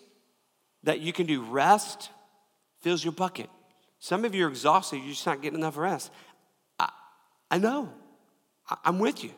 that 0.84 0.99
you 0.99 1.13
can 1.13 1.25
do, 1.25 1.41
rest 1.43 2.10
fills 2.82 3.03
your 3.03 3.13
bucket. 3.13 3.49
Some 3.99 4.25
of 4.25 4.36
you 4.36 4.45
are 4.45 4.49
exhausted, 4.49 4.97
you're 4.97 5.10
just 5.10 5.25
not 5.25 5.41
getting 5.41 5.60
enough 5.60 5.77
rest. 5.77 6.12
I, 6.77 6.89
I 7.49 7.58
know, 7.58 7.89
I, 8.69 8.77
I'm 8.84 8.99
with 8.99 9.23
you. 9.23 9.32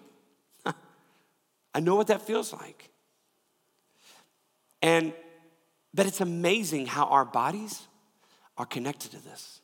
I 1.80 1.82
know 1.82 1.96
what 1.96 2.08
that 2.08 2.22
feels 2.22 2.52
like. 2.52 2.90
And, 4.82 5.14
but 5.94 6.08
it's 6.08 6.20
amazing 6.20 6.88
how 6.88 7.06
our 7.06 7.24
bodies 7.24 7.88
are 8.58 8.66
connected 8.66 9.12
to 9.12 9.24
this. 9.24 9.62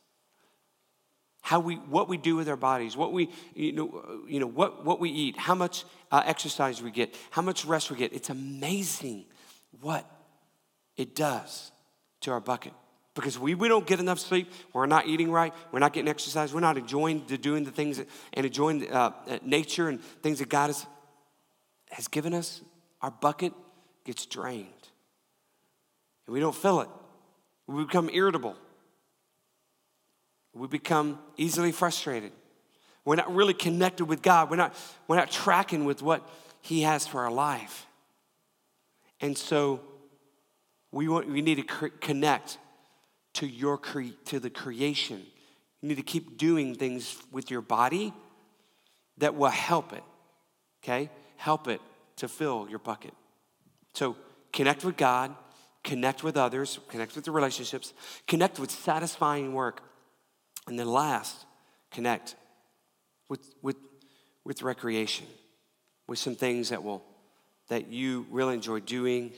How 1.42 1.60
we, 1.60 1.74
what 1.74 2.08
we 2.08 2.16
do 2.16 2.34
with 2.34 2.48
our 2.48 2.56
bodies, 2.56 2.96
what 2.96 3.12
we, 3.12 3.28
you 3.54 3.72
know, 3.72 4.22
you 4.26 4.40
know 4.40 4.46
what, 4.46 4.82
what 4.82 4.98
we 4.98 5.10
eat, 5.10 5.36
how 5.36 5.54
much 5.54 5.84
uh, 6.10 6.22
exercise 6.24 6.80
we 6.80 6.90
get, 6.90 7.14
how 7.28 7.42
much 7.42 7.66
rest 7.66 7.90
we 7.90 7.98
get. 7.98 8.14
It's 8.14 8.30
amazing 8.30 9.26
what 9.82 10.10
it 10.96 11.14
does 11.14 11.70
to 12.22 12.30
our 12.30 12.40
bucket. 12.40 12.72
Because 13.14 13.38
we, 13.38 13.54
we 13.54 13.68
don't 13.68 13.86
get 13.86 14.00
enough 14.00 14.20
sleep, 14.20 14.50
we're 14.72 14.86
not 14.86 15.06
eating 15.06 15.30
right, 15.30 15.52
we're 15.70 15.80
not 15.80 15.92
getting 15.92 16.08
exercise, 16.08 16.54
we're 16.54 16.60
not 16.60 16.78
enjoying 16.78 17.24
the, 17.26 17.36
doing 17.36 17.64
the 17.64 17.70
things 17.70 17.98
that, 17.98 18.08
and 18.32 18.46
enjoying 18.46 18.90
uh, 18.90 19.12
nature 19.42 19.90
and 19.90 20.02
things 20.22 20.38
that 20.38 20.48
God 20.48 20.68
has 20.68 20.86
has 21.90 22.08
given 22.08 22.34
us, 22.34 22.60
our 23.00 23.10
bucket 23.10 23.52
gets 24.04 24.26
drained. 24.26 24.66
And 26.26 26.34
we 26.34 26.40
don't 26.40 26.54
fill 26.54 26.80
it. 26.80 26.88
We 27.66 27.84
become 27.84 28.10
irritable. 28.12 28.56
We 30.54 30.68
become 30.68 31.18
easily 31.36 31.72
frustrated. 31.72 32.32
We're 33.04 33.16
not 33.16 33.32
really 33.34 33.54
connected 33.54 34.06
with 34.06 34.22
God. 34.22 34.50
We're 34.50 34.56
not, 34.56 34.74
we're 35.06 35.16
not 35.16 35.30
tracking 35.30 35.84
with 35.84 36.02
what 36.02 36.28
He 36.62 36.82
has 36.82 37.06
for 37.06 37.22
our 37.22 37.30
life. 37.30 37.86
And 39.20 39.36
so 39.36 39.80
we, 40.90 41.08
want, 41.08 41.28
we 41.28 41.42
need 41.42 41.66
to 41.66 41.90
connect 42.00 42.58
to, 43.34 43.46
your 43.46 43.78
cre- 43.78 44.14
to 44.26 44.40
the 44.40 44.50
creation. 44.50 45.22
You 45.82 45.88
need 45.90 45.96
to 45.96 46.02
keep 46.02 46.38
doing 46.38 46.74
things 46.74 47.16
with 47.30 47.50
your 47.50 47.60
body 47.60 48.12
that 49.18 49.34
will 49.34 49.48
help 49.48 49.92
it, 49.92 50.02
okay? 50.82 51.10
Help 51.36 51.68
it 51.68 51.80
to 52.16 52.28
fill 52.28 52.66
your 52.68 52.78
bucket. 52.78 53.14
So 53.94 54.16
connect 54.52 54.84
with 54.84 54.96
God, 54.96 55.34
connect 55.84 56.22
with 56.24 56.36
others, 56.36 56.78
connect 56.88 57.14
with 57.14 57.24
the 57.24 57.30
relationships, 57.30 57.92
connect 58.26 58.58
with 58.58 58.70
satisfying 58.70 59.52
work. 59.52 59.82
And 60.66 60.78
then 60.78 60.88
last, 60.88 61.44
connect 61.90 62.34
with, 63.28 63.54
with, 63.62 63.76
with 64.44 64.62
recreation, 64.62 65.26
with 66.06 66.18
some 66.18 66.34
things 66.34 66.70
that 66.70 66.82
will 66.82 67.02
that 67.68 67.88
you 67.88 68.26
really 68.30 68.54
enjoy 68.54 68.80
doing, 68.80 69.32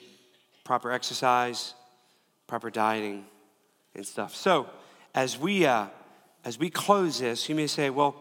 proper 0.64 0.92
exercise, 0.92 1.74
proper 2.46 2.70
dieting, 2.70 3.24
and 3.94 4.06
stuff. 4.06 4.34
So 4.34 4.68
as 5.14 5.38
we 5.38 5.66
uh, 5.66 5.86
as 6.44 6.58
we 6.58 6.70
close 6.70 7.20
this, 7.20 7.48
you 7.48 7.54
may 7.54 7.66
say, 7.66 7.90
well, 7.90 8.14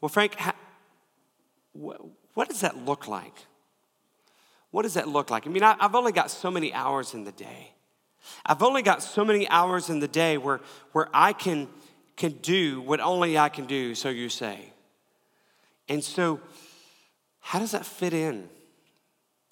well, 0.00 0.08
Frank, 0.08 0.36
what, 2.36 2.50
does 2.50 2.60
that 2.60 2.84
look 2.84 3.08
like? 3.08 3.46
What 4.70 4.82
does 4.82 4.92
that 4.92 5.08
look 5.08 5.30
like? 5.30 5.46
I 5.46 5.50
mean, 5.50 5.62
I, 5.62 5.74
I've 5.80 5.94
only 5.94 6.12
got 6.12 6.30
so 6.30 6.50
many 6.50 6.70
hours 6.74 7.14
in 7.14 7.24
the 7.24 7.32
day. 7.32 7.72
I've 8.44 8.62
only 8.62 8.82
got 8.82 9.02
so 9.02 9.24
many 9.24 9.48
hours 9.48 9.88
in 9.88 10.00
the 10.00 10.08
day 10.08 10.36
where, 10.36 10.60
where 10.92 11.08
I 11.14 11.32
can, 11.32 11.66
can 12.14 12.32
do 12.42 12.82
what 12.82 13.00
only 13.00 13.38
I 13.38 13.48
can 13.48 13.64
do, 13.64 13.94
so 13.94 14.10
you 14.10 14.28
say. 14.28 14.74
And 15.88 16.04
so, 16.04 16.40
how 17.40 17.58
does 17.58 17.70
that 17.70 17.86
fit 17.86 18.12
in? 18.12 18.50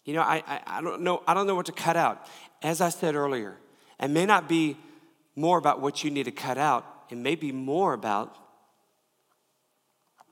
You 0.05 0.13
know, 0.13 0.21
I, 0.21 0.43
I, 0.47 0.61
I, 0.67 0.83
don't 0.83 1.01
know, 1.01 1.23
I 1.27 1.33
don't 1.33 1.47
know 1.47 1.55
what 1.55 1.65
to 1.67 1.73
cut 1.73 1.97
out. 1.97 2.29
As 2.63 2.83
I 2.83 2.91
said 2.91 3.15
earlier, 3.15 3.57
it 3.99 4.11
may 4.11 4.27
not 4.27 4.47
be 4.47 4.77
more 5.37 5.57
about 5.57 5.81
what 5.81 6.05
you 6.05 6.11
need 6.11 6.25
to 6.25 6.33
cut 6.33 6.59
out, 6.59 6.85
it 7.09 7.17
may 7.17 7.35
be 7.35 7.51
more 7.51 7.95
about 7.95 8.37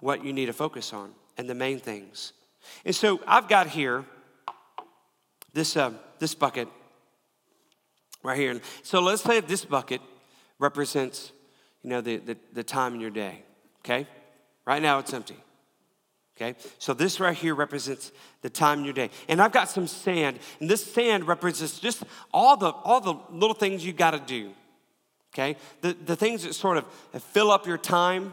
what 0.00 0.22
you 0.22 0.34
need 0.34 0.46
to 0.46 0.52
focus 0.52 0.92
on 0.92 1.12
and 1.38 1.48
the 1.48 1.54
main 1.54 1.78
things. 1.78 2.34
And 2.84 2.94
so 2.94 3.20
I've 3.26 3.48
got 3.48 3.68
here 3.68 4.04
this, 5.52 5.76
uh, 5.76 5.92
this 6.18 6.34
bucket 6.34 6.68
right 8.22 8.38
here. 8.38 8.60
So 8.82 9.00
let's 9.00 9.22
say 9.22 9.40
this 9.40 9.64
bucket 9.64 10.00
represents, 10.58 11.32
you 11.82 11.90
know, 11.90 12.00
the, 12.00 12.18
the, 12.18 12.36
the 12.52 12.64
time 12.64 12.94
in 12.94 13.00
your 13.00 13.10
day, 13.10 13.42
okay? 13.80 14.06
Right 14.64 14.82
now 14.82 14.98
it's 14.98 15.12
empty. 15.12 15.36
Okay, 16.34 16.56
so 16.78 16.94
this 16.94 17.20
right 17.20 17.36
here 17.36 17.54
represents 17.54 18.10
the 18.40 18.48
time 18.48 18.78
in 18.78 18.84
your 18.84 18.94
day. 18.94 19.10
And 19.28 19.40
I've 19.40 19.52
got 19.52 19.68
some 19.68 19.86
sand, 19.86 20.38
and 20.60 20.68
this 20.68 20.82
sand 20.84 21.28
represents 21.28 21.78
just 21.78 22.04
all 22.32 22.56
the 22.56 22.70
all 22.70 23.02
the 23.02 23.14
little 23.30 23.54
things 23.54 23.84
you 23.84 23.92
gotta 23.92 24.18
do. 24.18 24.52
Okay? 25.32 25.56
The, 25.82 25.92
the 25.92 26.16
things 26.16 26.44
that 26.44 26.54
sort 26.54 26.78
of 26.78 26.86
fill 27.22 27.50
up 27.50 27.66
your 27.66 27.76
time, 27.76 28.32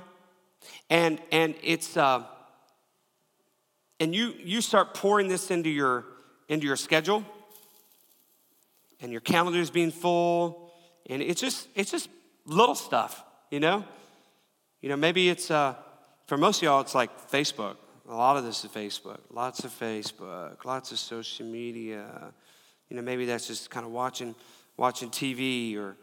and 0.89 1.19
and 1.31 1.55
it's 1.61 1.97
uh 1.97 2.23
and 3.99 4.15
you 4.15 4.33
you 4.43 4.61
start 4.61 4.93
pouring 4.93 5.27
this 5.27 5.51
into 5.51 5.69
your 5.69 6.05
into 6.47 6.65
your 6.65 6.75
schedule 6.75 7.23
and 9.01 9.11
your 9.11 9.21
calendar 9.21 9.59
is 9.59 9.69
being 9.69 9.91
full 9.91 10.71
and 11.09 11.21
it's 11.21 11.41
just 11.41 11.67
it's 11.75 11.91
just 11.91 12.09
little 12.45 12.75
stuff 12.75 13.23
you 13.49 13.59
know? 13.59 13.83
You 14.81 14.89
know 14.89 14.95
maybe 14.95 15.29
it's 15.29 15.51
uh, 15.51 15.75
for 16.27 16.37
most 16.37 16.57
of 16.57 16.63
y'all 16.63 16.81
it's 16.81 16.95
like 16.95 17.29
facebook. 17.29 17.75
A 18.07 18.15
lot 18.15 18.37
of 18.37 18.43
this 18.43 18.63
is 18.63 18.71
facebook. 18.71 19.19
Lots 19.31 19.63
of 19.63 19.71
facebook. 19.71 20.63
Lots 20.65 20.91
of 20.91 20.99
social 20.99 21.45
media. 21.45 22.31
You 22.89 22.95
know 22.95 23.01
maybe 23.01 23.25
that's 23.25 23.47
just 23.47 23.69
kind 23.69 23.85
of 23.85 23.91
watching 23.91 24.35
watching 24.77 25.09
tv 25.09 25.77
or 25.77 25.97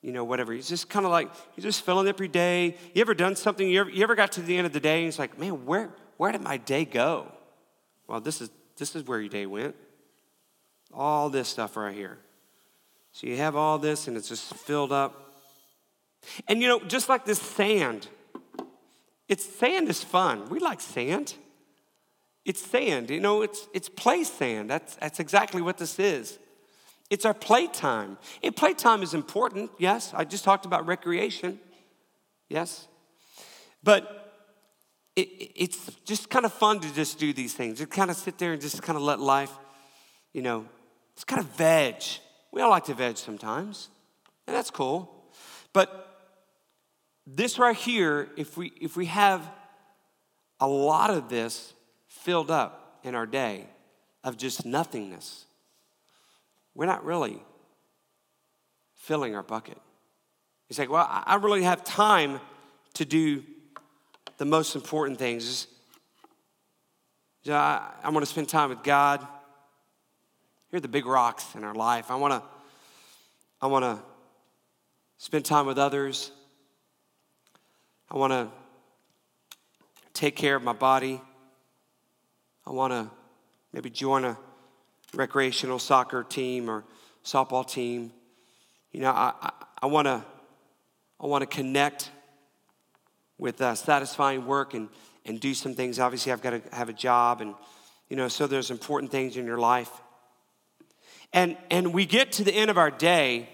you 0.00 0.12
know 0.12 0.24
whatever. 0.24 0.52
It's 0.52 0.68
just 0.68 0.88
kind 0.88 1.04
of 1.04 1.10
like 1.10 1.30
you're 1.56 1.62
just 1.62 1.84
filling 1.84 2.08
up 2.08 2.18
your 2.18 2.28
day. 2.28 2.76
You 2.94 3.00
ever 3.00 3.14
done 3.14 3.36
something? 3.36 3.68
You 3.68 3.80
ever, 3.80 3.90
you 3.90 4.02
ever 4.02 4.14
got 4.14 4.32
to 4.32 4.42
the 4.42 4.56
end 4.56 4.66
of 4.66 4.72
the 4.72 4.80
day 4.80 5.00
and 5.00 5.08
it's 5.08 5.18
like 5.18 5.38
man 5.38 5.64
where 5.66 5.90
where 6.16 6.32
did 6.32 6.40
my 6.40 6.56
day 6.56 6.84
go 6.84 7.30
well 8.06 8.20
this 8.20 8.40
is 8.40 8.50
this 8.76 8.96
is 8.96 9.06
where 9.06 9.20
your 9.20 9.28
day 9.28 9.46
went. 9.46 9.74
All 10.92 11.30
this 11.30 11.48
stuff 11.48 11.76
right 11.76 11.94
here. 11.94 12.18
So 13.12 13.26
you 13.26 13.36
have 13.36 13.56
all 13.56 13.78
this 13.78 14.08
and 14.08 14.16
it's 14.16 14.28
just 14.28 14.54
filled 14.54 14.92
up. 14.92 15.32
And 16.48 16.60
you 16.60 16.68
know, 16.68 16.80
just 16.80 17.08
like 17.08 17.24
this 17.24 17.40
sand, 17.40 18.08
it's 19.28 19.44
sand 19.44 19.88
is 19.88 20.02
fun. 20.02 20.48
We 20.48 20.58
like 20.58 20.80
sand. 20.80 21.34
It's 22.44 22.60
sand, 22.60 23.08
you 23.08 23.20
know, 23.20 23.40
it's 23.40 23.68
it's 23.72 23.88
play 23.88 24.24
sand. 24.24 24.68
That's 24.68 24.96
that's 24.96 25.18
exactly 25.18 25.62
what 25.62 25.78
this 25.78 25.98
is. 25.98 26.38
It's 27.10 27.24
our 27.24 27.34
playtime. 27.34 28.18
And 28.42 28.54
playtime 28.54 29.02
is 29.02 29.14
important, 29.14 29.70
yes. 29.78 30.12
I 30.14 30.24
just 30.24 30.44
talked 30.44 30.66
about 30.66 30.86
recreation. 30.86 31.58
Yes. 32.48 32.88
But 33.82 34.23
it, 35.16 35.28
it's 35.54 35.90
just 36.04 36.28
kind 36.30 36.44
of 36.44 36.52
fun 36.52 36.80
to 36.80 36.94
just 36.94 37.18
do 37.18 37.32
these 37.32 37.54
things. 37.54 37.78
To 37.78 37.86
kind 37.86 38.10
of 38.10 38.16
sit 38.16 38.38
there 38.38 38.52
and 38.52 38.60
just 38.60 38.82
kind 38.82 38.96
of 38.96 39.02
let 39.02 39.20
life, 39.20 39.52
you 40.32 40.42
know, 40.42 40.66
it's 41.14 41.24
kind 41.24 41.40
of 41.40 41.46
veg. 41.56 42.02
We 42.52 42.60
all 42.60 42.70
like 42.70 42.84
to 42.84 42.94
veg 42.94 43.16
sometimes, 43.16 43.88
and 44.46 44.56
that's 44.56 44.70
cool. 44.70 45.10
But 45.72 46.00
this 47.26 47.58
right 47.58 47.76
here, 47.76 48.28
if 48.36 48.56
we 48.56 48.72
if 48.80 48.96
we 48.96 49.06
have 49.06 49.48
a 50.60 50.68
lot 50.68 51.10
of 51.10 51.28
this 51.28 51.72
filled 52.08 52.50
up 52.50 53.00
in 53.02 53.14
our 53.14 53.26
day 53.26 53.66
of 54.22 54.36
just 54.36 54.64
nothingness, 54.64 55.44
we're 56.74 56.86
not 56.86 57.04
really 57.04 57.42
filling 58.96 59.34
our 59.34 59.42
bucket. 59.42 59.78
You 60.68 60.74
say, 60.74 60.86
well, 60.86 61.06
I 61.08 61.36
really 61.36 61.62
have 61.62 61.84
time 61.84 62.40
to 62.94 63.04
do 63.04 63.44
the 64.38 64.44
most 64.44 64.74
important 64.74 65.18
things 65.18 65.44
is 67.44 67.50
I, 67.50 67.90
I 68.02 68.10
want 68.10 68.24
to 68.24 68.30
spend 68.30 68.48
time 68.48 68.70
with 68.70 68.82
God. 68.82 69.20
Here 70.70 70.78
are 70.78 70.80
the 70.80 70.88
big 70.88 71.06
rocks 71.06 71.54
in 71.54 71.62
our 71.62 71.74
life. 71.74 72.10
I 72.10 72.16
want 72.16 72.32
to, 72.32 72.42
I 73.60 73.66
want 73.66 73.84
to 73.84 74.02
spend 75.18 75.44
time 75.44 75.66
with 75.66 75.78
others. 75.78 76.32
I 78.10 78.16
want 78.16 78.32
to 78.32 78.48
take 80.12 80.36
care 80.36 80.56
of 80.56 80.62
my 80.62 80.72
body. 80.72 81.20
I 82.66 82.70
want 82.70 82.92
to 82.92 83.10
maybe 83.72 83.90
join 83.90 84.24
a 84.24 84.38
recreational 85.14 85.78
soccer 85.78 86.24
team 86.24 86.68
or 86.68 86.84
softball 87.24 87.68
team. 87.68 88.12
You 88.90 89.00
know, 89.00 89.10
I, 89.10 89.52
I 89.82 89.86
want 89.86 90.06
to 90.06 90.24
I 91.20 91.26
want 91.26 91.42
to 91.42 91.46
connect 91.46 92.10
with 93.38 93.60
uh, 93.60 93.74
satisfying 93.74 94.46
work 94.46 94.74
and, 94.74 94.88
and 95.24 95.40
do 95.40 95.54
some 95.54 95.74
things. 95.74 95.98
Obviously, 95.98 96.32
I've 96.32 96.42
got 96.42 96.50
to 96.50 96.62
have 96.74 96.88
a 96.88 96.92
job, 96.92 97.40
and 97.40 97.54
you 98.08 98.16
know, 98.16 98.28
so 98.28 98.46
there's 98.46 98.70
important 98.70 99.10
things 99.10 99.36
in 99.36 99.46
your 99.46 99.58
life. 99.58 99.90
And 101.32 101.56
and 101.70 101.92
we 101.92 102.06
get 102.06 102.32
to 102.32 102.44
the 102.44 102.52
end 102.52 102.70
of 102.70 102.78
our 102.78 102.90
day, 102.90 103.48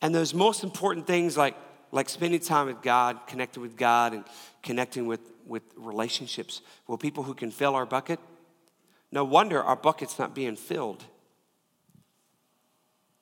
and 0.00 0.14
those 0.14 0.32
most 0.32 0.62
important 0.62 1.06
things 1.06 1.36
like 1.36 1.56
like 1.92 2.08
spending 2.08 2.40
time 2.40 2.66
with 2.66 2.82
God, 2.82 3.18
connecting 3.26 3.62
with 3.62 3.76
God, 3.76 4.12
and 4.12 4.24
connecting 4.62 5.06
with 5.06 5.20
with 5.46 5.62
relationships. 5.76 6.62
Well, 6.86 6.98
people 6.98 7.22
who 7.22 7.34
can 7.34 7.50
fill 7.50 7.74
our 7.74 7.86
bucket. 7.86 8.20
No 9.12 9.24
wonder 9.24 9.62
our 9.62 9.76
bucket's 9.76 10.18
not 10.18 10.34
being 10.34 10.56
filled. 10.56 11.04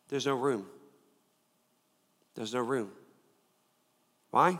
There's 0.09 0.27
no 0.27 0.35
room. 0.35 0.67
There's 2.35 2.55
no 2.55 2.61
room. 2.61 2.91
Why? 4.31 4.59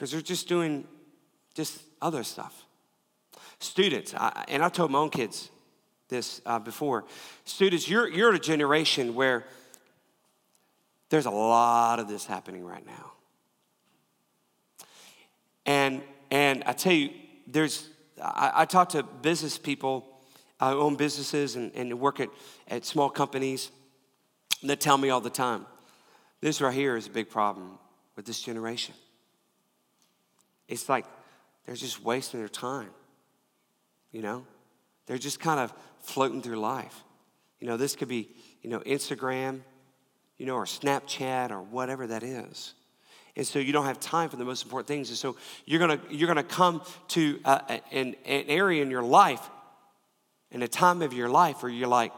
Because 0.00 0.12
they're 0.12 0.22
just 0.22 0.48
doing 0.48 0.86
just 1.52 1.82
other 2.00 2.24
stuff. 2.24 2.64
Students, 3.58 4.14
I, 4.14 4.46
and 4.48 4.64
I 4.64 4.70
told 4.70 4.90
my 4.90 4.98
own 4.98 5.10
kids 5.10 5.50
this 6.08 6.40
uh, 6.46 6.58
before. 6.58 7.04
Students, 7.44 7.86
you're, 7.86 8.08
you're 8.08 8.32
a 8.32 8.38
generation 8.38 9.14
where 9.14 9.44
there's 11.10 11.26
a 11.26 11.30
lot 11.30 11.98
of 11.98 12.08
this 12.08 12.24
happening 12.24 12.64
right 12.64 12.82
now. 12.86 13.12
And, 15.66 16.00
and 16.30 16.64
I 16.64 16.72
tell 16.72 16.94
you, 16.94 17.10
there's, 17.46 17.86
I, 18.24 18.52
I 18.54 18.64
talk 18.64 18.88
to 18.90 19.02
business 19.02 19.58
people 19.58 20.06
I 20.58 20.72
own 20.72 20.96
businesses 20.96 21.56
and, 21.56 21.72
and 21.74 22.00
work 22.00 22.20
at, 22.20 22.30
at 22.68 22.86
small 22.86 23.10
companies 23.10 23.70
that 24.62 24.80
tell 24.80 24.96
me 24.96 25.10
all 25.10 25.20
the 25.20 25.28
time 25.28 25.66
this 26.40 26.62
right 26.62 26.72
here 26.72 26.96
is 26.96 27.06
a 27.06 27.10
big 27.10 27.28
problem 27.28 27.78
with 28.16 28.24
this 28.24 28.40
generation. 28.40 28.94
It's 30.70 30.88
like 30.88 31.04
they're 31.66 31.74
just 31.74 32.02
wasting 32.02 32.40
their 32.40 32.48
time, 32.48 32.90
you 34.12 34.22
know? 34.22 34.46
They're 35.06 35.18
just 35.18 35.40
kind 35.40 35.58
of 35.58 35.74
floating 36.00 36.40
through 36.40 36.60
life. 36.60 37.02
You 37.58 37.66
know, 37.66 37.76
this 37.76 37.96
could 37.96 38.08
be, 38.08 38.30
you 38.62 38.70
know, 38.70 38.78
Instagram, 38.80 39.60
you 40.38 40.46
know, 40.46 40.54
or 40.54 40.64
Snapchat 40.64 41.50
or 41.50 41.60
whatever 41.60 42.06
that 42.06 42.22
is. 42.22 42.74
And 43.36 43.46
so 43.46 43.58
you 43.58 43.72
don't 43.72 43.86
have 43.86 44.00
time 44.00 44.30
for 44.30 44.36
the 44.36 44.44
most 44.44 44.64
important 44.64 44.86
things. 44.86 45.08
And 45.08 45.18
so 45.18 45.36
you're 45.66 45.80
gonna, 45.80 46.00
you're 46.08 46.28
gonna 46.28 46.42
come 46.42 46.82
to 47.08 47.40
uh, 47.44 47.60
an, 47.90 48.14
an 48.24 48.44
area 48.46 48.82
in 48.82 48.90
your 48.90 49.02
life, 49.02 49.50
in 50.50 50.62
a 50.62 50.68
time 50.68 51.02
of 51.02 51.12
your 51.12 51.28
life 51.28 51.62
where 51.62 51.70
you're 51.70 51.88
like, 51.88 52.12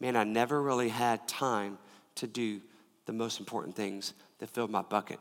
man, 0.00 0.16
I 0.16 0.24
never 0.24 0.60
really 0.60 0.88
had 0.88 1.28
time 1.28 1.78
to 2.16 2.26
do 2.26 2.60
the 3.04 3.12
most 3.12 3.40
important 3.40 3.76
things 3.76 4.14
that 4.38 4.50
filled 4.50 4.70
my 4.70 4.82
bucket. 4.82 5.20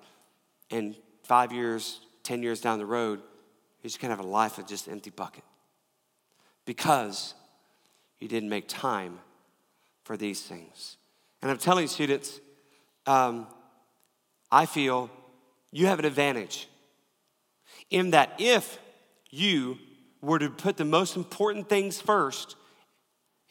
And 0.72 0.96
five 1.24 1.52
years, 1.52 2.00
10 2.26 2.44
years 2.44 2.60
down 2.60 2.80
the 2.80 2.86
road, 2.86 3.20
you're 3.82 3.90
just 3.90 4.02
gonna 4.02 4.16
have 4.16 4.24
a 4.24 4.28
life 4.28 4.58
of 4.58 4.68
just 4.68 4.90
empty 4.90 5.12
bucket. 5.12 5.44
Because 6.66 7.36
you 8.20 8.28
didn't 8.28 8.50
make 8.50 8.68
time 8.68 9.20
for 10.04 10.18
these 10.18 10.42
things. 10.42 10.98
And 11.42 11.52
I'm 11.52 11.58
telling 11.58 11.88
students, 11.88 12.40
um, 13.06 13.48
I 14.52 14.66
feel 14.66 15.10
you 15.72 15.86
have 15.88 16.00
an 16.00 16.06
advantage 16.06 16.68
in 17.90 18.12
that 18.12 18.34
if 18.40 18.80
you 19.30 19.78
were 20.22 20.40
to 20.40 20.50
put 20.50 20.78
the 20.78 20.86
most 20.86 21.16
important 21.16 21.70
things 21.70 22.02
first, 22.02 22.56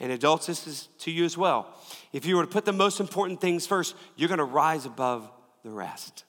and 0.00 0.10
adults, 0.10 0.46
this 0.46 0.66
is 0.66 0.88
to 0.98 1.10
you 1.10 1.24
as 1.24 1.38
well. 1.38 1.72
If 2.12 2.26
you 2.26 2.36
were 2.36 2.42
to 2.42 2.50
put 2.50 2.64
the 2.64 2.72
most 2.72 2.98
important 2.98 3.40
things 3.40 3.66
first, 3.66 3.94
you're 4.16 4.28
gonna 4.28 4.44
rise 4.44 4.86
above 4.86 5.30
the 5.62 5.70
rest. 5.70 6.24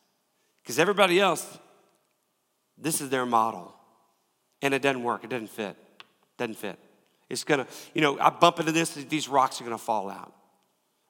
Because 0.62 0.78
everybody 0.78 1.20
else, 1.20 1.58
this 2.78 3.02
is 3.02 3.10
their 3.10 3.26
model. 3.26 3.74
And 4.62 4.74
it 4.74 4.82
doesn't 4.82 5.04
work, 5.04 5.24
it 5.24 5.30
doesn't 5.30 5.50
fit. 5.50 5.76
Doesn't 6.38 6.58
fit. 6.58 6.78
It's 7.30 7.44
gonna, 7.44 7.68
you 7.94 8.02
know, 8.02 8.20
I 8.20 8.30
bump 8.30 8.60
into 8.60 8.72
this, 8.72 8.94
these 8.94 9.28
rocks 9.28 9.60
are 9.60 9.64
gonna 9.64 9.78
fall 9.78 10.10
out. 10.10 10.34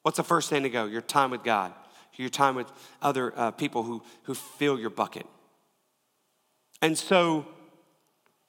What's 0.04 0.18
the 0.18 0.24
first 0.24 0.50
thing 0.50 0.64
to 0.64 0.70
go? 0.70 0.86
Your 0.86 1.02
time 1.02 1.32
with 1.32 1.44
God, 1.44 1.74
your 2.16 2.30
time 2.30 2.56
with 2.56 2.72
other 3.02 3.34
uh, 3.36 3.52
people 3.52 3.84
who, 3.84 4.04
who 4.24 4.34
fill 4.34 4.80
your 4.80 4.90
bucket. 4.90 5.26
And 6.82 6.98
so, 6.98 7.46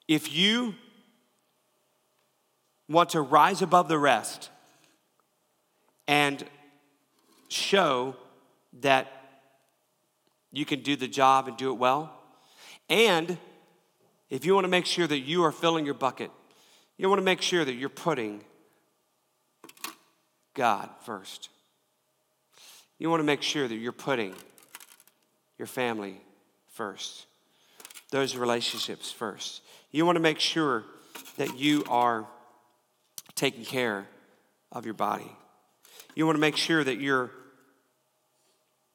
if 0.07 0.33
you 0.33 0.75
want 2.87 3.09
to 3.09 3.21
rise 3.21 3.61
above 3.61 3.87
the 3.87 3.97
rest 3.97 4.49
and 6.07 6.45
show 7.49 8.15
that 8.81 9.07
you 10.51 10.65
can 10.65 10.81
do 10.81 10.95
the 10.95 11.07
job 11.07 11.47
and 11.47 11.57
do 11.57 11.71
it 11.71 11.77
well, 11.77 12.16
and 12.89 13.37
if 14.29 14.45
you 14.45 14.53
want 14.53 14.65
to 14.65 14.69
make 14.69 14.85
sure 14.85 15.07
that 15.07 15.19
you 15.19 15.43
are 15.43 15.51
filling 15.51 15.85
your 15.85 15.93
bucket, 15.93 16.31
you 16.97 17.09
want 17.09 17.19
to 17.19 17.25
make 17.25 17.41
sure 17.41 17.63
that 17.63 17.73
you're 17.73 17.89
putting 17.89 18.41
God 20.53 20.89
first. 21.03 21.49
You 22.99 23.09
want 23.09 23.19
to 23.19 23.25
make 23.25 23.41
sure 23.41 23.67
that 23.67 23.75
you're 23.75 23.91
putting 23.91 24.33
your 25.57 25.67
family 25.67 26.19
first, 26.73 27.25
those 28.09 28.35
relationships 28.35 29.11
first. 29.11 29.61
You 29.91 30.05
want 30.05 30.15
to 30.15 30.21
make 30.21 30.39
sure 30.39 30.83
that 31.37 31.57
you 31.57 31.83
are 31.89 32.27
taking 33.35 33.65
care 33.65 34.07
of 34.71 34.85
your 34.85 34.93
body. 34.93 35.31
You 36.15 36.25
want 36.25 36.35
to 36.35 36.41
make 36.41 36.57
sure 36.57 36.83
that 36.83 36.99
you're 36.99 37.31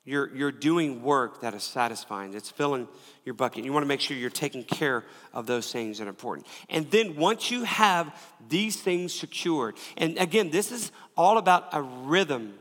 you're, 0.05 0.35
you're 0.35 0.53
doing 0.53 1.03
work 1.03 1.43
that 1.43 1.55
is 1.55 1.63
satisfying, 1.63 2.33
that's 2.33 2.51
filling 2.51 2.89
your 3.25 3.35
bucket. 3.35 3.65
You 3.65 3.73
want 3.73 3.85
to 3.85 3.89
make 3.89 4.01
sure 4.01 4.17
you're 4.17 4.31
taking 4.31 4.65
care 4.65 5.05
of 5.33 5.47
those 5.47 5.71
things 5.71 5.99
that 5.99 6.07
are 6.07 6.11
important. 6.11 6.47
And 6.69 6.91
then 6.91 7.15
once 7.15 7.51
you 7.51 7.63
have 7.63 8.13
these 8.49 8.81
things 8.81 9.15
secured, 9.15 9.77
and 9.97 10.19
again, 10.19 10.51
this 10.51 10.73
is 10.73 10.91
all 11.17 11.39
about 11.39 11.69
a 11.73 11.83
rhythm. 11.83 12.55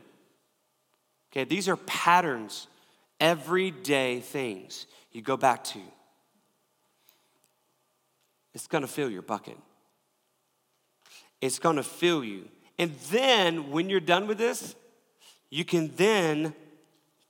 Okay, 1.32 1.44
these 1.44 1.68
are 1.68 1.76
patterns, 1.76 2.68
everyday 3.18 4.20
things 4.20 4.86
you 5.10 5.20
go 5.20 5.36
back 5.36 5.64
to. 5.64 5.80
It's 8.54 8.68
going 8.68 8.82
to 8.82 8.88
fill 8.88 9.10
your 9.10 9.22
bucket. 9.22 9.56
It's 11.40 11.58
going 11.58 11.76
to 11.76 11.82
fill 11.82 12.22
you. 12.22 12.48
And 12.78 12.94
then 13.10 13.70
when 13.70 13.90
you're 13.90 13.98
done 13.98 14.28
with 14.28 14.38
this, 14.38 14.76
you 15.50 15.64
can 15.64 15.92
then 15.96 16.54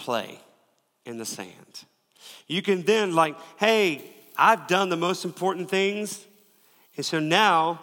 play 0.03 0.41
in 1.05 1.17
the 1.17 1.25
sand. 1.25 1.85
You 2.49 2.61
can 2.61 2.83
then, 2.83 3.15
like, 3.15 3.37
hey, 3.57 4.03
I've 4.37 4.67
done 4.67 4.89
the 4.89 4.97
most 4.97 5.25
important 5.25 5.71
things. 5.71 6.27
And 6.97 7.07
so 7.07 7.21
now 7.21 7.81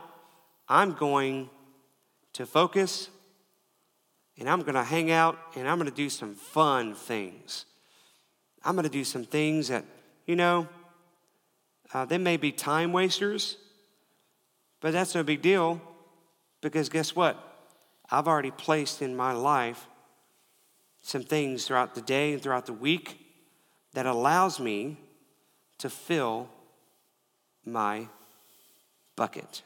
I'm 0.67 0.93
going 0.93 1.49
to 2.33 2.45
focus 2.45 3.09
and 4.37 4.49
I'm 4.49 4.61
going 4.61 4.75
to 4.75 4.83
hang 4.83 5.11
out 5.11 5.37
and 5.55 5.67
I'm 5.67 5.77
going 5.77 5.89
to 5.89 5.95
do 5.95 6.09
some 6.09 6.35
fun 6.35 6.93
things. 6.93 7.65
I'm 8.63 8.75
going 8.75 8.83
to 8.83 8.89
do 8.91 9.03
some 9.03 9.23
things 9.23 9.69
that, 9.69 9.85
you 10.25 10.35
know, 10.35 10.67
uh, 11.93 12.05
they 12.05 12.17
may 12.17 12.37
be 12.37 12.51
time 12.51 12.91
wasters, 12.91 13.57
but 14.81 14.91
that's 14.91 15.15
no 15.15 15.23
big 15.23 15.41
deal 15.41 15.81
because 16.61 16.89
guess 16.89 17.15
what? 17.15 17.37
I've 18.11 18.27
already 18.27 18.51
placed 18.51 19.01
in 19.01 19.15
my 19.15 19.31
life 19.31 19.87
some 21.01 21.23
things 21.23 21.65
throughout 21.65 21.95
the 21.95 22.01
day 22.01 22.33
and 22.33 22.41
throughout 22.41 22.65
the 22.65 22.73
week 22.73 23.19
that 23.93 24.05
allows 24.05 24.59
me 24.59 24.97
to 25.77 25.89
fill 25.89 26.49
my 27.65 28.07
bucket. 29.15 29.63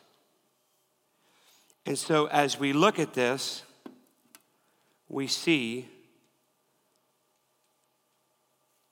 And 1.86 1.98
so 1.98 2.28
as 2.28 2.60
we 2.60 2.72
look 2.72 3.00
at 3.00 3.14
this, 3.14 3.64
we 5.10 5.28
see 5.28 5.88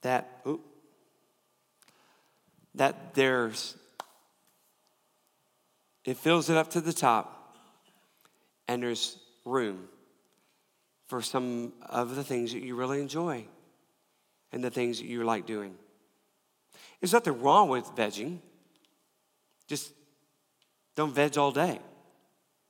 that 0.01 0.41
oops, 0.45 0.63
that 2.75 3.13
there's 3.13 3.77
it 6.03 6.17
fills 6.17 6.49
it 6.49 6.57
up 6.57 6.69
to 6.71 6.81
the 6.81 6.93
top 6.93 7.55
and 8.67 8.81
there's 8.81 9.17
room 9.45 9.87
for 11.11 11.21
some 11.21 11.73
of 11.89 12.15
the 12.15 12.23
things 12.23 12.53
that 12.53 12.63
you 12.63 12.73
really 12.73 13.01
enjoy 13.01 13.43
and 14.53 14.63
the 14.63 14.69
things 14.69 14.97
that 14.99 15.07
you 15.07 15.25
like 15.25 15.45
doing. 15.45 15.75
There's 17.01 17.11
nothing 17.11 17.41
wrong 17.41 17.67
with 17.67 17.83
vegging. 17.97 18.39
Just 19.67 19.91
don't 20.95 21.13
veg 21.13 21.37
all 21.37 21.51
day. 21.51 21.79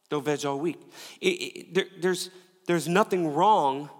Don't 0.09 0.25
veg 0.25 0.43
all 0.43 0.57
week. 0.57 0.79
It, 1.21 1.27
it, 1.27 1.73
there, 1.75 1.85
there's, 1.99 2.31
there's 2.65 2.87
nothing 2.87 3.31
wrong 3.31 3.91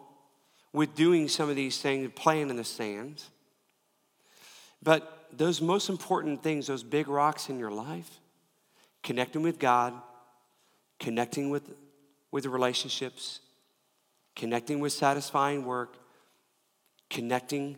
with 0.73 0.95
doing 0.95 1.27
some 1.27 1.47
of 1.47 1.55
these 1.55 1.79
things, 1.79 2.09
playing 2.15 2.49
in 2.49 2.55
the 2.55 2.63
sand. 2.63 3.23
But 4.81 5.27
those 5.31 5.61
most 5.61 5.87
important 5.87 6.41
things, 6.41 6.65
those 6.65 6.81
big 6.81 7.07
rocks 7.07 7.47
in 7.47 7.59
your 7.59 7.69
life, 7.69 8.19
connecting 9.03 9.43
with 9.43 9.59
God, 9.59 9.93
connecting 10.99 11.51
with, 11.51 11.69
with 12.31 12.45
the 12.45 12.49
relationships, 12.49 13.41
connecting 14.36 14.79
with 14.79 14.93
satisfying 14.93 15.65
work, 15.65 15.97
connecting 17.09 17.77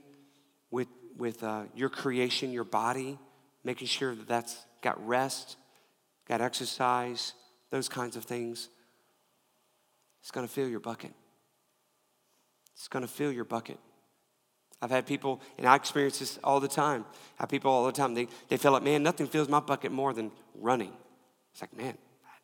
with, 0.71 0.87
with 1.17 1.43
uh, 1.43 1.63
your 1.75 1.89
creation, 1.89 2.51
your 2.51 2.63
body, 2.63 3.17
making 3.63 3.87
sure 3.87 4.15
that 4.15 4.27
that's 4.27 4.57
got 4.81 5.05
rest, 5.05 5.57
got 6.27 6.41
exercise, 6.41 7.33
those 7.69 7.89
kinds 7.89 8.15
of 8.15 8.23
things. 8.25 8.69
It's 10.21 10.31
going 10.31 10.47
to 10.47 10.53
fill 10.53 10.67
your 10.67 10.79
bucket. 10.79 11.11
It's 12.75 12.87
going 12.87 13.05
to 13.05 13.11
fill 13.11 13.31
your 13.31 13.45
bucket. 13.45 13.79
I've 14.81 14.91
had 14.91 15.05
people, 15.05 15.41
and 15.57 15.65
I 15.65 15.75
experience 15.75 16.19
this 16.19 16.39
all 16.43 16.59
the 16.59 16.67
time. 16.67 17.05
I 17.39 17.43
have 17.43 17.49
people 17.49 17.71
all 17.71 17.85
the 17.85 17.91
time, 17.91 18.13
they, 18.13 18.27
they 18.49 18.57
feel 18.57 18.73
like, 18.73 18.83
man, 18.83 19.01
nothing 19.01 19.27
fills 19.27 19.47
my 19.47 19.61
bucket 19.61 19.91
more 19.91 20.13
than 20.13 20.31
running. 20.55 20.91
It's 21.53 21.61
like, 21.61 21.75
man, 21.75 21.97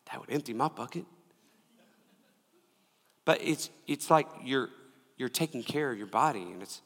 that 0.10 0.20
would 0.20 0.32
empty 0.32 0.54
my 0.54 0.70
bucket. 0.70 1.06
But 3.30 3.42
it's, 3.44 3.70
it's 3.86 4.10
like 4.10 4.26
you're, 4.44 4.70
you're 5.16 5.30
taking 5.30 5.62
care 5.62 5.92
of 5.92 6.00
your 6.00 6.08
body, 6.08 6.42
and 6.42 6.64
it's, 6.64 6.82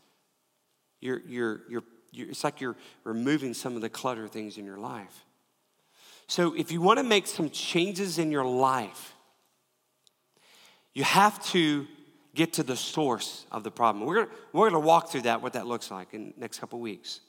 you're, 1.00 1.22
you're, 1.26 1.62
you're, 1.70 1.84
you're, 2.12 2.30
it's 2.32 2.44
like 2.44 2.60
you're 2.60 2.76
removing 3.06 3.54
some 3.54 3.78
of 3.78 3.82
the 3.82 3.88
clutter 3.88 4.28
things 4.28 4.58
in 4.58 4.66
your 4.66 4.78
life. 4.78 5.24
So 6.28 6.54
if 6.54 6.70
you 6.70 6.82
want 6.82 7.00
to 7.00 7.04
make 7.06 7.28
some 7.28 7.50
changes 7.50 8.20
in 8.20 8.30
your 8.30 8.44
life, 8.44 9.14
you 10.94 11.06
have 11.06 11.41
to 11.52 11.88
get 12.36 12.52
to 12.56 12.64
the 12.64 12.76
source 12.76 13.46
of 13.50 13.64
the 13.64 13.72
problem. 13.72 14.06
We're 14.06 14.26
gonna, 14.26 14.38
we're 14.52 14.70
gonna 14.70 14.86
walk 14.86 15.12
through 15.12 15.22
that, 15.22 15.41
what 15.41 15.54
that 15.54 15.66
looks 15.66 15.91
like 15.91 16.14
in 16.14 16.34
next 16.36 16.60
couple 16.60 16.82
weeks. 16.82 17.22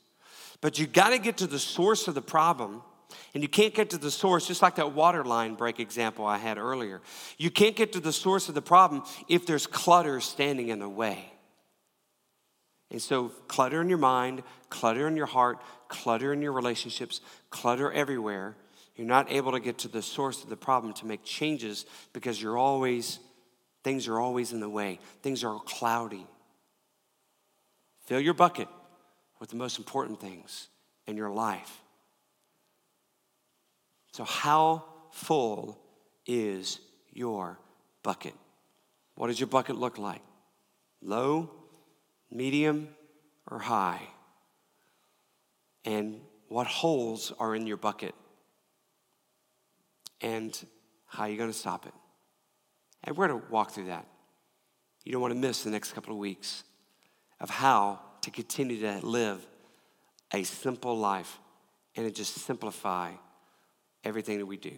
But 0.61 0.81
you 0.81 0.89
gotta 0.89 1.19
get 1.19 1.37
to 1.37 1.47
the 1.47 1.61
source 1.61 2.09
of 2.09 2.17
the 2.17 2.21
problem 2.21 2.83
and 3.35 3.43
you 3.43 3.49
can't 3.49 3.75
get 3.75 3.91
to 3.91 3.99
the 3.99 4.11
source, 4.11 4.47
just 4.47 4.63
like 4.63 4.77
that 4.77 4.93
water 4.93 5.25
line 5.25 5.55
break 5.55 5.81
example 5.81 6.25
I 6.25 6.39
had 6.39 6.59
earlier. 6.59 7.01
You 7.39 7.51
can't 7.51 7.77
get 7.77 7.93
to 7.93 8.01
the 8.01 8.13
source 8.13 8.49
of 8.49 8.55
the 8.55 8.63
problem 8.63 9.03
if 9.29 9.47
there's 9.47 9.67
clutter 9.67 10.21
standing 10.21 10.69
in 10.69 10.79
the 10.79 10.89
way. 10.89 11.31
And 12.91 13.03
so, 13.03 13.29
clutter 13.49 13.81
in 13.81 13.89
your 13.89 13.99
mind, 13.99 14.43
clutter 14.71 15.09
in 15.09 15.17
your 15.17 15.27
heart, 15.27 15.61
clutter 15.89 16.33
in 16.33 16.43
your 16.43 16.53
relationships, 16.53 17.21
clutter 17.51 17.91
everywhere. 17.91 18.57
You're 18.95 19.07
not 19.07 19.33
able 19.33 19.53
to 19.53 19.61
get 19.61 19.79
to 19.79 19.89
the 19.89 20.03
source 20.03 20.45
of 20.45 20.49
the 20.49 20.57
problem 20.57 20.93
to 20.95 21.07
make 21.07 21.25
changes 21.25 21.87
because 22.13 22.41
you're 22.41 22.57
always, 22.57 23.19
things 23.83 24.07
are 24.07 24.21
always 24.21 24.53
in 24.53 24.61
the 24.61 24.69
way. 24.69 25.01
Things 25.23 25.43
are 25.43 25.59
cloudy. 25.67 26.27
Fill 28.07 28.21
your 28.21 28.35
bucket 28.35 28.69
with 29.41 29.51
the 29.51 29.57
most 29.57 29.79
important 29.79 30.21
things 30.21 30.69
in 31.07 31.17
your 31.17 31.31
life. 31.31 31.81
So, 34.15 34.23
how 34.23 34.85
full 35.11 35.77
is 36.25 36.79
your 37.13 37.59
bucket? 38.05 38.35
What 39.17 39.27
does 39.27 39.41
your 39.41 39.49
bucket 39.49 39.75
look 39.75 39.99
like? 39.99 40.23
Low, 41.03 41.51
medium, 42.31 42.91
or 43.51 43.59
high? 43.59 44.03
And 45.85 46.21
what 46.47 46.69
holes 46.69 47.33
are 47.41 47.57
in 47.57 47.67
your 47.67 47.77
bucket? 47.77 48.15
And 50.21 50.65
how 51.07 51.25
are 51.25 51.29
you 51.29 51.37
going 51.37 51.51
to 51.51 51.59
stop 51.59 51.85
it? 51.85 51.95
And 53.03 53.17
we're 53.17 53.27
going 53.27 53.41
to 53.41 53.47
walk 53.51 53.73
through 53.73 53.87
that. 53.87 54.07
You 55.05 55.11
don't 55.11 55.23
want 55.23 55.35
to 55.35 55.41
miss 55.41 55.65
the 55.65 55.71
next 55.71 55.93
couple 55.93 56.13
of 56.13 56.21
weeks 56.21 56.63
of 57.41 57.51
how 57.51 57.99
to 58.21 58.31
continue 58.31 58.79
to 58.79 59.05
live 59.05 59.45
a 60.33 60.45
simple 60.45 60.97
life 60.97 61.41
and 61.97 62.07
to 62.07 62.13
just 62.13 62.37
simplify 62.37 63.11
everything 64.05 64.39
that 64.39 64.47
we 64.47 64.57
do. 64.57 64.73